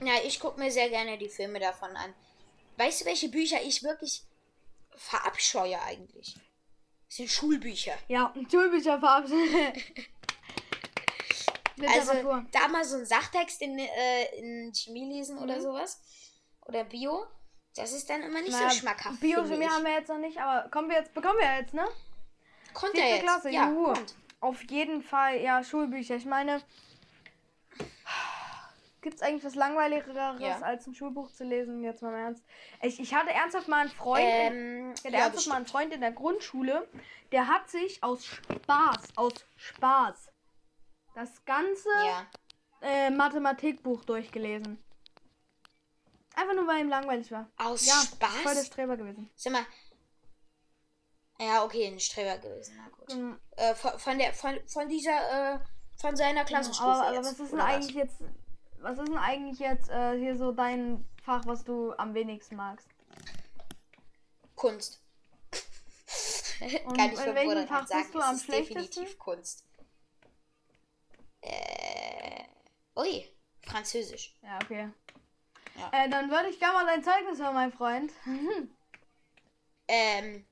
Ja, 0.00 0.14
ich 0.24 0.38
gucke 0.40 0.58
mir 0.60 0.70
sehr 0.70 0.88
gerne 0.88 1.18
die 1.18 1.28
Filme 1.28 1.58
davon 1.58 1.90
an. 1.96 2.14
Weißt 2.76 3.00
du, 3.00 3.04
welche 3.06 3.28
Bücher 3.28 3.60
ich 3.60 3.82
wirklich 3.82 4.22
verabscheue 4.96 5.78
eigentlich? 5.82 6.36
Das 7.08 7.16
sind 7.16 7.30
Schulbücher. 7.30 7.94
Ja, 8.08 8.32
Schulbücher 8.50 8.98
verabschieden. 9.00 9.72
Also 11.96 12.12
da 12.50 12.66
mal 12.68 12.84
so 12.84 12.96
einen 12.96 13.06
Sachtext 13.06 13.62
in, 13.62 13.78
äh, 13.78 14.24
in 14.36 14.72
Chemie 14.74 15.12
lesen 15.12 15.36
Mhm. 15.36 15.42
oder 15.42 15.60
sowas. 15.60 16.00
Oder 16.62 16.82
Bio. 16.84 17.24
Das 17.76 17.92
ist 17.92 18.10
dann 18.10 18.22
immer 18.22 18.40
nicht 18.40 18.50
Naja, 18.50 18.70
so 18.70 18.78
schmackhaft. 18.80 19.20
Biochemie 19.20 19.48
finde 19.48 19.66
ich. 19.66 19.70
haben 19.70 19.84
wir 19.84 19.92
jetzt 19.92 20.08
noch 20.08 20.18
nicht, 20.18 20.38
aber 20.38 20.68
kommen 20.70 20.88
wir 20.90 20.96
jetzt, 20.96 21.14
bekommen 21.14 21.38
wir 21.38 21.56
jetzt, 21.60 21.74
ne? 21.74 21.86
Kommt 22.74 22.92
Vierte 22.92 23.06
ja 23.08 23.14
jetzt. 23.14 23.22
Klasse, 23.22 23.50
ja, 23.50 23.70
kommt. 23.70 24.16
Auf 24.40 24.60
jeden 24.68 25.02
Fall, 25.02 25.40
ja, 25.40 25.62
Schulbücher. 25.62 26.16
Ich 26.16 26.24
meine, 26.24 26.60
gibt 29.08 29.22
es 29.22 29.26
eigentlich 29.26 29.44
was 29.44 29.54
Langweiligeres, 29.54 30.38
Ja. 30.38 30.60
als 30.60 30.86
ein 30.86 30.94
Schulbuch 30.94 31.32
zu 31.32 31.42
lesen? 31.42 31.82
Jetzt 31.82 32.02
mal 32.02 32.10
im 32.10 32.16
Ernst. 32.16 32.44
Ich, 32.82 33.00
ich 33.00 33.14
hatte 33.14 33.30
ernsthaft 33.30 33.66
mal 33.66 33.80
einen 33.80 33.90
Freund, 33.90 34.22
Ähm, 34.22 34.92
ich 34.94 35.04
hatte 35.04 35.14
ja, 35.14 35.20
ernsthaft 35.20 35.46
mal 35.46 35.56
einen 35.56 35.66
Freund 35.66 35.94
in 35.94 36.02
der 36.02 36.12
Grundschule, 36.12 36.86
der 37.32 37.48
hat 37.48 37.70
sich 37.70 38.02
aus 38.04 38.22
Spaß, 38.26 39.16
aus 39.16 39.32
Spaß, 39.56 40.30
das 41.14 41.42
ganze 41.46 41.88
ja. 42.04 42.26
äh, 42.82 43.08
Mathematikbuch 43.08 44.04
durchgelesen. 44.04 44.78
Einfach 46.36 46.54
nur, 46.54 46.66
weil 46.66 46.80
ihm 46.82 46.90
langweilig 46.90 47.32
war. 47.32 47.50
Aus 47.56 47.86
Ja, 47.86 47.94
Spaß? 47.94 48.42
voll 48.42 48.54
der 48.54 48.64
Streber 48.64 48.98
gewesen. 48.98 49.30
Sag 49.36 49.54
mal. 49.54 49.64
Ja, 51.40 51.64
okay, 51.64 51.86
ein 51.86 51.98
Streber 51.98 52.36
gewesen. 52.36 52.74
Na 52.76 52.88
gut. 52.90 53.14
Mhm. 53.16 53.40
Äh, 53.56 53.74
von, 53.74 53.98
von 53.98 54.18
der, 54.18 54.34
von, 54.34 54.58
von 54.66 54.86
dieser, 54.86 55.54
äh, 55.54 55.58
von 55.98 56.14
seiner 56.14 56.44
Klassenstufe. 56.44 56.90
Aber, 56.90 57.06
aber 57.06 57.14
jetzt, 57.16 57.26
was 57.26 57.40
ist 57.40 57.52
denn 57.52 57.60
eigentlich 57.60 57.96
jetzt, 57.96 58.20
was 58.80 58.98
ist 58.98 59.08
denn 59.08 59.18
eigentlich 59.18 59.58
jetzt 59.58 59.90
äh, 59.90 60.18
hier 60.18 60.36
so 60.36 60.52
dein 60.52 61.04
Fach, 61.22 61.44
was 61.46 61.64
du 61.64 61.92
am 61.96 62.14
wenigsten 62.14 62.56
magst? 62.56 62.88
Kunst. 64.54 65.02
Und 66.86 66.96
Kann 66.96 67.12
ich 67.12 67.20
in 67.20 67.34
welchem 67.34 67.68
Fach 67.68 67.86
sagen, 67.86 68.02
bist 68.02 68.14
du 68.14 68.20
am 68.20 68.34
ist 68.36 68.44
schlechtesten? 68.44 68.74
definitiv 68.82 69.18
Kunst. 69.18 69.64
Äh, 71.40 72.44
ui, 72.96 73.24
Französisch. 73.62 74.34
Ja, 74.42 74.58
okay. 74.64 74.88
Ja. 75.76 75.90
Äh, 75.92 76.08
dann 76.08 76.30
würde 76.30 76.48
ich 76.48 76.58
gerne 76.58 76.74
mal 76.74 76.86
dein 76.86 77.04
Zeugnis 77.04 77.38
hören, 77.38 77.54
mein 77.54 77.72
Freund. 77.72 78.12
Ähm, 79.90 80.44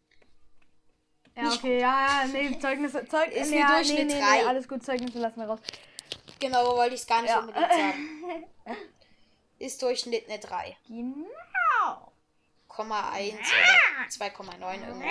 Ja, 1.37 1.43
Nicht 1.43 1.59
okay, 1.59 1.79
ja, 1.79 2.25
ja, 2.25 2.27
nee, 2.29 2.59
Zeugnisse, 2.59 3.07
Zeug, 3.07 3.31
Ist 3.33 3.51
nee, 3.51 3.59
ja, 3.59 3.83
nee, 3.83 4.05
nee, 4.05 4.15
nee, 4.15 4.45
alles 4.47 4.67
gut, 4.67 4.83
Zeugnisse 4.83 5.19
lassen 5.19 5.41
wir 5.41 5.47
raus. 5.47 5.61
Genau, 6.41 6.77
wollte 6.77 6.95
ich 6.95 7.01
es 7.03 7.07
gar 7.07 7.23
nicht 7.23 7.31
Ja. 7.31 7.41
unbedingt 7.41 7.71
sagen. 7.73 8.45
Ist 9.59 9.81
Durchschnitt 9.83 10.29
eine 10.29 10.39
3. 10.39 10.77
Genau. 10.87 12.13
0,1 12.69 13.35
oder 13.39 14.27
2,9 14.29 14.87
irgendwie 14.87 15.09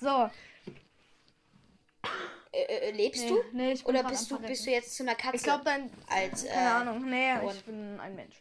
so. 0.00 0.06
So, 0.08 0.30
Äh, 2.52 2.62
äh, 2.62 2.90
lebst 2.92 3.22
nee, 3.24 3.28
du? 3.28 3.42
nee, 3.52 3.72
ich 3.72 3.84
bin 3.84 3.94
Oder 3.96 4.08
bist 4.08 4.30
du, 4.30 4.38
bist 4.38 4.64
du 4.64 4.70
jetzt 4.70 4.96
zu 4.96 5.02
einer 5.02 5.16
Katze? 5.16 5.36
Ich 5.36 5.42
glaube, 5.42 5.64
dein, 5.64 5.90
als, 6.08 6.44
äh, 6.44 6.48
keine 6.48 6.70
Ahnung, 6.72 7.04
nee, 7.10 7.34
ich 7.52 7.64
bin 7.64 7.98
ein 8.00 8.14
Mensch. 8.14 8.36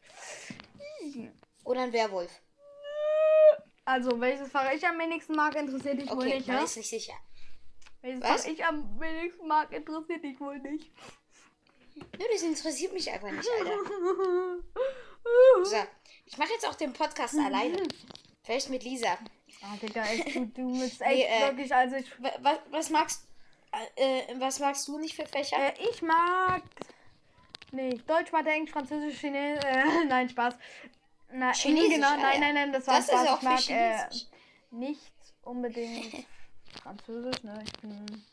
Oder 1.64 1.82
ein 1.82 1.92
Werwolf. 1.94 2.32
Also, 3.86 4.20
welches 4.22 4.50
Fach 4.52 4.72
ich 4.72 4.86
am 4.86 5.00
wenigsten 5.00 5.36
mag, 5.36 5.56
interessiert 5.56 6.00
dich 6.02 6.10
wohl 6.10 6.18
Okay, 6.20 6.36
nicht, 6.36 6.48
man 6.48 6.58
ja? 6.58 6.64
ist 6.64 6.78
nicht 6.78 6.90
sicher. 6.90 7.14
Welches 8.08 8.24
Was? 8.24 8.46
Fach 8.46 8.52
ich 8.52 8.66
am 8.66 9.00
wenigsten 9.00 9.48
mag, 9.48 9.72
interessiert 9.72 10.24
dich 10.24 10.40
wohl 10.40 10.58
nicht. 10.60 10.92
Nö, 11.96 12.26
das 12.32 12.42
interessiert 12.44 12.94
mich 12.94 13.10
einfach 13.12 13.32
nicht, 13.32 13.50
Alter. 13.60 13.78
So, 15.64 15.76
ich 16.26 16.38
mache 16.38 16.54
jetzt 16.54 16.66
auch 16.68 16.76
den 16.76 16.94
Podcast 16.94 17.38
alleine. 17.38 17.84
Vielleicht 18.44 18.70
mit 18.70 18.84
Lisa. 18.84 19.18
Ah, 19.62 19.76
Digga, 19.82 20.04
echt, 20.06 20.36
du, 20.36 20.46
du 20.46 20.72
bist 20.80 21.02
Nee, 21.02 21.24
echt 21.24 21.42
äh, 21.44 21.48
wirklich, 21.48 21.74
also 21.76 21.96
ich, 21.98 22.24
Wa- 22.24 22.38
Was, 22.42 22.60
was 22.70 22.90
magst 22.92 23.28
äh, 23.98 24.20
äh, 24.22 24.40
was 24.40 24.60
magst 24.60 24.88
du 24.88 24.98
nicht 25.00 25.16
für 25.16 25.26
Fächer? 25.26 25.58
äh, 25.58 25.74
ich 25.92 26.02
mag, 26.02 26.62
nee, 27.74 28.00
Deutsch, 28.08 28.32
Mathe, 28.32 28.52
Englisch, 28.52 28.72
Französisch, 28.72 29.20
Chinesisch, 29.20 29.66
äh, 29.66 30.06
nein, 30.08 30.30
Spaß. 30.30 30.56
Na, 31.34 31.52
Chinesisch, 31.52 31.96
genau, 31.96 32.08
ah, 32.14 32.18
nein, 32.18 32.34
ja. 32.36 32.40
nein, 32.40 32.54
nein, 32.54 32.72
das 32.72 32.88
war 32.88 32.96
das 32.98 33.06
ist 33.10 33.12
Spaß. 33.12 33.28
auch 33.28 33.38
ich 33.40 33.44
mag 33.44 33.60
für 33.62 33.74
äh, 33.74 33.98
Chinesisch. 33.98 34.28
nicht 34.72 35.14
unbedingt 35.42 36.26
Französisch, 36.82 37.44
ne, 37.44 37.64
ich 37.64 37.74
bin, 37.82 38.24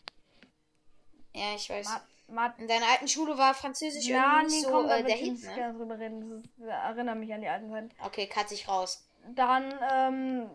ja, 1.34 1.54
ich 1.56 1.68
weiß. 1.68 1.86
Mat, 1.88 2.02
Mat, 2.28 2.58
In 2.58 2.68
deiner 2.68 2.86
alten 2.86 3.08
Schule 3.08 3.36
war 3.36 3.54
Französisch 3.54 4.06
ja, 4.06 4.38
irgendwie 4.38 4.56
nee, 4.56 4.62
so 4.62 4.70
komm, 4.70 4.88
äh, 4.88 5.02
der 5.02 5.16
ich 5.16 5.22
Hit, 5.22 5.42
ne? 5.42 5.54
gerne 5.54 5.78
drüber 5.78 5.98
reden, 5.98 6.30
das, 6.30 6.38
ist, 6.38 6.50
das 6.58 6.96
erinnert 6.96 7.18
mich 7.18 7.32
an 7.34 7.40
die 7.40 7.48
alten 7.48 7.70
Zeiten. 7.70 7.90
Okay, 8.04 8.26
cut 8.26 8.50
ich 8.52 8.68
raus. 8.68 9.04
Dann, 9.34 9.74
ähm, 9.92 10.50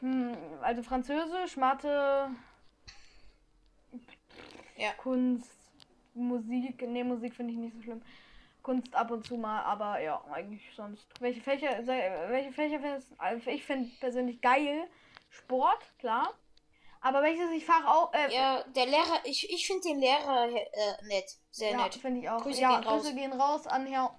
hm, 0.00 0.36
also 0.60 0.82
Französisch, 0.82 1.56
Mathe, 1.56 2.30
Ja. 4.76 4.92
Kunst, 4.92 5.50
Musik, 6.14 6.82
nee, 6.86 7.04
Musik 7.04 7.34
finde 7.34 7.52
ich 7.52 7.58
nicht 7.58 7.76
so 7.76 7.82
schlimm. 7.82 8.02
Kunst 8.62 8.94
ab 8.94 9.10
und 9.10 9.24
zu 9.24 9.36
mal, 9.36 9.62
aber 9.62 10.00
ja, 10.00 10.22
eigentlich 10.30 10.62
sonst. 10.76 11.06
Welche 11.20 11.40
Fächer, 11.40 11.86
welche 11.86 12.52
Fächer 12.52 12.80
findest 12.80 13.08
also 13.18 13.50
ich 13.50 13.64
finde 13.64 13.90
persönlich 13.98 14.40
geil. 14.40 14.86
Sport, 15.30 15.82
klar. 15.98 16.34
Aber 17.00 17.22
welches 17.22 17.50
ich 17.50 17.64
Fach 17.64 17.84
auch, 17.86 18.12
äh, 18.12 18.34
Ja, 18.34 18.64
der 18.64 18.86
Lehrer, 18.86 19.20
ich, 19.24 19.48
ich 19.50 19.66
finde 19.66 19.88
den 19.88 20.00
Lehrer 20.00 20.48
äh, 20.48 21.06
nett. 21.06 21.36
Sehr 21.50 21.72
ja, 21.72 21.84
nett. 21.84 21.94
finde 21.94 22.20
ich 22.20 22.28
auch. 22.28 22.42
Grüße 22.42 22.60
ja, 22.60 22.80
gehen 22.80 22.88
raus. 22.88 23.02
Grüße 23.02 23.14
gehen 23.14 23.32
raus 23.32 23.66
an 23.66 23.86
Herr. 23.86 24.18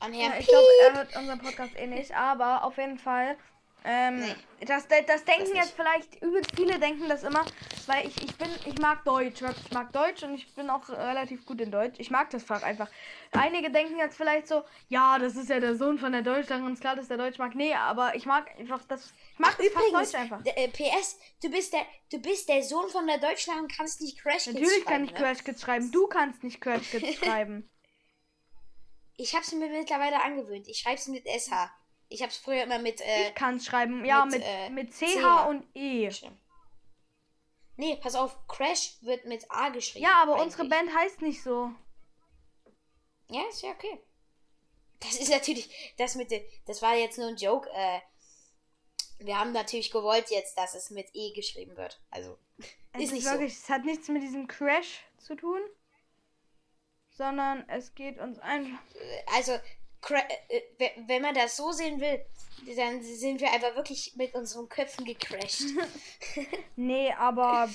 An 0.00 0.14
Ja, 0.14 0.30
Herrn 0.30 0.40
ich 0.40 0.46
glaube, 0.46 0.66
er 0.82 0.94
hört 0.94 1.16
unseren 1.16 1.38
Podcast 1.38 1.76
eh 1.76 1.86
nicht, 1.86 2.14
aber 2.14 2.64
auf 2.64 2.76
jeden 2.76 2.98
Fall. 2.98 3.36
Ähm, 3.84 4.20
Nee. 4.20 4.34
das, 4.66 4.86
das, 4.86 5.06
das 5.06 5.24
denken 5.24 5.50
Das 5.54 5.66
jetzt 5.66 5.74
vielleicht, 5.74 6.22
übelst 6.22 6.52
viele 6.54 6.78
denken 6.78 7.08
das 7.08 7.24
immer, 7.24 7.44
weil 7.86 8.06
ich, 8.06 8.16
ich 8.22 8.36
bin, 8.36 8.48
ich 8.64 8.78
mag 8.78 9.04
Deutsch, 9.04 9.42
ich 9.42 9.70
mag 9.72 9.92
Deutsch 9.92 10.22
und 10.22 10.34
ich 10.34 10.54
bin 10.54 10.70
auch 10.70 10.88
relativ 10.88 11.44
gut 11.44 11.60
in 11.60 11.72
Deutsch. 11.72 11.98
Ich 11.98 12.10
mag 12.10 12.30
das 12.30 12.44
Fach 12.44 12.62
einfach. 12.62 12.88
Einige 13.32 13.70
denken 13.72 13.98
jetzt 13.98 14.16
vielleicht 14.16 14.46
so, 14.46 14.62
ja, 14.88 15.18
das 15.18 15.34
ist 15.34 15.48
ja 15.50 15.58
der 15.58 15.74
Sohn 15.74 15.98
von 15.98 16.12
der 16.12 16.22
Deutschlehrerin, 16.22 16.72
ist 16.74 16.80
klar, 16.80 16.94
dass 16.94 17.08
der 17.08 17.16
Deutsch 17.16 17.38
mag. 17.38 17.56
Nee, 17.56 17.74
aber 17.74 18.14
ich 18.14 18.24
mag 18.24 18.56
einfach 18.56 18.84
das, 18.86 19.12
ich 19.32 19.38
mag 19.40 19.56
das 19.58 19.66
Fach 19.68 19.80
Übrigens, 19.80 20.12
Deutsch 20.12 20.20
einfach. 20.20 20.42
d- 20.44 20.50
äh, 20.50 20.68
PS, 20.68 21.18
du 21.42 21.50
bist 21.50 21.72
der, 21.72 21.84
du 22.12 22.18
bist 22.20 22.48
der 22.48 22.62
Sohn 22.62 22.88
von 22.88 23.06
der 23.08 23.18
Deutschland 23.18 23.62
und 23.62 23.76
kannst 23.76 24.00
nicht 24.00 24.20
Crash 24.20 24.44
Kids 24.44 24.54
Natürlich 24.54 24.84
kann 24.84 25.04
ich 25.04 25.10
ne? 25.10 25.16
Crash 25.18 25.42
Kids 25.42 25.60
schreiben, 25.60 25.90
du 25.90 26.06
kannst 26.06 26.44
nicht 26.44 26.60
Crash 26.60 26.88
Kids 26.90 27.16
schreiben. 27.24 27.68
Ich 29.16 29.34
hab's 29.34 29.52
mir 29.52 29.68
mittlerweile 29.68 30.22
angewöhnt. 30.22 30.68
Ich 30.68 30.78
schreib's 30.78 31.06
mit 31.08 31.26
SH. 31.26 31.70
Ich 32.12 32.22
hab's 32.22 32.36
früher 32.36 32.62
immer 32.64 32.78
mit 32.78 33.00
äh, 33.00 33.28
Ich 33.28 33.34
kann 33.34 33.58
schreiben, 33.58 34.04
ja, 34.04 34.24
mit, 34.26 34.34
mit, 34.34 34.42
äh, 34.44 34.70
mit 34.70 34.92
CH. 34.92 35.16
CH 35.16 35.46
und 35.48 35.64
E. 35.74 36.06
geschrieben. 36.06 36.38
Nee, 37.76 37.96
pass 37.96 38.14
auf, 38.14 38.46
Crash 38.48 38.96
wird 39.00 39.24
mit 39.24 39.50
A 39.50 39.70
geschrieben. 39.70 40.04
Ja, 40.04 40.22
aber 40.22 40.34
eigentlich. 40.34 40.44
unsere 40.58 40.68
Band 40.68 40.94
heißt 40.94 41.22
nicht 41.22 41.42
so. 41.42 41.70
Ja, 43.28 43.42
ist 43.48 43.62
ja 43.62 43.70
okay. 43.70 43.98
Das 45.00 45.16
ist 45.16 45.30
natürlich, 45.30 45.68
das 45.96 46.14
mit 46.14 46.30
dem, 46.30 46.42
das 46.66 46.82
war 46.82 46.94
jetzt 46.94 47.18
nur 47.18 47.28
ein 47.28 47.36
Joke. 47.36 47.68
Äh, 47.74 48.00
wir 49.18 49.38
haben 49.38 49.52
natürlich 49.52 49.90
gewollt 49.90 50.30
jetzt, 50.30 50.56
dass 50.58 50.74
es 50.74 50.90
mit 50.90 51.08
E 51.14 51.32
geschrieben 51.32 51.76
wird. 51.76 52.00
Also, 52.10 52.38
Es 52.92 53.04
ist 53.04 53.12
nicht 53.12 53.24
wirklich, 53.24 53.54
es 53.54 53.68
hat 53.68 53.84
nichts 53.84 54.08
mit 54.08 54.22
diesem 54.22 54.46
Crash 54.46 55.02
zu 55.18 55.34
tun, 55.34 55.60
sondern 57.10 57.68
es 57.68 57.94
geht 57.94 58.18
uns 58.18 58.38
einfach. 58.38 58.78
so. 58.92 58.98
Also, 59.34 59.58
Äh, 60.10 60.22
äh, 60.48 60.62
we- 60.78 61.04
wenn 61.06 61.22
man 61.22 61.34
das 61.34 61.56
so 61.56 61.70
sehen 61.72 62.00
will, 62.00 62.24
dann 62.76 63.02
sind 63.02 63.40
wir 63.40 63.50
einfach 63.52 63.74
wirklich 63.76 64.14
mit 64.16 64.34
unseren 64.34 64.68
Köpfen 64.68 65.04
gecrashed. 65.04 65.62
Nee, 66.76 67.12
aber. 67.18 67.68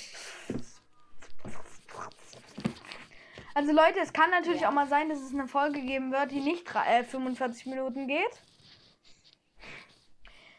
Also 3.53 3.71
Leute, 3.71 3.99
es 3.99 4.13
kann 4.13 4.29
natürlich 4.29 4.61
Ja. 4.61 4.69
auch 4.69 4.73
mal 4.73 4.87
sein, 4.87 5.09
dass 5.09 5.19
es 5.19 5.33
eine 5.33 5.47
Folge 5.47 5.81
geben 5.81 6.11
wird, 6.11 6.31
die 6.31 6.41
nicht 6.41 6.67
äh, 6.75 7.03
45 7.03 7.65
Minuten 7.65 8.07
geht. 8.07 8.41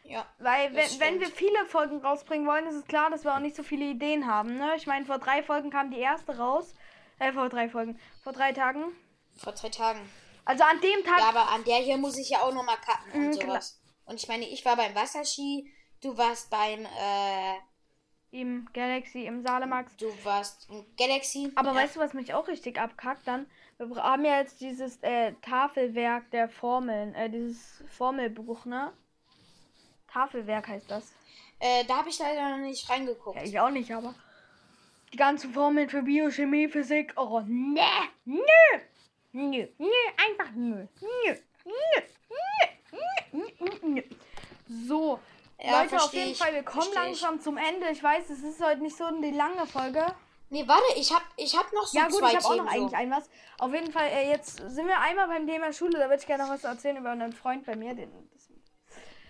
Ja. 0.05 0.27
Weil 0.39 0.75
wenn, 0.75 1.01
wenn 1.01 1.21
wir 1.21 1.29
viele 1.29 1.67
Folgen 1.67 1.99
rausbringen 2.01 2.47
wollen, 2.47 2.67
ist 2.67 2.75
es 2.75 2.87
klar, 2.87 3.11
dass 3.11 3.25
wir 3.25 3.35
auch 3.35 3.41
nicht 3.41 3.55
so 3.55 3.63
viele 3.63 3.85
Ideen 3.85 4.27
haben. 4.27 4.57
Ne? 4.57 4.75
Ich 4.77 4.87
meine, 4.87 5.05
vor 5.05 5.19
drei 5.19 5.43
Folgen 5.43 5.71
kam 5.71 5.91
die 5.91 5.99
erste 6.01 6.37
raus. 6.39 6.75
Äh, 7.19 7.33
vor 7.33 7.49
drei 7.51 7.69
Folgen. 7.69 8.01
Vor 8.25 8.33
drei 8.33 8.53
Tagen. 8.53 8.85
Vor 9.37 9.53
drei 9.53 9.69
Tagen. 9.69 10.01
Also 10.49 10.65
an 10.65 10.81
dem 10.81 11.05
Tag. 11.05 11.19
Ja, 11.19 11.29
aber 11.29 11.51
an 11.51 11.63
der 11.65 11.77
hier 11.77 11.99
muss 11.99 12.17
ich 12.17 12.31
ja 12.31 12.39
auch 12.41 12.55
nochmal 12.55 12.77
cutten 12.79 13.13
und 13.13 13.29
Mhm, 13.29 13.33
sowas. 13.35 13.79
Und 14.07 14.15
ich 14.15 14.29
meine, 14.29 14.49
ich 14.49 14.65
war 14.65 14.77
beim 14.77 14.95
Wasserski, 14.95 15.71
du 16.01 16.17
warst 16.17 16.49
beim, 16.49 16.87
äh, 16.87 17.55
Im 18.31 18.67
Galaxy, 18.73 19.27
im 19.27 19.43
Salemax. 19.43 19.95
du 19.99 20.07
warst 20.25 20.67
im 20.71 20.87
Galaxy. 20.97 21.53
Aber 21.55 21.71
ja. 21.71 21.75
weißt 21.75 21.97
du, 21.97 22.01
was 22.01 22.15
mich 22.15 22.33
auch 22.33 22.49
richtig 22.49 22.81
abkackt 22.81 23.29
dann? 23.29 23.45
Wir 23.77 24.03
haben 24.03 24.25
ja 24.25 24.39
jetzt 24.39 24.63
dieses 24.63 24.97
äh, 25.03 25.35
Tafelwerk 25.43 26.31
der 26.31 26.49
Formeln, 26.49 27.15
äh, 27.15 27.29
dieses 27.29 27.85
Formelbuch, 27.91 28.65
ne? 28.65 28.95
Tafelwerk 30.11 30.69
heißt 30.69 30.91
das. 30.91 31.13
Äh, 31.59 31.85
da 31.85 31.99
habe 31.99 32.09
ich 32.09 32.19
leider 32.19 32.57
noch 32.57 32.65
nicht 32.65 32.89
reingeguckt. 32.89 33.37
Ja, 33.37 33.43
ich 33.45 33.61
auch 33.61 33.71
nicht, 33.71 33.93
aber 33.93 34.15
die 35.13 35.19
ganzen 35.19 35.53
Formeln 35.53 35.91
für 35.91 36.03
Biochemie, 36.03 36.69
Physik, 36.69 37.13
oh, 37.17 37.43
ne, 37.47 37.83
nö, 38.25 38.41
nö, 39.39 39.67
nö, 39.79 39.87
einfach 40.17 40.53
nö, 40.55 40.87
nö, 41.01 41.35
nö, 41.65 42.03
nö, 43.33 43.43
nö, 43.61 43.71
nö. 43.83 44.03
So, 44.87 45.19
Ja, 45.61 45.83
Leute, 45.83 45.97
auf 45.97 46.13
jeden 46.13 46.33
ich, 46.33 46.39
Fall, 46.39 46.53
wir 46.55 46.63
kommen 46.63 46.83
versteh 46.83 47.11
ich. 47.11 47.21
langsam 47.21 47.41
zum 47.41 47.57
Ende. 47.57 47.89
Ich 47.91 48.03
weiß, 48.03 48.31
es 48.31 48.43
ist 48.43 48.63
heute 48.63 48.83
nicht 48.83 48.97
so 48.97 49.11
die 49.21 49.31
lange 49.31 49.67
Folge. 49.67 50.05
Nee, 50.51 50.67
warte, 50.67 50.85
ich 50.97 51.13
hab, 51.13 51.23
ich 51.37 51.57
hab 51.57 51.73
noch 51.73 51.87
so 51.87 51.99
Ja 51.99 52.07
gut, 52.09 52.19
zwei 52.19 52.31
ich 52.31 52.37
habe 52.37 52.47
auch 52.47 52.57
noch 52.57 52.73
eigentlich 52.73 52.91
so. 52.91 52.97
ein 52.97 53.11
was. 53.11 53.29
Auf 53.59 53.73
jeden 53.75 53.93
Fall, 53.93 54.07
äh, 54.09 54.29
jetzt 54.31 54.57
sind 54.57 54.87
wir 54.87 54.99
einmal 55.01 55.27
beim 55.29 55.47
Thema 55.47 55.73
Schule. 55.73 55.99
Da 55.99 56.09
würde 56.09 56.17
ich 56.21 56.27
gerne 56.27 56.45
noch 56.45 56.51
was 56.51 56.65
erzählen 56.65 56.97
über 56.97 57.11
einen 57.11 57.33
Freund 57.33 57.67
bei 57.67 57.77
mir. 57.77 57.95
Den, 57.95 58.11
das, 58.33 58.49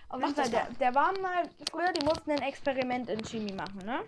auf 0.09 0.21
jeden 0.21 0.35
Fall, 0.35 0.49
der, 0.49 0.67
der 0.79 0.95
war 0.95 1.17
mal 1.19 1.49
früher, 1.71 1.91
die 1.93 2.05
mussten 2.05 2.31
ein 2.31 2.41
Experiment 2.41 3.09
in 3.09 3.23
Chemie 3.25 3.53
machen, 3.53 3.79
ne? 3.85 4.03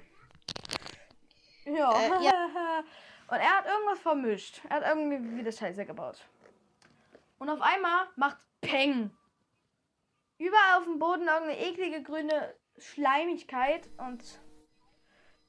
Ja. 1.66 1.92
Äh, 1.92 2.84
Und 3.32 3.38
er 3.38 3.58
hat 3.60 3.65
irgendwas 3.65 4.00
vermischt. 4.00 4.60
Er 4.70 4.76
hat 4.76 4.84
irgendwie 4.84 5.38
wieder 5.38 5.54
Scheiße 5.54 5.86
gebaut. 5.86 6.17
Und 7.39 7.50
auf 7.50 7.62
einmal 7.62 8.08
macht 8.17 8.38
Peng. 8.60 9.10
Überall 10.38 10.78
auf 10.80 10.84
dem 10.84 11.00
Boden 11.00 11.28
irgendeine 11.30 11.58
eklige 11.58 12.04
grüne 12.04 12.54
Schleimigkeit 12.78 13.88
und 13.98 14.22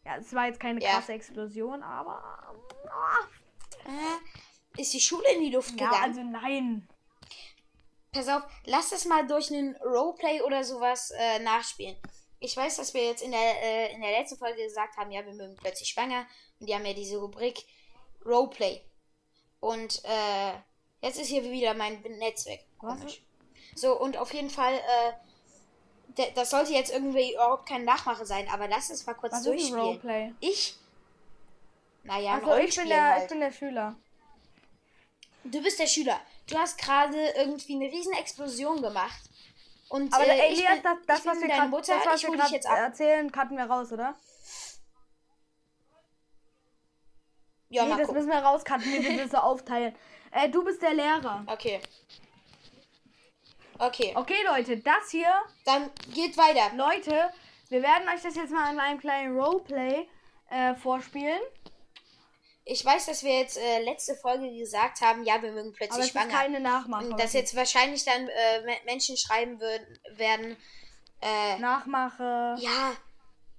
ja, 0.04 0.16
es 0.16 0.32
war 0.32 0.46
jetzt 0.46 0.60
keine 0.60 0.80
Ja. 0.80 0.90
krasse 0.92 1.12
Explosion, 1.14 1.82
aber 1.82 2.22
ah, 2.88 3.28
Äh, 3.84 4.80
ist 4.80 4.92
die 4.94 5.00
Schule 5.00 5.28
in 5.34 5.40
die 5.42 5.50
Luft 5.50 5.70
ja, 5.80 5.86
gegangen? 5.90 6.04
also 6.04 6.22
nein. 6.22 6.88
Pass 8.12 8.28
auf, 8.28 8.42
lass 8.64 8.90
das 8.90 9.06
mal 9.06 9.26
durch 9.26 9.50
einen 9.50 9.74
Roleplay 9.78 10.40
oder 10.42 10.62
sowas 10.62 11.10
äh, 11.16 11.40
nachspielen. 11.40 11.96
Ich 12.44 12.56
weiß, 12.56 12.76
dass 12.76 12.92
wir 12.92 13.06
jetzt 13.06 13.22
in 13.22 13.30
der, 13.30 13.62
äh, 13.62 13.92
in 13.94 14.00
der 14.02 14.10
letzten 14.10 14.36
Folge 14.36 14.64
gesagt 14.64 14.96
haben, 14.96 15.12
ja, 15.12 15.24
wir 15.24 15.32
mögen 15.32 15.56
plötzlich 15.56 15.88
schwanger. 15.88 16.26
Und 16.58 16.68
die 16.68 16.74
haben 16.74 16.84
ja 16.84 16.92
diese 16.92 17.18
Rubrik 17.18 17.64
Roleplay. 18.26 18.80
Und 19.60 20.02
äh, 20.04 20.52
jetzt 21.02 21.20
ist 21.20 21.28
hier 21.28 21.44
wieder 21.44 21.74
mein 21.74 22.00
Netz 22.18 22.46
weg. 22.46 22.66
Was? 22.80 22.98
Komisch. 22.98 23.22
So, 23.76 23.98
und 23.98 24.16
auf 24.16 24.34
jeden 24.34 24.50
Fall, 24.50 24.74
äh, 26.16 26.32
das 26.34 26.50
sollte 26.50 26.72
jetzt 26.72 26.92
irgendwie 26.92 27.32
überhaupt 27.32 27.68
kein 27.68 27.84
Nachmache 27.84 28.26
sein, 28.26 28.48
aber 28.50 28.66
lass 28.66 28.90
es 28.90 29.06
mal 29.06 29.14
kurz 29.14 29.32
Was 29.32 29.40
ist 29.42 29.46
ein 29.46 29.52
durchspielen. 29.52 29.80
Roleplay? 29.80 30.32
Ich? 30.40 30.76
Naja, 32.02 32.34
Also 32.34 32.56
ich 32.56 32.74
bin 32.76 32.88
der, 32.88 33.08
halt. 33.10 33.22
ich 33.22 33.28
bin 33.28 33.40
der 33.40 33.52
Schüler. 33.52 33.96
Du 35.44 35.62
bist 35.62 35.78
der 35.78 35.86
Schüler. 35.86 36.20
Du 36.48 36.58
hast 36.58 36.76
gerade 36.76 37.28
irgendwie 37.36 37.76
eine 37.76 37.86
riesen 37.86 38.12
Explosion 38.14 38.82
gemacht. 38.82 39.22
Und, 39.92 40.14
Aber 40.14 40.26
äh, 40.26 40.46
Elias, 40.46 40.80
bin, 40.80 40.82
das, 40.82 41.22
das 41.22 41.26
was 41.26 41.40
wir 41.42 41.48
gerade 41.48 41.70
das, 41.70 42.06
was 42.06 42.22
wir 42.22 42.50
jetzt 42.50 42.64
erzählen, 42.66 43.30
cutten 43.30 43.58
wir 43.58 43.66
raus, 43.66 43.92
oder? 43.92 44.14
Ja, 47.68 47.84
nee, 47.84 47.90
das 47.90 48.06
gucken. 48.06 48.14
müssen 48.14 48.30
wir 48.30 48.38
rauscutten, 48.38 48.84
wie 48.84 49.02
wir 49.02 49.18
das 49.18 49.30
so 49.32 49.36
aufteilen. 49.36 49.94
Äh, 50.34 50.48
du 50.48 50.64
bist 50.64 50.80
der 50.80 50.94
Lehrer. 50.94 51.44
Okay. 51.46 51.78
Okay, 53.78 54.14
Okay, 54.16 54.42
Leute, 54.46 54.78
das 54.78 55.10
hier, 55.10 55.28
dann 55.66 55.90
geht 56.14 56.38
weiter. 56.38 56.74
Leute, 56.74 57.30
wir 57.68 57.82
werden 57.82 58.08
euch 58.08 58.22
das 58.22 58.34
jetzt 58.34 58.50
mal 58.50 58.72
in 58.72 58.80
einem 58.80 58.98
kleinen 58.98 59.38
Roleplay 59.38 60.08
äh, 60.48 60.74
vorspielen. 60.74 61.42
Ich 62.64 62.84
weiß, 62.84 63.06
dass 63.06 63.24
wir 63.24 63.38
jetzt 63.40 63.56
äh, 63.58 63.82
letzte 63.82 64.14
Folge 64.14 64.48
gesagt 64.56 65.00
haben, 65.00 65.24
ja, 65.24 65.42
wir 65.42 65.50
mögen 65.50 65.68
Aber 65.70 65.76
plötzlich 65.76 65.98
es 66.00 66.06
ist 66.06 66.12
schwanger. 66.12 66.32
keine 66.32 66.60
Nachmache. 66.60 67.06
Und 67.06 67.18
dass 67.20 67.32
jetzt 67.32 67.56
wahrscheinlich 67.56 68.04
dann 68.04 68.28
äh, 68.28 68.60
Me- 68.64 68.80
Menschen 68.84 69.16
schreiben 69.16 69.60
würden, 69.60 69.98
werden, 70.12 70.56
äh, 71.20 71.58
Nachmache. 71.58 72.54
ja, 72.60 72.92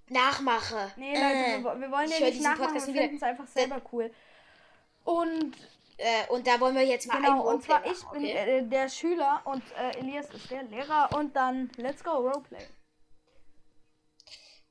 Nachmache. 0.08 0.92
Nee, 0.96 1.14
Leute, 1.14 1.26
äh, 1.26 1.64
wir, 1.64 1.82
wir 1.82 1.92
wollen 1.92 2.10
ja 2.12 2.20
nicht 2.22 2.42
nachmachen, 2.42 2.68
Podcast 2.74 2.88
wir 2.88 2.94
finden 3.02 3.16
es 3.18 3.24
einfach 3.24 3.48
selber 3.48 3.82
cool. 3.92 4.14
Und 5.04 5.56
äh, 5.98 6.26
und 6.30 6.48
da 6.48 6.60
wollen 6.60 6.76
wir 6.76 6.84
jetzt 6.86 7.08
mal 7.08 7.18
ein 7.18 7.24
genau, 7.24 7.50
und 7.50 7.64
zwar 7.64 7.82
machen, 7.82 7.92
ich 7.94 8.00
bin 8.10 8.24
okay? 8.24 8.58
äh, 8.60 8.64
der 8.68 8.90
Schüler 8.90 9.42
und 9.46 9.64
äh, 9.78 9.98
Elias 10.00 10.30
ist 10.34 10.50
der 10.50 10.64
Lehrer 10.64 11.10
und 11.16 11.36
dann 11.36 11.70
let's 11.76 12.04
go 12.04 12.12
Roleplay. 12.12 12.66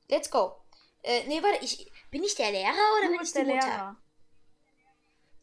Let's 0.09 0.29
go. 0.29 0.55
Äh, 1.01 1.23
nee, 1.27 1.41
warte, 1.41 1.63
ich, 1.63 1.91
bin 2.11 2.23
ich 2.23 2.35
der 2.35 2.51
Lehrer 2.51 2.73
oder 2.97 3.07
Du 3.07 3.11
bin 3.13 3.21
ich 3.21 3.31
der 3.31 3.43
Mutter? 3.45 3.67
Lehrer. 3.67 3.97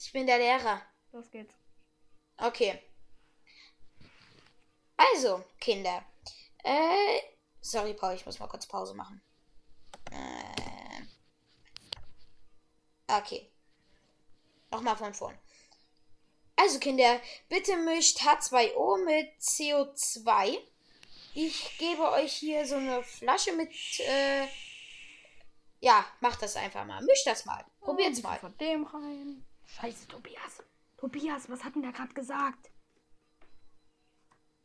Ich 0.02 0.12
bin 0.12 0.26
der 0.26 0.38
Lehrer. 0.38 0.80
Los 1.12 1.30
geht's. 1.30 1.54
Okay. 2.38 2.82
Also, 4.96 5.44
Kinder. 5.60 6.04
Äh, 6.64 7.20
sorry, 7.60 7.92
Paul, 7.92 8.14
ich 8.14 8.24
muss 8.24 8.38
mal 8.38 8.46
kurz 8.46 8.66
Pause 8.66 8.94
machen. 8.94 9.20
Äh, 10.10 11.02
okay. 13.08 13.50
Nochmal 14.70 14.96
von 14.96 15.12
vorn. 15.12 15.38
Also, 16.56 16.78
Kinder, 16.78 17.20
bitte 17.48 17.76
mischt 17.76 18.20
H2O 18.20 19.04
mit 19.04 19.38
CO2. 19.38 20.58
Ich 21.34 21.78
gebe 21.78 22.10
euch 22.10 22.32
hier 22.32 22.66
so 22.66 22.76
eine 22.76 23.02
Flasche 23.02 23.52
mit, 23.52 23.70
äh, 24.00 24.46
ja, 25.80 26.06
macht 26.20 26.40
das 26.42 26.56
einfach 26.56 26.86
mal. 26.86 27.02
Mischt 27.02 27.26
das 27.26 27.44
mal. 27.44 27.64
Probiert's 27.80 28.22
mal. 28.22 28.38
Von 28.38 28.56
dem 28.56 28.84
rein. 28.84 29.44
Scheiße, 29.76 30.08
Tobias. 30.08 30.62
Tobias, 30.96 31.48
was 31.48 31.64
hat 31.64 31.74
denn 31.74 31.82
der 31.82 31.92
gerade 31.92 32.12
gesagt? 32.12 32.70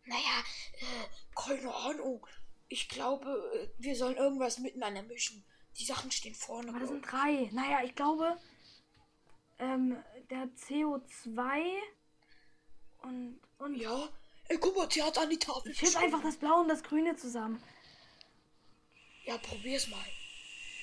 Naja, 0.06 0.44
äh, 0.74 1.08
keine 1.36 1.74
Ahnung. 1.74 2.26
Ich 2.68 2.90
glaube, 2.90 3.30
äh, 3.54 3.70
wir 3.82 3.96
sollen 3.96 4.18
irgendwas 4.18 4.60
miteinander 4.60 5.04
mischen. 5.04 5.46
Die 5.78 5.86
Sachen 5.86 6.12
stehen 6.12 6.36
vorne. 6.36 6.70
Aber 6.70 6.80
das 6.80 6.90
sind 6.90 7.02
drei. 7.02 7.50
Naja, 7.52 7.84
ich 7.84 7.96
glaube, 7.96 8.38
ähm, 9.60 10.04
der 10.30 10.50
CO2 10.56 11.82
und, 13.04 13.40
und 13.60 13.76
ja, 13.76 14.10
ey, 14.48 14.58
guck 14.58 14.76
mal, 14.76 14.92
sie 14.92 15.04
hat 15.04 15.18
an 15.18 15.30
die 15.30 15.40
Tafel. 15.40 15.72
ich 15.72 15.80
schütze 15.80 16.00
einfach 16.00 16.22
das 16.22 16.38
Blaue 16.38 16.62
und 16.62 16.68
das 16.68 16.84
Grüne 16.84 17.16
zusammen. 17.16 17.62
Ja, 19.26 19.38
probier's 19.38 19.88
mal. 19.88 20.06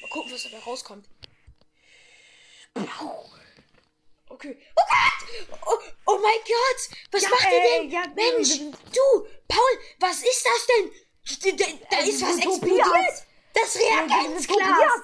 Mal 0.01 0.11
gucken, 0.11 0.33
was 0.33 0.43
dabei 0.45 0.59
rauskommt. 0.59 1.09
Okay. 4.33 4.59
Oh 4.77 4.83
Gott! 4.89 5.59
Oh, 5.67 5.79
oh 6.07 6.19
mein 6.23 6.41
Gott! 6.47 6.99
Was 7.13 7.23
Ja, 7.23 7.29
macht 7.29 7.47
ey, 7.47 7.55
ihr 7.55 7.81
denn? 7.81 7.91
ja, 7.91 8.03
Mensch, 8.15 8.59
du- 8.59 8.71
du, 8.71 9.27
Paul, 9.49 9.79
was 10.01 10.23
ist 10.23 10.45
das 10.47 10.67
denn? 10.67 11.57
Da, 11.59 11.67
da 11.91 11.99
Äh, 11.99 12.09
ist 12.09 12.23
was 12.23 12.37
Tobias. 12.41 12.47
explodiert. 12.47 13.23
Das 13.55 13.77
Reagenzglas. 13.77 15.01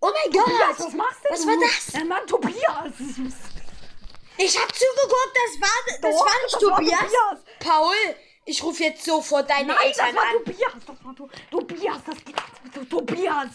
Oh 0.00 0.10
mein 0.10 0.32
Gott! 0.32 0.44
Tobias, 0.46 0.78
was 0.80 0.92
machst 0.94 1.20
denn 1.24 1.32
Was 1.32 1.40
du? 1.42 1.46
war 1.48 1.56
das? 1.60 1.92
Ja, 1.92 2.04
Mann, 2.04 2.26
Tobias! 2.26 2.92
Ich 4.38 4.58
hab 4.58 4.74
zugeguckt, 4.74 5.34
das 5.34 5.60
war, 5.60 5.78
das 5.86 6.00
Doch, 6.00 6.26
war 6.26 6.42
nicht 6.42 6.54
das 6.54 6.62
war 6.62 6.76
Tobias. 6.78 7.00
Tobias. 7.00 7.38
Paul, 7.58 8.16
ich 8.46 8.62
rufe 8.62 8.82
jetzt 8.84 9.04
sofort 9.04 9.50
deine 9.50 9.66
Nein, 9.74 9.76
das 9.90 9.98
Eltern 9.98 10.16
war 10.16 10.22
an. 10.22 10.32
Tobias! 10.44 10.72
Das 10.86 11.04
war 11.04 11.14
to 11.14 11.28
Tobias, 11.50 11.98
das. 12.06 12.88
Tobias! 12.88 13.48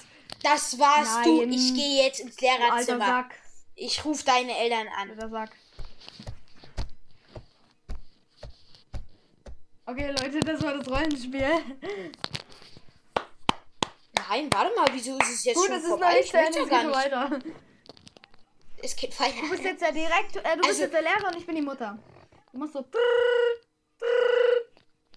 Das 0.43 0.77
warst 0.79 1.25
du. 1.25 1.37
Nein. 1.41 1.53
Ich 1.53 1.73
gehe 1.73 2.03
jetzt 2.03 2.19
ins 2.19 2.35
Du 2.35 2.45
alter 2.47 2.59
Lehrerzimmer. 2.67 3.05
Sack. 3.05 3.35
Ich 3.75 4.03
rufe 4.05 4.23
deine 4.25 4.57
Eltern 4.57 4.87
an. 4.87 5.09
Alter 5.11 5.29
Sack. 5.29 5.51
Okay, 9.85 10.07
Leute, 10.11 10.39
das 10.39 10.63
war 10.63 10.73
das 10.77 10.87
Rollenspiel. 10.89 11.47
Nein, 14.29 14.49
warte 14.51 14.75
mal, 14.75 14.87
wieso 14.93 15.15
ist 15.17 15.29
es 15.29 15.43
jetzt 15.43 15.55
Gut, 15.57 15.67
schon 15.67 15.75
es 15.75 15.83
ist 15.83 15.89
vorbei? 15.89 16.05
noch 16.07 16.13
nicht 16.15 16.25
Ich 16.25 16.31
zu 16.31 16.37
möchte 16.37 16.57
Ende, 16.59 16.69
gar 16.69 16.83
nicht. 16.83 16.95
weiter. 16.95 17.39
Es 18.81 18.95
geht 18.95 19.19
weiter. 19.19 19.41
Du 19.41 19.49
bist 19.49 19.63
jetzt 19.63 19.81
der 19.81 19.91
Direktor, 19.91 20.43
äh, 20.43 20.51
du 20.55 20.57
bist 20.57 20.69
Also- 20.69 20.81
jetzt 20.83 20.93
der 20.93 21.01
Lehrer 21.03 21.27
und 21.27 21.35
ich 21.37 21.45
bin 21.45 21.55
die 21.55 21.61
Mutter. 21.61 21.99
Du 22.51 22.57
musst 22.57 22.73
so. 22.73 22.85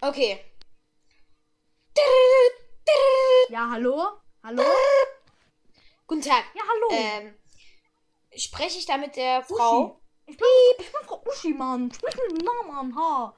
Okay. 0.01 0.39
Ja, 3.49 3.69
hallo? 3.71 4.07
Hallo? 4.43 4.63
Guten 6.05 6.21
Tag. 6.21 6.43
Ja, 6.53 6.61
hallo. 6.67 6.87
Ähm, 6.91 7.35
spreche 8.39 8.79
ich 8.79 8.85
da 8.85 8.97
mit 8.97 9.15
der 9.15 9.43
Frau? 9.43 9.99
Ich 10.25 10.37
bin, 10.37 10.47
ich 10.79 10.91
bin 10.91 11.01
Frau 11.05 11.23
Uschi, 11.27 11.53
Mann. 11.53 11.91
Sprich 11.91 12.15
mit 12.15 12.39
dem 12.39 12.45
Namen 12.45 12.77
an, 12.77 12.95
ha. 12.95 13.35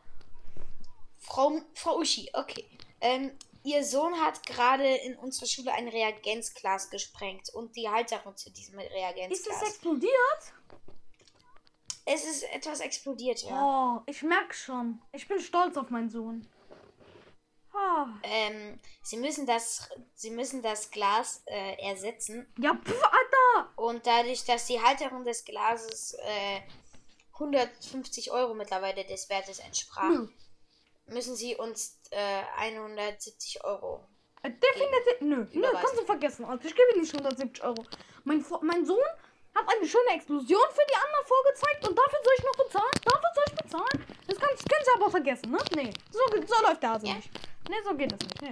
Frau, 1.19 1.61
Frau 1.73 1.99
Uschi, 1.99 2.29
okay. 2.33 2.65
Ähm, 2.99 3.37
ihr 3.63 3.83
Sohn 3.83 4.19
hat 4.19 4.45
gerade 4.45 4.87
in 4.97 5.15
unserer 5.17 5.47
Schule 5.47 5.71
ein 5.73 5.87
Reagenzglas 5.87 6.89
gesprengt 6.89 7.49
und 7.53 7.75
die 7.75 7.89
Halterung 7.89 8.35
zu 8.35 8.51
diesem 8.51 8.79
Ist 8.79 8.91
Reagenzglas. 8.91 9.61
es 9.61 9.69
explodiert? 9.69 10.53
es 12.05 12.25
ist 12.25 12.43
etwas 12.51 12.79
explodiert, 12.79 13.43
ja. 13.43 13.97
Oh, 13.97 14.01
ich 14.05 14.21
merk 14.23 14.53
schon. 14.53 15.01
Ich 15.11 15.27
bin 15.27 15.39
stolz 15.39 15.77
auf 15.77 15.89
meinen 15.89 16.09
Sohn. 16.09 16.47
Ah. 17.73 18.07
Ähm, 18.23 18.79
sie 19.01 19.17
müssen 19.17 19.45
das, 19.45 19.89
sie 20.13 20.31
müssen 20.31 20.61
das 20.61 20.91
Glas 20.91 21.41
äh, 21.45 21.75
ersetzen 21.81 22.51
Ja, 22.57 22.73
pf, 22.75 22.91
Alter! 23.03 23.30
Und 23.75 24.05
dadurch, 24.05 24.43
dass 24.45 24.65
die 24.67 24.81
Halterung 24.81 25.23
des 25.25 25.43
Glases 25.45 26.13
äh, 26.23 26.61
150 27.33 28.31
Euro 28.31 28.53
mittlerweile 28.53 29.03
des 29.05 29.29
Wertes 29.29 29.59
entsprach, 29.59 30.09
Nö. 30.09 30.27
müssen 31.07 31.35
sie 31.35 31.55
uns 31.55 31.99
äh, 32.11 32.41
170 32.57 33.63
Euro. 33.63 34.03
Äh, 34.43 34.51
Definitiv. 34.51 35.21
Nö, 35.21 35.45
nö, 35.53 35.67
kannst 35.73 35.97
du 35.99 36.05
vergessen. 36.05 36.45
Also 36.45 36.67
ich 36.67 36.75
gebe 36.75 36.99
nicht 36.99 37.13
170 37.13 37.63
Euro. 37.63 37.85
Mein, 38.23 38.43
mein 38.61 38.85
Sohn 38.85 38.97
hat 39.55 39.65
eine 39.67 39.87
schöne 39.87 40.11
Explosion 40.15 40.61
für 40.71 40.85
die 40.89 40.95
anderen 40.95 41.25
vorgezeigt 41.25 41.87
und 41.87 41.97
dafür 41.97 42.19
soll 42.23 42.33
ich 42.37 42.43
noch 42.45 42.65
bezahlen? 42.65 42.91
Dafür 43.03 43.29
soll 43.35 43.43
ich 43.47 43.55
bezahlen? 43.63 44.05
Das 44.27 44.37
kannst, 44.39 44.69
kannst 44.69 44.87
du 44.87 44.93
aber 45.01 45.11
vergessen, 45.11 45.51
ne? 45.51 45.57
Nee, 45.75 45.93
so, 46.11 46.19
so 46.47 46.63
läuft 46.63 46.81
der 46.83 46.89
Hase 46.91 47.07
Ja. 47.07 47.15
nicht. 47.15 47.29
Nee, 47.69 47.75
so 47.83 47.93
geht 47.95 48.11
das 48.11 48.19
nicht. 48.21 48.41
Nee. 48.41 48.51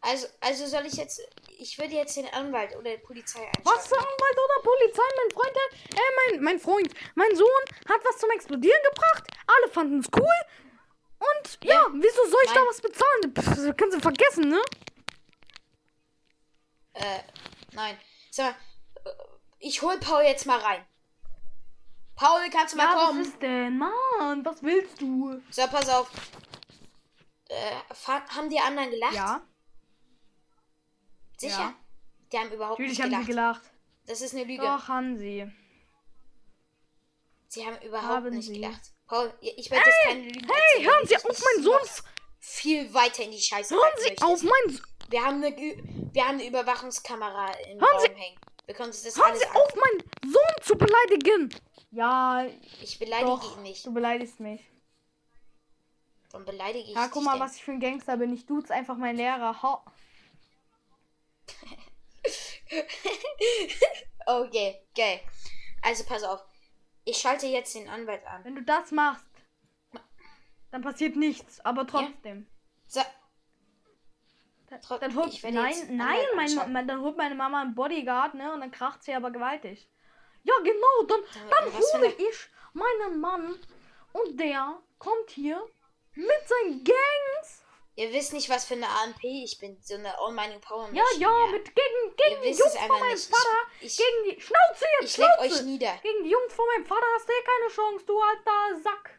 Also, 0.00 0.26
also 0.40 0.66
soll 0.66 0.86
ich 0.86 0.94
jetzt, 0.94 1.20
ich 1.62 1.78
würde 1.78 1.94
jetzt 1.94 2.16
den 2.16 2.26
Anwalt 2.32 2.74
oder 2.76 2.90
die 2.96 3.02
Polizei 3.02 3.38
einschalten. 3.40 3.64
Was 3.64 3.86
für 3.86 3.96
Anwalt 3.96 4.38
oder 4.44 4.62
Polizei? 4.62 5.02
Mein 5.16 5.30
Freund 5.30 5.56
hat, 5.56 5.96
äh, 5.96 6.30
mein, 6.30 6.42
mein 6.42 6.58
Freund, 6.58 6.92
mein 7.14 7.34
Sohn 7.36 7.64
hat 7.88 8.00
was 8.04 8.18
zum 8.18 8.30
Explodieren 8.30 8.80
gebracht. 8.90 9.24
Alle 9.46 9.72
fanden 9.72 10.00
es 10.00 10.06
cool. 10.16 10.38
Und 11.18 11.58
ja, 11.64 11.74
Ja. 11.74 11.86
wieso 11.92 12.24
soll 12.26 12.40
ich 12.44 12.50
da 12.52 12.60
Nein. 12.60 12.68
was 12.68 12.80
bezahlen? 12.80 13.34
Pff, 13.34 13.66
das 13.66 13.76
kannst 13.76 13.96
du 13.96 14.00
vergessen, 14.00 14.48
ne? 14.48 14.60
Äh, 16.94 17.20
nein. 17.72 17.98
Sag 18.30 18.54
mal, 19.04 19.10
äh, 19.10 19.14
ich 19.60 19.80
hol 19.82 19.98
Paul 19.98 20.22
jetzt 20.24 20.46
mal 20.46 20.58
rein. 20.58 20.84
Paul, 22.16 22.40
kannst 22.50 22.74
du 22.74 22.78
mal 22.78 22.84
Ja, 22.84 22.96
was 22.96 23.06
kommen? 23.06 23.22
ist 23.22 23.40
denn? 23.42 23.78
Mann, 23.78 24.44
was 24.44 24.62
willst 24.62 25.00
du? 25.00 25.40
So, 25.50 25.66
pass 25.68 25.88
auf. 25.88 26.10
Äh, 27.48 27.76
haben 28.36 28.48
die 28.50 28.58
anderen 28.58 28.90
gelacht? 28.90 29.14
Ja, 29.14 29.42
Sicher? 31.42 31.58
Ja. 31.58 31.74
Die 32.32 32.38
haben 32.38 32.50
überhaupt 32.52 32.78
natürlich 32.80 32.98
nicht 32.98 33.02
haben 33.02 33.26
gelacht. 33.26 33.26
sie 33.26 33.30
gelacht. 33.32 33.62
Das 34.06 34.20
ist 34.20 34.34
eine 34.34 34.44
Lüge. 34.44 34.62
Doch, 34.62 34.88
haben 34.88 35.18
sie. 35.18 35.50
Sie 37.48 37.66
haben 37.66 37.76
überhaupt 37.82 38.08
Haben 38.08 38.30
nicht 38.30 38.48
sie. 38.48 38.54
gelacht. 38.54 38.80
Paul, 39.06 39.32
ich 39.40 39.70
werde 39.70 39.84
jetzt 39.86 39.98
keine 40.06 40.20
Lügen 40.22 40.46
Hey, 40.48 40.62
erzählen, 40.84 40.86
hören 40.90 41.06
Sie 41.06 41.14
ich 41.14 41.24
auf, 41.28 41.44
mein 41.54 41.62
Sohn. 41.64 41.80
Viel 42.40 42.94
weiter 42.94 43.22
in 43.24 43.30
die 43.32 43.40
Scheiße 43.40 43.74
Hören 43.74 43.92
Sie 43.98 44.08
möchtest. 44.08 44.22
auf, 44.24 44.42
mein 44.42 44.74
Sohn. 44.76 44.86
Wir 45.10 45.22
haben 45.24 45.44
eine, 45.44 45.54
wir 45.56 46.22
haben 46.26 46.34
eine 46.38 46.46
Überwachungskamera 46.46 47.52
im 47.70 47.78
Hören 47.80 47.84
Raum 47.84 48.00
Sie- 48.00 48.14
hängen. 48.20 48.38
Wir 48.64 48.74
können 48.74 48.88
uns 48.88 49.02
das 49.02 49.16
Hören 49.18 49.36
Sie 49.36 49.46
auf, 49.48 49.74
meinen 49.74 50.32
Sohn 50.32 50.62
zu 50.62 50.76
beleidigen. 50.76 51.54
Ja, 51.90 52.46
Ich 52.80 52.98
beleidige 52.98 53.26
doch. 53.28 53.56
ihn 53.58 53.62
nicht. 53.64 53.84
Du 53.84 53.92
beleidigst 53.92 54.40
mich. 54.40 54.62
Dann 56.30 56.46
beleidige 56.46 56.88
ich 56.88 56.94
Ja, 56.94 57.02
dich 57.04 57.10
guck 57.12 57.24
mal, 57.24 57.32
denn. 57.34 57.40
was 57.42 57.56
ich 57.56 57.64
für 57.64 57.72
ein 57.72 57.80
Gangster 57.80 58.16
bin. 58.16 58.32
Ich 58.32 58.46
duze 58.46 58.72
einfach 58.72 58.96
meinen 58.96 59.16
Lehrer. 59.18 59.62
Ha. 59.62 59.84
Okay, 64.26 64.86
geil. 64.96 65.20
Also 65.82 66.04
pass 66.04 66.22
auf. 66.22 66.40
Ich 67.04 67.18
schalte 67.18 67.46
jetzt 67.46 67.74
den 67.74 67.88
Anwalt 67.88 68.24
an. 68.26 68.44
Wenn 68.44 68.54
du 68.54 68.62
das 68.62 68.92
machst, 68.92 69.24
dann 70.70 70.82
passiert 70.82 71.16
nichts. 71.16 71.60
Aber 71.64 71.86
trotzdem. 71.86 72.46
So, 72.86 73.00
Dann- 74.68 74.80
Dann 75.00 75.14
holt, 75.16 75.34
ich 75.34 75.42
nein, 75.42 75.74
nein, 75.96 76.18
mein, 76.34 76.72
mein, 76.72 76.88
dann 76.88 77.00
holt 77.02 77.16
meine 77.18 77.34
Mama 77.34 77.60
einen 77.60 77.74
Bodyguard, 77.74 78.32
ne? 78.34 78.52
Und 78.54 78.60
dann 78.60 78.70
kracht 78.70 79.02
sie 79.02 79.12
aber 79.12 79.30
gewaltig. 79.30 79.86
Ja, 80.44 80.54
genau, 80.64 81.02
dann, 81.08 81.20
Dann- 81.34 81.48
dann 81.50 81.72
hole 81.74 82.14
ich 82.16 82.48
meinen 82.72 83.20
Mann 83.20 83.58
und 84.12 84.40
der 84.40 84.80
kommt 84.98 85.28
hier 85.30 85.62
mit 86.14 86.48
seinen 86.48 86.82
Gangs. 86.84 87.61
Ihr 87.96 88.12
wisst 88.12 88.32
nicht, 88.32 88.48
was 88.48 88.64
für 88.64 88.74
eine 88.74 88.88
AMP 88.88 89.22
ich 89.24 89.58
bin. 89.58 89.78
So 89.82 89.94
eine 89.94 90.18
All-Mining 90.18 90.60
Power 90.60 90.88
Ja, 90.92 91.02
Machine, 91.02 91.20
ja, 91.22 91.46
mit 91.46 91.64
gegen, 91.74 92.16
gegen 92.16 92.42
die 92.42 92.50
Jungs 92.50 92.76
von 92.78 92.88
meinem. 93.00 93.14
Ich- 93.16 93.26
Vater. 93.28 93.56
ich- 93.80 93.96
gegen 93.96 94.24
die 94.24 94.40
Schnauze 94.40 94.84
jetzt, 95.00 95.10
Ich 95.10 95.16
leg 95.18 95.30
euch 95.40 95.62
nieder. 95.62 95.98
Gegen 96.02 96.24
die 96.24 96.30
Jungs 96.30 96.52
von 96.54 96.66
meinem 96.66 96.84
Vater 96.86 97.06
hast 97.14 97.28
du 97.28 97.32
eh 97.32 97.44
keine 97.44 97.68
Chance, 97.72 98.04
du 98.06 98.20
alter 98.20 98.80
Sack. 98.82 99.18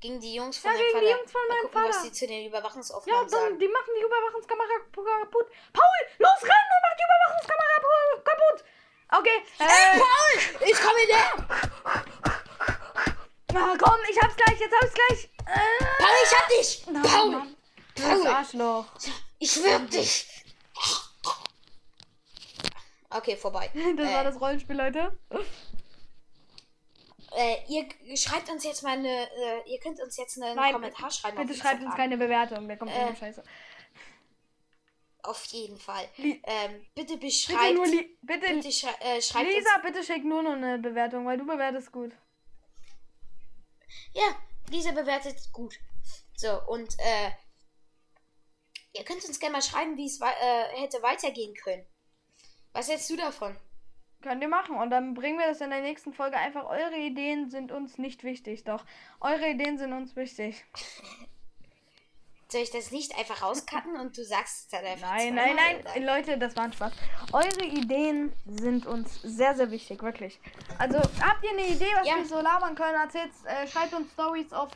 Gegen 0.00 0.20
die 0.20 0.34
Jungs 0.34 0.58
von 0.58 0.70
Ja, 0.72 0.76
meinem 0.78 0.82
gegen 0.86 0.92
Vater. 0.98 1.06
die 1.06 1.12
Jungs 1.12 1.32
von 1.32 1.40
Mal 1.42 1.48
meinem 1.54 1.62
gucken, 1.70 1.84
was 1.88 1.96
Vater. 1.96 2.08
die 2.08 2.12
zu 2.12 2.26
den 2.26 2.40
Ja, 2.42 2.48
Überwachungsaufnahmen 2.48 3.20
dann, 3.20 3.40
sagen. 3.40 3.58
die 3.58 3.68
machen 3.68 3.90
die 3.96 4.02
Überwachungskamera 4.02 4.78
kaputt. 4.92 5.46
Paul, 5.72 6.00
los, 6.18 6.42
renn 6.42 6.66
und 6.74 6.82
mach 6.82 6.96
die 6.98 7.06
Überwachungskamera 7.06 7.76
pu- 7.82 8.22
kaputt. 8.24 8.64
Okay, 9.14 9.42
Ey, 9.58 9.66
äh, 9.66 10.00
Paul! 10.00 10.68
Ich 10.68 10.80
komme 10.80 10.98
her! 11.06 12.41
Na, 13.52 13.76
komm, 13.78 13.98
ich 14.10 14.20
hab's 14.20 14.36
gleich, 14.36 14.58
jetzt 14.60 14.74
hab 14.74 14.82
ich's 14.84 14.94
gleich. 14.94 15.30
Äh, 15.46 15.84
Paul, 15.98 16.08
ich 16.24 16.38
hab 16.38 16.48
dich! 16.48 16.86
na, 16.90 17.02
Paul! 17.02 17.30
Mann. 17.30 17.56
Paul! 17.94 18.26
Arschloch. 18.26 18.86
Ich 19.38 19.62
wirb 19.62 19.90
dich! 19.90 20.26
Okay, 23.10 23.36
vorbei. 23.36 23.70
Das 23.96 24.08
äh, 24.08 24.14
war 24.14 24.24
das 24.24 24.40
Rollenspiel, 24.40 24.76
Leute. 24.76 25.16
Äh, 27.36 27.56
ihr 27.68 28.16
schreibt 28.16 28.50
uns 28.50 28.64
jetzt 28.64 28.82
mal 28.82 28.92
eine, 28.92 29.08
äh, 29.08 29.70
ihr 29.70 29.78
könnt 29.80 30.00
uns 30.00 30.16
jetzt 30.16 30.40
einen 30.40 30.54
Nein, 30.56 30.72
Kommentar 30.74 31.10
schreiben. 31.10 31.36
Bitte 31.36 31.54
schreibt 31.54 31.74
uns 31.76 31.84
Instagram. 31.84 31.96
keine 31.96 32.16
Bewertung, 32.18 32.68
der 32.68 32.76
kommt 32.76 32.90
Äh, 32.92 33.10
äh, 33.10 33.16
Scheiße. 33.16 33.42
Auf 35.24 35.44
jeden 35.46 35.78
Fall. 35.78 36.08
Ähm, 36.18 36.84
bitte 36.94 37.14
Bitte 37.14 37.18
beschreibt. 37.18 37.74
nur, 37.74 37.86
li 37.86 38.18
bitte, 38.22 38.54
bitte 38.54 38.72
schrei 38.72 38.90
äh, 39.00 39.22
schreibt 39.22 39.50
Lisa, 39.50 39.78
bitte 39.82 40.02
schick 40.02 40.24
nur 40.24 40.42
noch 40.42 40.52
eine 40.52 40.78
Bewertung, 40.78 41.24
weil 41.26 41.38
du 41.38 41.46
bewertest 41.46 41.92
gut. 41.92 42.12
Ja, 44.12 44.36
Lisa 44.70 44.92
bewertet 44.92 45.36
gut. 45.52 45.78
So, 46.36 46.60
und 46.68 46.98
äh, 46.98 47.30
ihr 48.92 49.04
könnt 49.04 49.24
uns 49.24 49.38
gerne 49.38 49.54
mal 49.54 49.62
schreiben, 49.62 49.96
wie 49.96 50.06
es 50.06 50.20
äh, 50.20 50.80
hätte 50.80 51.02
weitergehen 51.02 51.54
können. 51.54 51.86
Was 52.72 52.88
hältst 52.88 53.10
du 53.10 53.16
davon? 53.16 53.56
Könnt 54.22 54.42
ihr 54.42 54.48
machen. 54.48 54.76
Und 54.76 54.90
dann 54.90 55.14
bringen 55.14 55.38
wir 55.38 55.48
das 55.48 55.60
in 55.60 55.70
der 55.70 55.82
nächsten 55.82 56.12
Folge 56.12 56.36
einfach. 56.36 56.64
Eure 56.64 56.96
Ideen 56.96 57.50
sind 57.50 57.72
uns 57.72 57.98
nicht 57.98 58.22
wichtig, 58.24 58.64
doch. 58.64 58.84
Eure 59.20 59.50
Ideen 59.50 59.78
sind 59.78 59.92
uns 59.92 60.16
wichtig. 60.16 60.64
Soll 62.52 62.60
ich 62.60 62.70
das 62.70 62.90
nicht 62.90 63.16
einfach 63.18 63.42
rauscutten 63.42 63.96
und 63.96 64.16
du 64.16 64.24
sagst 64.24 64.58
es 64.64 64.68
dann 64.68 64.84
einfach 64.84 65.08
Nein, 65.10 65.34
zweimal, 65.34 65.54
nein, 65.54 65.76
oder? 65.80 65.90
nein. 65.94 66.04
Leute, 66.04 66.38
das 66.38 66.54
war 66.56 66.64
ein 66.64 66.72
Spaß. 66.72 66.92
Eure 67.32 67.64
Ideen 67.64 68.32
sind 68.46 68.86
uns 68.86 69.20
sehr, 69.22 69.54
sehr 69.56 69.70
wichtig, 69.70 70.02
wirklich. 70.02 70.38
Also, 70.78 70.98
habt 70.98 71.42
ihr 71.42 71.50
eine 71.50 71.66
Idee, 71.66 71.88
was 71.98 72.06
Ja. 72.06 72.16
wir 72.16 72.26
so 72.26 72.40
labern 72.40 72.74
können? 72.74 72.94
Erzählt, 73.00 73.30
äh, 73.46 73.66
schreibt 73.66 73.94
uns 73.94 74.12
Stories 74.12 74.52
auf 74.52 74.68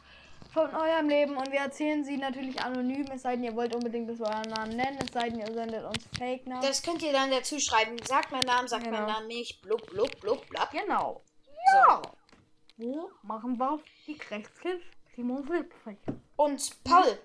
von 0.55 0.75
eurem 0.75 1.11
Leben 1.11 1.37
und 1.37 1.53
wir 1.53 1.59
erzählen 1.61 2.03
sie 2.03 2.17
natürlich 2.17 2.59
anonym, 2.62 3.05
es 3.12 3.23
sei 3.23 3.35
denn, 3.37 3.45
ihr 3.45 3.55
wollt 3.55 3.75
unbedingt, 3.75 4.09
dass 4.09 4.19
wir 4.19 4.27
euren 4.27 4.49
Namen 4.49 4.75
nennen, 4.75 4.97
es 5.05 5.12
sei 5.12 5.29
denn, 5.29 5.41
ihr 5.41 5.53
sendet 5.53 5.85
uns 5.85 5.99
Fake-Namen. 6.17 6.62
Das 6.62 6.83
könnt 6.83 7.03
ihr 7.03 7.12
dann 7.12 7.31
dazu 7.31 7.59
schreiben. 7.61 7.97
Sagt 8.07 8.33
meinen 8.33 8.47
Namen, 8.47 8.67
sagt 8.67 8.85
Genau. 8.85 8.97
meinen 9.01 9.07
Namen 9.12 9.27
nicht. 9.27 9.61
Blub, 9.61 9.85
blub, 9.91 10.19
blub, 10.21 10.47
blub. 10.49 10.71
Genau. 10.73 11.23
So. 11.45 11.77
Ja. 11.77 12.03
Wo 12.79 13.11
machen 13.23 13.59
wir 13.59 13.81
die 14.07 14.19
Rechtskind 14.31 14.81
Simon 15.15 15.47
Wilpfrich? 15.47 15.99
Und 16.37 16.85
Paul, 16.85 17.19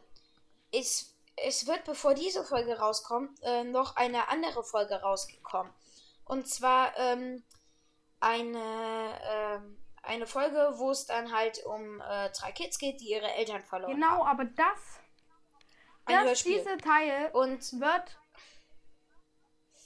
es, 0.72 1.16
es 1.36 1.68
wird, 1.68 1.84
bevor 1.84 2.14
diese 2.14 2.44
Folge 2.44 2.78
rauskommt, 2.80 3.40
äh, 3.44 3.64
noch 3.64 3.96
eine 3.96 4.30
andere 4.30 4.64
Folge 4.64 5.02
rausgekommen. 5.02 5.72
Und 6.26 6.48
zwar 6.48 6.98
ähm, 6.98 7.44
eine, 8.20 9.20
ähm, 9.24 9.78
eine 10.04 10.28
Folge, 10.28 10.74
wo 10.78 10.92
es 10.92 11.06
dann 11.06 11.32
halt 11.32 11.64
um 11.66 12.02
äh, 12.02 12.30
drei 12.30 12.52
Kids 12.52 12.78
geht, 12.78 13.02
die 13.02 13.12
ihre 13.12 13.32
Eltern 13.34 13.64
verloren 13.64 13.92
haben. 13.92 14.02
Genau, 14.02 14.26
aber 14.26 14.46
das, 14.46 15.00
Ein 16.06 16.16
das 16.16 16.26
Hörspiel. 16.26 16.58
diese 16.60 16.78
Teil 16.78 17.30
Und 17.34 17.80
wird 17.80 18.18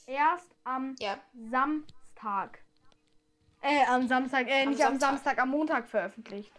erst 0.06 0.50
am 0.64 0.94
ja, 0.98 1.18
Samstag. 1.50 2.60
Äh, 3.62 3.84
am 3.86 4.06
Samstag, 4.06 4.46
äh, 4.46 4.62
Am 4.62 4.70
nicht 4.70 4.82
am 4.82 4.98
Samstag. 4.98 5.08
Samstag, 5.08 5.38
am 5.38 5.50
Montag 5.50 5.88
veröffentlicht. 5.88 6.52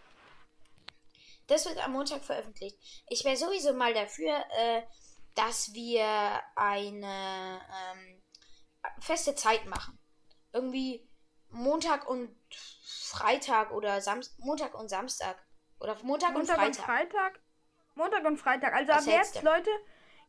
Das 1.48 1.66
wird 1.66 1.84
am 1.84 1.93
Montag 1.93 2.24
veröffentlicht. 2.24 2.78
Ich 3.10 3.24
wäre 3.24 3.38
sowieso 3.38 3.74
mal 3.74 3.93
dafür, 3.93 4.43
äh, 4.58 4.84
dass 5.36 5.74
wir 5.74 6.06
eine 6.56 7.62
ähm, 7.93 8.22
feste 9.00 9.36
Zeit 9.36 9.66
machen. 9.66 10.00
Irgendwie 10.52 11.08
Montag 11.50 12.10
und 12.10 12.36
Freitag 12.82 13.72
oder 13.72 14.02
Samstag, 14.02 14.39
Montag 14.39 14.74
und 14.74 14.89
Samstag. 14.89 15.38
Oder 15.80 15.95
Montag, 16.04 16.34
Montag 16.34 16.58
und 16.58 16.68
und 16.68 16.76
Freitag. 16.76 16.86
Freitag. 16.86 17.39
Montag 17.95 18.26
und 18.26 18.38
Freitag. 18.38 18.74
Also 18.74 18.93
Was 18.93 19.08
ab 19.08 19.14
jetzt? 19.14 19.41
Leute, 19.43 19.70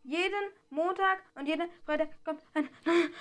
jeden 0.03 0.53
Montag 0.71 1.23
und 1.35 1.47
jeden 1.47 1.69
Freitag 1.85 2.09
kommt, 2.25 2.43
ein, 2.55 2.69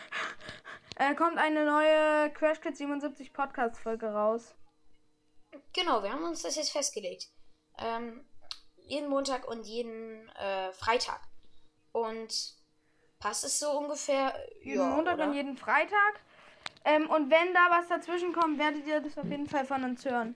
äh, 0.96 1.16
kommt 1.16 1.38
eine 1.38 1.66
neue 1.66 2.32
Crash 2.34 2.62
Kids 2.62 2.78
77 2.78 3.34
Podcast 3.34 3.80
Folge 3.80 4.08
raus. 4.08 4.56
Genau, 5.74 6.04
wir 6.04 6.12
haben 6.12 6.24
uns 6.24 6.44
das 6.44 6.56
jetzt 6.56 6.72
festgelegt. 6.72 7.30
Ähm, 7.80 8.26
jeden 8.86 9.10
Montag 9.10 9.48
und 9.48 9.66
jeden 9.66 10.30
äh, 10.30 10.72
Freitag. 10.74 11.20
Und 11.92 12.56
passt 13.20 13.44
es 13.44 13.60
so 13.60 13.72
ungefähr? 13.72 14.34
Jeden 14.62 14.80
ja, 14.82 14.86
Montag 14.90 15.16
oder? 15.16 15.26
und 15.28 15.34
jeden 15.34 15.58
Freitag. 15.58 16.22
Ähm, 16.86 17.10
und 17.10 17.30
wenn 17.30 17.54
da 17.54 17.68
was 17.70 17.88
dazwischen 17.88 18.34
kommt, 18.34 18.60
werdet 18.60 18.86
ihr 18.86 19.02
das 19.02 19.18
auf 19.18 19.26
jeden 19.26 19.48
Fall 19.48 19.66
von 19.66 19.84
uns 19.84 20.06
hören. 20.06 20.36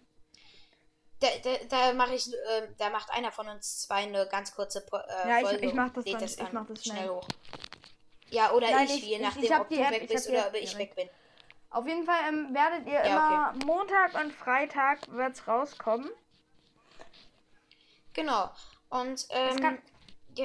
Da, 1.19 1.27
da, 1.43 1.51
da 1.69 1.93
mache 1.93 2.15
ich, 2.15 2.27
äh, 2.33 2.67
da 2.79 2.89
macht 2.89 3.11
einer 3.11 3.31
von 3.31 3.47
uns 3.47 3.81
zwei 3.83 3.97
eine 4.03 4.27
ganz 4.27 4.53
kurze 4.55 4.79
äh, 4.91 5.29
Ja, 5.29 5.37
ich- 5.39 5.47
Folge 5.47 5.65
ich 5.67 5.73
mach 5.73 5.85
und 5.87 5.97
das 5.97 6.05
lädt 6.05 6.15
dann- 6.15 6.47
ich 6.47 6.51
mach 6.53 6.65
das 6.65 6.83
schnell 6.83 6.97
schnell. 6.97 7.09
hoch. 7.09 7.27
Ja, 8.31 8.51
oder 8.53 8.71
Nein, 8.71 8.85
ich, 8.85 8.95
ich- 8.95 9.03
je 9.05 9.15
ich- 9.17 9.21
nachdem, 9.21 9.43
ich 9.43 9.51
hab 9.53 9.61
ob 9.61 9.69
du 9.69 9.75
App, 9.75 9.91
weg 9.91 10.03
ich 10.03 10.09
bist 10.09 10.29
oder 10.29 10.47
ob 10.47 10.53
ich 10.55 10.77
weg 10.77 10.95
bin. 10.95 11.09
Auf 11.69 11.87
jeden 11.87 12.05
Fall 12.05 12.19
ähm, 12.27 12.53
werdet 12.53 12.87
ihr 12.87 12.93
Ja, 13.05 13.51
immer 13.51 13.65
Montag 13.65 14.15
und 14.15 14.33
Freitag 14.33 14.99
wird's 15.09 15.47
rauskommen. 15.47 16.09
Genau. 18.13 18.49
Und 18.89 19.25
ähm, 19.29 19.77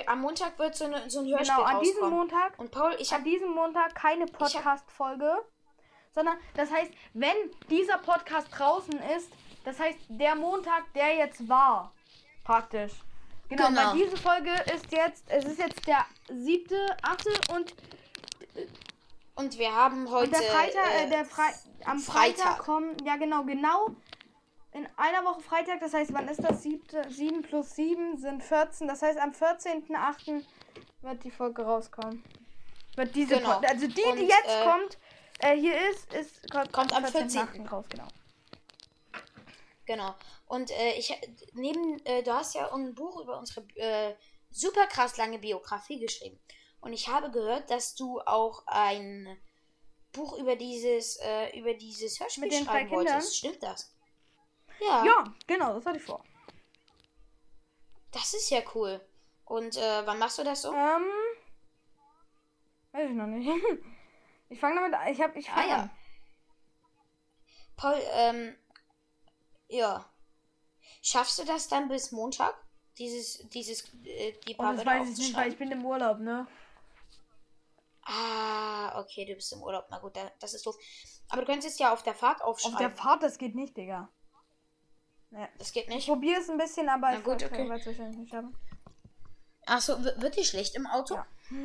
am 0.07 0.21
Montag 0.21 0.59
wird 0.59 0.75
so, 0.77 0.85
eine, 0.85 1.09
so 1.11 1.21
ein 1.21 1.27
Hörspiel 1.27 1.57
Genau, 1.57 1.63
an 1.63 1.81
diesem. 1.83 2.11
Montag 2.11 2.59
Und 2.59 2.71
Paul, 2.71 2.95
ich 2.99 3.13
habe 3.13 3.25
diesem 3.25 3.51
Montag 3.53 3.95
keine 3.95 4.27
Podcast-Folge, 4.27 5.45
sondern 6.13 6.37
das 6.55 6.71
heißt, 6.71 6.91
wenn 7.15 7.37
dieser 7.71 7.99
Podcast 7.99 8.49
draußen 8.57 8.99
ist, 9.17 9.31
das 9.65 9.79
heißt, 9.79 9.99
der 10.09 10.35
Montag, 10.37 10.93
der 10.95 11.17
jetzt 11.17 11.49
war, 11.49 11.93
praktisch. 12.45 12.93
Genau, 13.49 13.69
Genau. 13.69 13.81
weil 13.81 13.93
diese 13.99 14.17
Folge 14.17 14.51
ist 14.75 14.91
jetzt, 14.93 15.25
es 15.29 15.45
ist 15.45 15.59
jetzt 15.59 15.87
der 15.87 16.05
siebte, 16.29 16.97
achte 17.03 17.31
und, 17.53 17.75
und 19.37 19.59
wir 19.59 19.73
haben 19.73 20.11
heute 20.11 20.27
und 20.27 20.33
der 20.33 20.43
Freitag, 20.51 20.91
äh, 20.95 21.05
äh, 21.05 21.11
der 21.11 21.25
Fre 21.25 21.43
am 21.85 21.99
Freitag. 22.01 22.37
Freitag. 22.45 22.59
kommen, 22.59 22.97
ja 23.05 23.17
genau, 23.17 23.45
genau 23.45 23.91
in 24.77 24.87
einer 24.97 25.25
Woche 25.25 25.41
Freitag, 25.41 25.81
das 25.81 25.95
heißt, 25.95 26.13
wann 26.13 26.29
ist 26.29 26.43
das? 26.43 26.63
Siebte, 26.63 27.03
7 27.11 27.43
plus 27.43 27.75
7 27.77 28.19
sind 28.19 28.43
14, 28.43 28.87
das 28.89 29.01
heißt, 29.03 29.19
am 29.19 29.31
14.8. 29.33 30.45
wird 31.03 31.25
die 31.25 31.31
Folge 31.31 31.63
rauskommen. 31.63 32.23
Wird 32.95 33.15
diese 33.15 33.37
Genau. 33.39 33.55
Pod- 33.61 33.67
also 33.69 33.87
die, 33.87 34.03
Und, 34.03 34.17
die 34.19 34.27
jetzt 34.27 34.47
äh, 34.49 34.65
kommt, 34.65 34.99
äh, 35.41 35.57
hier 35.57 35.75
ist, 35.91 36.13
ist 36.13 36.51
kommt, 36.51 36.73
kommt 36.73 36.93
am 36.95 37.05
14.8. 37.05 37.69
raus, 37.69 37.87
genau. 37.89 38.09
Genau. 39.87 40.15
Und 40.47 40.71
äh, 40.71 40.93
ich 40.99 41.15
neben, 41.55 42.05
äh, 42.05 42.23
du 42.23 42.33
hast 42.33 42.55
ja 42.55 42.73
ein 42.73 42.95
Buch 42.95 43.21
über 43.23 43.39
unsere 43.39 43.67
äh, 43.77 44.15
super 44.51 44.87
krass 44.87 45.17
lange 45.17 45.39
Biografie 45.39 45.99
geschrieben. 46.01 46.39
Und 46.81 46.93
ich 46.93 47.09
habe 47.09 47.31
gehört, 47.31 47.71
dass 47.71 47.95
du 47.95 48.21
auch 48.21 48.63
ein 48.67 49.39
Buch 50.13 50.39
über 50.39 50.57
dieses, 50.57 51.17
äh, 51.23 51.59
über 51.59 51.75
dieses 51.75 52.19
Hörspiel 52.21 52.51
schreiben 52.53 52.89
Kindern? 52.89 52.91
wolltest. 52.91 53.37
Stimmt 53.37 53.63
das? 53.63 53.93
Ja, 54.81 55.05
Ja, 55.05 55.25
genau, 55.47 55.75
das 55.75 55.87
hatte 55.87 55.99
ich 55.99 56.05
vor. 56.05 56.25
Das 58.13 58.35
ist 58.35 58.51
ja 58.51 58.61
cool. 58.75 59.01
Und 59.45 59.77
äh, 59.77 60.07
wann 60.07 60.19
machst 60.19 60.39
du 60.39 60.45
das 60.45 60.63
so? 60.63 60.73
Ähm, 60.73 61.05
weiß 62.93 63.11
ich 63.11 63.17
noch 63.17 63.27
nicht. 63.27 63.49
Ich 64.49 64.61
fange 64.61 64.77
damit 64.77 64.95
an. 64.95 65.09
Ich 65.09 65.21
hab, 65.21 65.35
ich 65.35 65.51
Ah, 65.51 65.67
ja. 65.67 65.77
an. 65.83 65.91
Paul, 67.77 68.01
ähm, 68.13 68.57
ja. 69.69 70.09
Schaffst 71.03 71.41
du 71.41 71.45
das 71.45 71.67
dann 71.67 71.89
bis 71.89 72.13
Montag? 72.13 72.55
Dieses, 72.97 73.39
dieses, 73.49 73.93
äh, 74.05 74.33
die 74.47 74.55
paar 74.55 74.73
das 74.75 74.87
Wörter 74.87 75.01
weiß 75.01 75.11
ich 75.11 75.19
nicht, 75.19 75.37
weil 75.37 75.51
ich 75.51 75.59
bin 75.59 75.73
im 75.73 75.85
Urlaub, 75.85 76.21
ne? 76.21 76.47
Ah, 78.05 79.01
okay, 79.01 79.25
du 79.25 79.35
bist 79.35 79.53
im 79.53 79.63
Urlaub. 79.63 79.87
Na 79.91 79.99
gut, 79.99 80.17
da- 80.17 80.31
das 80.39 80.55
ist 80.55 80.65
doof. 80.65 80.77
Aber 81.29 81.41
du 81.43 81.47
könntest 81.47 81.81
ja 81.81 81.93
auf 81.93 82.05
der 82.05 82.15
Fahrt 82.15 82.41
Auf 82.41 82.49
aufschreiben. 82.65 82.79
der 82.79 82.91
Fahrt, 82.93 83.23
das 83.25 83.39
geht 83.39 83.57
nicht, 83.57 83.77
Digga. 83.77 84.09
Das 85.59 85.73
geht 85.73 85.85
Ich 85.85 85.95
nicht. 85.95 86.09
probiere 86.09 86.41
es 86.41 86.49
ein 86.49 86.59
bisschen, 86.59 86.89
aber 86.89 87.11
Na 87.11 87.19
ich 87.19 87.25
gut, 87.25 87.43
okay. 87.43 87.63
es 87.63 87.87
wahrscheinlich 87.87 88.17
nicht 88.17 88.31
schaffen. 88.31 88.57
Achso, 89.67 90.03
wird 90.03 90.37
dir 90.37 90.45
schlecht 90.45 90.75
im 90.75 90.87
Auto? 90.87 91.15
Ja. 91.15 91.27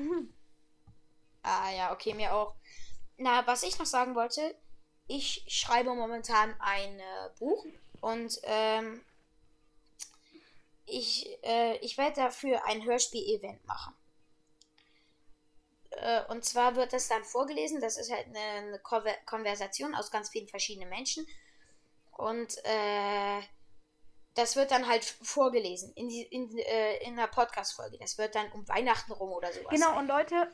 Ah 1.43 1.71
ja, 1.71 1.91
okay, 1.91 2.13
mir 2.13 2.35
auch. 2.35 2.53
Na, 3.17 3.47
was 3.47 3.63
ich 3.63 3.79
noch 3.79 3.87
sagen 3.87 4.13
wollte, 4.13 4.55
ich 5.07 5.43
schreibe 5.47 5.93
momentan 5.95 6.53
ein 6.59 6.99
äh, 6.99 7.29
Buch 7.39 7.65
und 7.99 8.39
ähm, 8.43 9.03
ich, 10.85 11.37
äh, 11.43 11.77
ich 11.77 11.97
werde 11.97 12.17
dafür 12.21 12.63
ein 12.67 12.83
Hörspiel-Event 12.85 13.65
machen. 13.65 13.95
Äh, 15.91 16.23
und 16.25 16.45
zwar 16.45 16.75
wird 16.75 16.93
das 16.93 17.07
dann 17.07 17.23
vorgelesen. 17.23 17.81
Das 17.81 17.97
ist 17.97 18.11
halt 18.11 18.27
eine, 18.27 18.39
eine 18.39 18.79
Konver 18.79 19.13
Konversation 19.25 19.95
aus 19.95 20.11
ganz 20.11 20.29
vielen 20.29 20.47
verschiedenen 20.47 20.89
Menschen. 20.89 21.25
Und 22.11 22.55
äh, 22.65 23.41
das 24.35 24.55
wird 24.55 24.71
dann 24.71 24.87
halt 24.87 25.03
vorgelesen 25.03 25.91
in, 25.95 26.07
die, 26.07 26.23
in, 26.23 26.57
äh, 26.57 26.97
in 27.03 27.13
einer 27.13 27.27
Podcast-Folge. 27.27 27.97
Das 27.99 28.17
wird 28.17 28.35
dann 28.35 28.51
um 28.53 28.67
Weihnachten 28.67 29.11
rum 29.11 29.31
oder 29.31 29.51
sowas. 29.51 29.69
Genau, 29.69 29.87
sein. 29.87 29.97
und 29.97 30.07
Leute, 30.07 30.51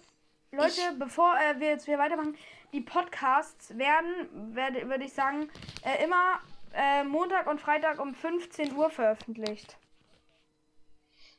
Leute, 0.52 0.82
bevor 0.98 1.38
äh, 1.38 1.60
wir 1.60 1.68
jetzt 1.68 1.88
wieder 1.88 2.00
weitermachen, 2.00 2.38
die 2.74 2.82
Podcasts 2.82 3.78
werden, 3.78 4.56
werde, 4.56 4.90
würde 4.90 5.06
ich 5.06 5.14
sagen, 5.14 5.52
äh, 5.84 6.04
immer 6.04 6.40
äh, 6.74 7.04
Montag 7.04 7.48
und 7.48 7.62
Freitag 7.62 8.00
um 8.00 8.16
15 8.16 8.76
Uhr 8.76 8.90
veröffentlicht. 8.90 9.78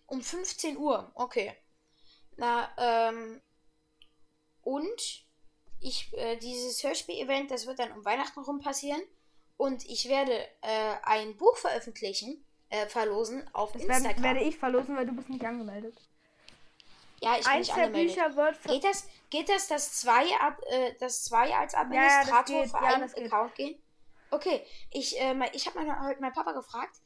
Um 0.07 0.23
15 0.23 0.77
Uhr, 0.77 1.11
okay. 1.15 1.55
Na, 2.37 2.71
ähm. 2.77 3.41
Und 4.63 5.27
ich, 5.81 6.13
äh, 6.13 6.37
dieses 6.37 6.83
Hörspiel-Event, 6.83 7.51
das 7.51 7.67
wird 7.67 7.79
dann 7.79 7.93
um 7.93 8.05
Weihnachten 8.05 8.41
rum 8.41 8.61
passieren. 8.61 9.01
Und 9.59 9.85
ich 9.87 10.09
werde 10.09 10.33
äh, 10.63 10.95
ein 11.03 11.37
Buch 11.37 11.57
veröffentlichen, 11.59 12.43
äh, 12.71 12.87
verlosen 12.87 13.47
auf 13.53 13.73
Das 13.73 13.83
Instagram. 13.83 14.05
werden, 14.05 14.23
werde 14.23 14.41
ich 14.41 14.57
verlosen, 14.57 14.97
weil 14.97 15.05
du 15.05 15.15
bist 15.15 15.29
nicht 15.29 15.45
angemeldet. 15.45 15.95
ja, 17.21 17.33
ich 17.37 17.45
bin 17.45 17.53
Eins 17.53 17.67
nicht 17.67 17.77
der 17.77 17.85
angemeldet. 17.87 18.15
Bücher 18.17 18.37
wird 18.37 18.63
Geht 18.63 18.85
das, 18.85 19.07
geht 19.31 19.49
das, 19.51 19.69
das 19.69 19.93
zwei, 20.01 20.25
ab, 20.41 20.59
äh, 20.71 20.95
das 21.01 21.25
zwei 21.25 21.55
als 21.55 21.75
ja, 21.75 21.81
Administrator 21.81 22.63
geht. 22.63 22.71
für 22.71 22.77
Ja, 22.85 22.95
einen 22.95 23.13
geht. 23.13 23.27
Account 23.33 23.55
gehen? 23.57 23.83
Okay, 24.31 24.65
ich, 24.91 25.21
äh, 25.21 25.35
ich 25.53 25.67
habe 25.67 25.79
mein, 25.83 26.07
heute 26.07 26.21
meinen 26.21 26.33
Papa 26.35 26.53
gefragt, 26.53 26.97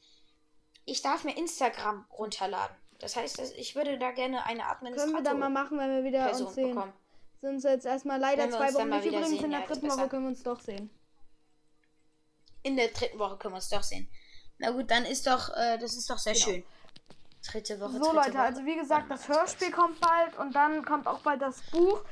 ich 0.84 1.00
darf 1.02 1.24
mir 1.24 1.36
Instagram 1.36 2.04
runterladen. 2.16 2.76
Das 2.98 3.16
heißt, 3.16 3.38
dass 3.38 3.50
ich 3.52 3.74
würde 3.74 3.98
da 3.98 4.10
gerne 4.12 4.44
eine 4.44 4.66
Administrator 4.68 5.12
Können 5.12 5.24
wir 5.24 5.30
dann 5.30 5.38
mal 5.40 5.48
machen, 5.48 5.78
wenn 5.78 5.90
wir 5.90 6.04
wieder 6.04 6.26
Person 6.26 6.46
uns 6.48 6.54
sehen. 6.54 6.74
bekommen. 6.74 6.92
Sind 7.40 7.50
uns 7.54 7.64
jetzt 7.64 7.86
erstmal 7.86 8.20
leider 8.20 8.48
zwei 8.50 8.72
Wochen 8.74 8.88
nicht. 8.90 9.06
Übrigens 9.06 9.28
sehen, 9.30 9.44
in 9.44 9.50
der 9.52 9.60
ja, 9.60 9.66
dritten 9.66 9.90
Woche 9.90 10.08
können 10.08 10.22
wir 10.24 10.28
uns 10.28 10.42
doch 10.42 10.60
sehen. 10.60 10.90
In 12.62 12.76
der 12.76 12.88
dritten 12.88 13.18
Woche 13.18 13.36
können 13.38 13.54
wir 13.54 13.56
uns 13.56 13.68
doch 13.68 13.82
sehen. 13.82 14.08
Na 14.58 14.70
gut, 14.70 14.90
dann 14.90 15.04
ist 15.04 15.26
doch, 15.26 15.48
äh, 15.56 15.78
das 15.78 15.94
ist 15.96 16.08
doch 16.08 16.18
sehr 16.18 16.34
Genau. 16.34 16.44
schön. 16.44 16.64
Dritte 17.50 17.80
Woche. 17.80 17.92
So 17.92 17.98
dritte 17.98 18.14
Leute, 18.16 18.32
Woche. 18.34 18.40
also 18.40 18.64
wie 18.64 18.76
gesagt, 18.76 19.10
das 19.10 19.28
Hörspiel 19.28 19.70
kommt 19.72 20.00
bald 20.00 20.38
und 20.38 20.54
dann 20.54 20.84
kommt 20.84 21.06
auch 21.06 21.18
bald 21.20 21.42
das 21.42 21.60
Buch. 21.70 22.02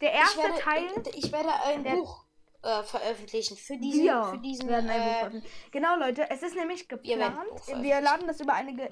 Der 0.00 0.12
Ich 0.14 0.18
erste 0.18 0.38
werde, 0.38 0.58
Teil. 0.60 0.84
äh, 0.84 1.10
ich 1.16 1.30
werde 1.30 1.50
ein 1.66 1.82
Buch 1.84 2.24
äh, 2.62 2.82
veröffentlichen 2.84 3.56
für 3.56 3.76
diesen, 3.76 4.04
Wir 4.04 4.24
für 4.24 4.38
diesen 4.38 4.68
werden 4.68 4.88
ein 4.88 5.00
Buch 5.00 5.06
äh, 5.10 5.18
veröffentlichen. 5.18 5.70
Genau, 5.72 5.96
Leute, 5.96 6.30
es 6.30 6.42
ist 6.42 6.56
nämlich 6.56 6.88
geplant. 6.88 7.36
Wir 7.76 8.00
laden 8.00 8.26
das 8.26 8.40
über 8.40 8.54
eine, 8.54 8.90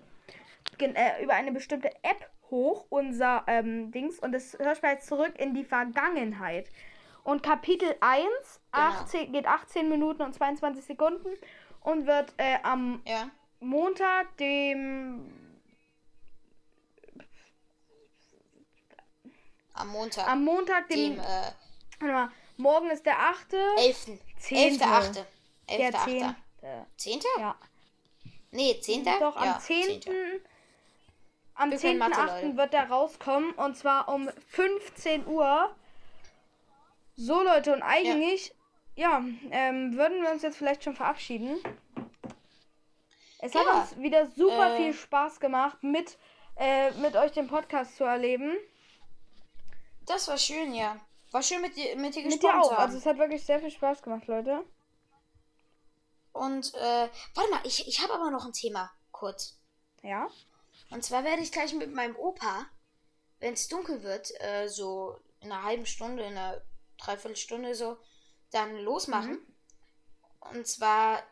äh, 0.79 1.23
über 1.25 1.35
eine 1.35 1.53
bestimmte 1.53 1.89
App 2.03 2.31
hoch, 2.51 2.87
unser 2.91 3.45
ähm, 3.47 3.91
Dings, 3.93 4.19
und 4.19 4.33
das 4.33 4.59
Hörspiel 4.59 4.91
heißt 4.91 5.07
zurück 5.07 5.39
in 5.39 5.55
die 5.55 5.65
Vergangenheit. 5.65 6.69
Und 7.23 7.43
Kapitel 7.43 7.95
1 8.01 8.27
Genau. 8.73 8.87
18, 8.87 9.33
geht 9.33 9.47
18 9.47 9.89
Minuten 9.89 10.23
und 10.23 10.33
22 10.35 10.85
Sekunden 10.85 11.29
und 11.81 12.07
wird 12.07 12.33
äh, 12.37 12.59
am 12.63 13.03
ja. 13.07 13.29
Montag, 13.59 14.37
dem 14.37 15.57
Am 19.75 19.89
Montag. 19.89 20.29
am 20.29 20.45
Montag, 20.45 20.89
dem, 20.89 21.17
dem 21.17 21.21
äh, 21.21 21.53
warte 22.01 22.13
mal, 22.13 22.31
morgen 22.59 22.91
ist 22.91 23.05
der 23.07 23.19
8. 23.19 23.55
11. 23.79 24.07
Zehnte. 24.39 24.85
11.8. 24.85 25.25
der 25.69 25.93
11.8. 25.93 26.35
10. 26.97 27.21
10. 27.21 27.21
Ja. 27.39 27.57
Nee, 28.53 28.81
10. 28.81 29.05
Doch, 29.05 29.37
am 29.37 29.45
ja, 29.45 29.59
10. 29.59 30.03
10.. 30.03 30.13
Am 31.55 31.71
Wir 31.71 31.79
können 31.79 31.99
Mathe, 31.99 32.15
10.8. 32.21 32.43
Leute. 32.43 32.57
wird 32.57 32.75
er 32.75 32.89
rauskommen 32.91 33.53
und 33.53 33.77
zwar 33.77 34.09
um 34.09 34.29
15 34.49 35.27
Uhr. 35.27 35.75
So 37.21 37.43
Leute, 37.43 37.75
und 37.75 37.83
eigentlich, 37.83 38.55
ja, 38.97 39.23
ähm, 39.51 39.95
würden 39.95 40.23
wir 40.23 40.31
uns 40.31 40.41
jetzt 40.41 40.57
vielleicht 40.57 40.83
schon 40.85 40.97
verabschieden. 40.97 41.59
Es 43.41 43.55
hat 43.55 43.67
Ja, 43.67 43.81
uns 43.83 43.99
wieder 43.99 44.31
super 44.31 44.73
äh, 44.73 44.77
viel 44.79 44.95
Spaß 44.95 45.39
gemacht, 45.39 45.83
mit, 45.83 46.17
äh, 46.57 46.91
mit 46.93 47.17
euch 47.17 47.33
den 47.33 47.47
Podcast 47.47 47.97
zu 47.97 48.05
erleben. 48.05 48.57
Das 50.07 50.29
war 50.29 50.39
schön, 50.39 50.73
ja. 50.73 50.99
War 51.31 51.43
schön 51.43 51.61
mit 51.61 51.77
dir, 51.77 51.95
mit 51.97 52.15
dir 52.15 52.23
Mit 52.23 52.33
dir 52.33 52.39
gesprochen 52.39 52.59
auch. 52.59 52.71
haben. 52.73 52.79
Also 52.87 52.97
es 52.97 53.05
hat 53.05 53.19
wirklich 53.19 53.45
sehr 53.45 53.61
viel 53.61 53.71
Spaß 53.71 54.01
gemacht, 54.03 54.27
Leute. 54.27 54.65
Und, 56.33 56.73
äh, 56.75 57.09
warte 57.35 57.51
mal, 57.51 57.61
ich, 57.65 57.87
ich 57.87 58.03
habe 58.03 58.15
aber 58.15 58.31
noch 58.31 58.47
ein 58.47 58.55
Thema, 58.55 58.91
kurz. 59.13 59.59
Ja. 60.03 60.27
Und 60.89 61.05
zwar 61.05 61.23
werde 61.25 61.43
ich 61.43 61.53
gleich 61.53 61.75
mit 61.75 61.93
meinem 61.93 62.17
Opa, 62.17 62.65
wenn 63.41 63.53
es 63.53 63.69
dunkel 63.69 64.03
wird, 64.03 64.31
äh, 64.41 64.69
so 64.69 65.21
in 65.41 65.53
einer 65.53 65.65
halben 65.65 65.85
Stunde, 65.85 66.23
in 66.23 66.39
einer 66.39 66.63
Dreiviertelstunde 67.01 67.75
so, 67.75 67.97
dann 68.51 68.77
losmachen. 68.79 69.39
Und 70.41 70.67
zwar, 70.67 71.23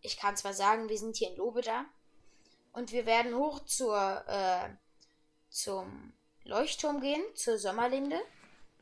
ich 0.00 0.16
kann 0.16 0.36
zwar 0.36 0.54
sagen, 0.54 0.88
wir 0.88 0.98
sind 0.98 1.16
hier 1.16 1.30
in 1.30 1.36
Lobeda 1.36 1.84
und 2.72 2.92
wir 2.92 3.06
werden 3.06 3.34
hoch 3.34 3.64
zur, 3.64 4.24
äh, 4.26 4.68
zum 5.48 6.12
Leuchtturm 6.44 7.00
gehen, 7.00 7.22
zur 7.34 7.58
Sommerlinde 7.58 8.20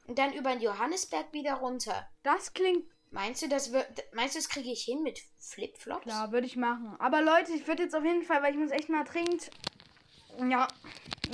und 0.06 0.18
dann 0.18 0.32
über 0.32 0.50
den 0.50 0.60
Johannesberg 0.60 1.32
wieder 1.32 1.54
runter. 1.54 2.08
Das 2.22 2.52
klingt 2.52 2.86
Meinst 3.10 3.40
du, 3.40 3.48
das 3.48 3.72
wird, 3.72 3.86
meinst 4.12 4.34
du, 4.34 4.40
das 4.40 4.48
kriege 4.48 4.70
ich 4.70 4.82
hin 4.82 5.02
mit 5.02 5.20
Flipflops? 5.38 6.02
klar, 6.02 6.32
würde 6.32 6.46
ich 6.46 6.56
machen. 6.56 6.96
Aber 6.98 7.22
Leute, 7.22 7.52
ich 7.52 7.66
würde 7.66 7.84
jetzt 7.84 7.94
auf 7.94 8.04
jeden 8.04 8.24
Fall, 8.24 8.42
weil 8.42 8.52
ich 8.52 8.58
muss 8.58 8.70
echt 8.70 8.88
mal 8.88 9.04
dringend. 9.04 9.50
Ja. 10.50 10.68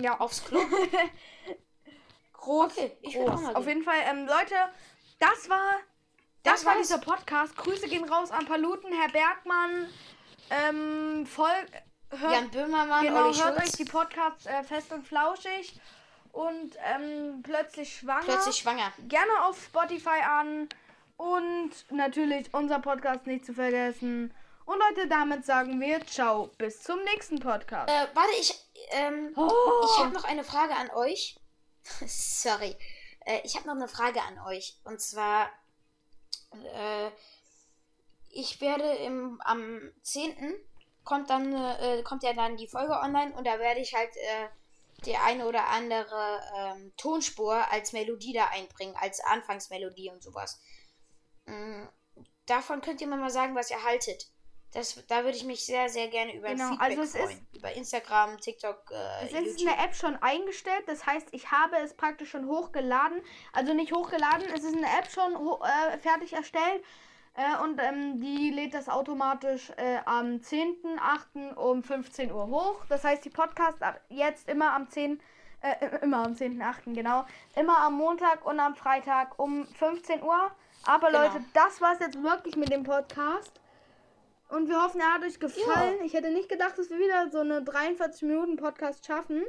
Ja, 0.00 0.20
Aufs 0.20 0.44
Klo? 0.44 0.60
groß. 2.34 2.72
Okay, 2.72 2.96
ich 3.00 3.14
will 3.14 3.28
auch 3.28 3.34
groß. 3.34 3.42
mal 3.42 3.56
Auf 3.56 3.66
jeden 3.66 3.82
Fall, 3.82 3.98
ähm, 4.04 4.26
Leute, 4.26 4.54
das 5.22 5.48
war. 5.48 5.72
Das, 6.42 6.54
Das 6.54 6.64
war 6.66 6.76
dieser 6.76 6.98
Podcast. 6.98 7.56
Grüße 7.56 7.88
gehen 7.88 8.04
raus 8.08 8.30
an 8.30 8.46
Paluten, 8.46 8.92
Herr 8.92 9.10
Bergmann. 9.10 9.88
Ähm, 10.50 11.26
voll. 11.26 11.50
Hört, 12.10 12.32
Jan 12.32 12.50
Böhmermann, 12.50 13.04
genau, 13.06 13.26
Olli 13.28 13.34
hört 13.38 13.54
Schulz. 13.56 13.68
euch 13.70 13.76
die 13.78 13.84
Podcasts 13.90 14.44
äh, 14.46 14.62
fest 14.64 14.92
und 14.92 15.06
flauschig. 15.06 15.80
Und 16.32 16.76
ähm, 16.84 17.42
plötzlich 17.42 17.96
schwanger. 17.96 18.24
Plötzlich 18.24 18.56
schwanger. 18.56 18.92
Gerne 19.08 19.44
auf 19.44 19.62
Spotify 19.62 20.20
an. 20.28 20.68
Und 21.16 21.70
natürlich 21.90 22.52
unser 22.52 22.80
Podcast 22.80 23.26
nicht 23.26 23.46
zu 23.46 23.54
vergessen. 23.54 24.34
Und 24.64 24.78
Leute, 24.78 25.08
damit 25.08 25.44
sagen 25.46 25.80
wir 25.80 26.04
Ciao. 26.06 26.50
Bis 26.58 26.82
zum 26.82 27.02
nächsten 27.04 27.38
Podcast. 27.38 27.88
Äh, 27.88 28.06
warte, 28.14 28.30
ich, 28.40 28.54
ähm, 28.90 29.32
Oh. 29.36 29.50
ich 29.84 29.98
habe 30.02 30.12
noch 30.14 30.24
eine 30.24 30.42
Frage 30.44 30.74
an 30.74 30.90
euch. 30.90 31.36
Sorry. 32.06 32.76
Äh, 33.24 33.40
ich 33.44 33.56
habe 33.56 33.66
noch 33.66 33.74
eine 33.74 33.88
Frage 33.88 34.22
an 34.22 34.38
euch. 34.46 34.78
Und 34.84 35.00
zwar, 35.00 35.50
äh, 36.74 37.10
ich 38.30 38.60
werde 38.60 38.90
im, 38.96 39.40
am 39.44 39.80
10. 40.02 40.54
kommt 41.04 41.30
dann, 41.30 41.52
äh, 41.54 42.02
kommt 42.02 42.22
ja 42.22 42.32
dann 42.32 42.56
die 42.56 42.68
Folge 42.68 42.98
online 43.00 43.34
und 43.34 43.46
da 43.46 43.58
werde 43.58 43.80
ich 43.80 43.94
halt, 43.94 44.16
äh, 44.16 44.48
die 45.04 45.16
eine 45.16 45.46
oder 45.46 45.68
andere 45.68 46.40
ähm, 46.56 46.92
Tonspur 46.96 47.70
als 47.70 47.92
Melodie 47.92 48.32
da 48.32 48.46
einbringen, 48.46 48.94
als 48.96 49.20
Anfangsmelodie 49.20 50.10
und 50.10 50.22
sowas. 50.22 50.60
Mm, 51.46 51.86
davon 52.46 52.80
könnt 52.80 53.00
ihr 53.00 53.08
mir 53.08 53.16
mal 53.16 53.30
sagen, 53.30 53.54
was 53.54 53.70
ihr 53.70 53.82
haltet. 53.82 54.28
Das, 54.72 54.98
da 55.06 55.24
würde 55.24 55.36
ich 55.36 55.44
mich 55.44 55.64
sehr, 55.66 55.88
sehr 55.90 56.08
gerne 56.08 56.34
über 56.34 56.48
Genau, 56.48 56.70
Feedback 56.70 56.98
also 56.98 57.02
es 57.02 57.16
freuen. 57.16 57.46
über 57.54 57.72
Instagram, 57.72 58.40
TikTok, 58.40 58.90
äh, 58.90 59.24
Es 59.26 59.32
ist 59.32 59.36
in 59.38 59.44
YouTube. 59.44 59.68
der 59.76 59.84
App 59.84 59.94
schon 59.94 60.16
eingestellt, 60.22 60.84
das 60.86 61.04
heißt, 61.06 61.28
ich 61.32 61.50
habe 61.50 61.76
es 61.76 61.92
praktisch 61.94 62.30
schon 62.30 62.46
hochgeladen. 62.46 63.20
Also 63.52 63.74
nicht 63.74 63.92
hochgeladen, 63.92 64.46
es 64.54 64.64
ist 64.64 64.74
in 64.74 64.80
der 64.80 64.98
App 64.98 65.10
schon 65.10 65.36
ho 65.38 65.60
äh, 65.62 65.98
fertig 65.98 66.32
erstellt. 66.32 66.82
Äh, 67.34 67.62
und 67.62 67.80
ähm, 67.82 68.20
die 68.20 68.50
lädt 68.50 68.74
das 68.74 68.88
automatisch 68.88 69.70
äh, 69.76 69.98
am 70.04 70.36
10.8. 70.36 71.54
um 71.54 71.82
15 71.82 72.30
Uhr 72.32 72.46
hoch. 72.48 72.84
Das 72.88 73.04
heißt, 73.04 73.24
die 73.24 73.30
Podcasts 73.30 73.80
ab 73.82 74.00
jetzt 74.08 74.48
immer 74.48 74.72
am 74.74 74.88
10. 74.88 75.20
Äh, 75.62 75.86
immer 76.02 76.24
am 76.26 76.32
10.8. 76.34 76.92
genau. 76.94 77.24
Immer 77.56 77.78
am 77.78 77.94
Montag 77.94 78.44
und 78.44 78.58
am 78.60 78.74
Freitag 78.74 79.38
um 79.38 79.66
15 79.66 80.22
Uhr. 80.22 80.50
Aber 80.84 81.06
Genau. 81.08 81.22
Leute, 81.22 81.44
das 81.54 81.80
war's 81.80 82.00
jetzt 82.00 82.22
wirklich 82.22 82.56
mit 82.56 82.70
dem 82.70 82.82
Podcast. 82.82 83.60
Und 84.52 84.68
wir 84.68 84.82
hoffen, 84.82 85.00
er 85.00 85.14
hat 85.14 85.22
euch 85.22 85.40
gefallen. 85.40 86.02
Ich 86.04 86.12
hätte 86.12 86.30
nicht 86.30 86.48
gedacht, 86.48 86.76
dass 86.76 86.90
wir 86.90 86.98
wieder 86.98 87.30
so 87.30 87.38
eine 87.40 87.62
43 87.62 88.22
Minuten 88.22 88.56
Podcast 88.56 89.06
schaffen. 89.06 89.42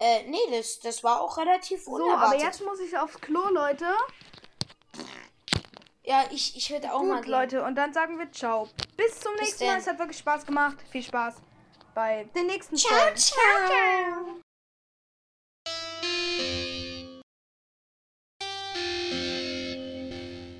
Äh, 0.00 0.24
nee, 0.28 0.38
das, 0.50 0.80
das 0.80 1.02
war 1.04 1.20
auch 1.20 1.38
relativ 1.38 1.84
So, 1.84 1.94
aber 1.94 2.04
unerwartet. 2.04 2.42
jetzt 2.42 2.64
muss 2.64 2.80
ich 2.80 2.96
aufs 2.98 3.20
Klo, 3.20 3.48
Leute. 3.50 3.86
Ja, 6.04 6.24
ich, 6.30 6.56
ich 6.56 6.70
würde 6.70 6.92
auch 6.92 7.02
mal 7.02 7.16
Gut, 7.16 7.24
gehen. 7.24 7.32
Leute, 7.32 7.62
und 7.62 7.74
dann 7.74 7.92
sagen 7.92 8.18
wir 8.18 8.30
ciao. 8.32 8.68
Bis 8.96 9.20
zum 9.20 9.32
Bis 9.34 9.40
nächsten 9.42 9.64
Mal. 9.66 9.70
denn. 9.72 9.80
Es 9.80 9.86
hat 9.86 9.98
wirklich 9.98 10.18
Spaß 10.18 10.46
gemacht. 10.46 10.76
Viel 10.90 11.02
Spaß 11.02 11.36
bei 11.94 12.24
den 12.34 12.46
nächsten 12.46 12.76
Ciao, 12.76 12.96
Folgen. 12.98 13.16
ciao. 13.16 14.47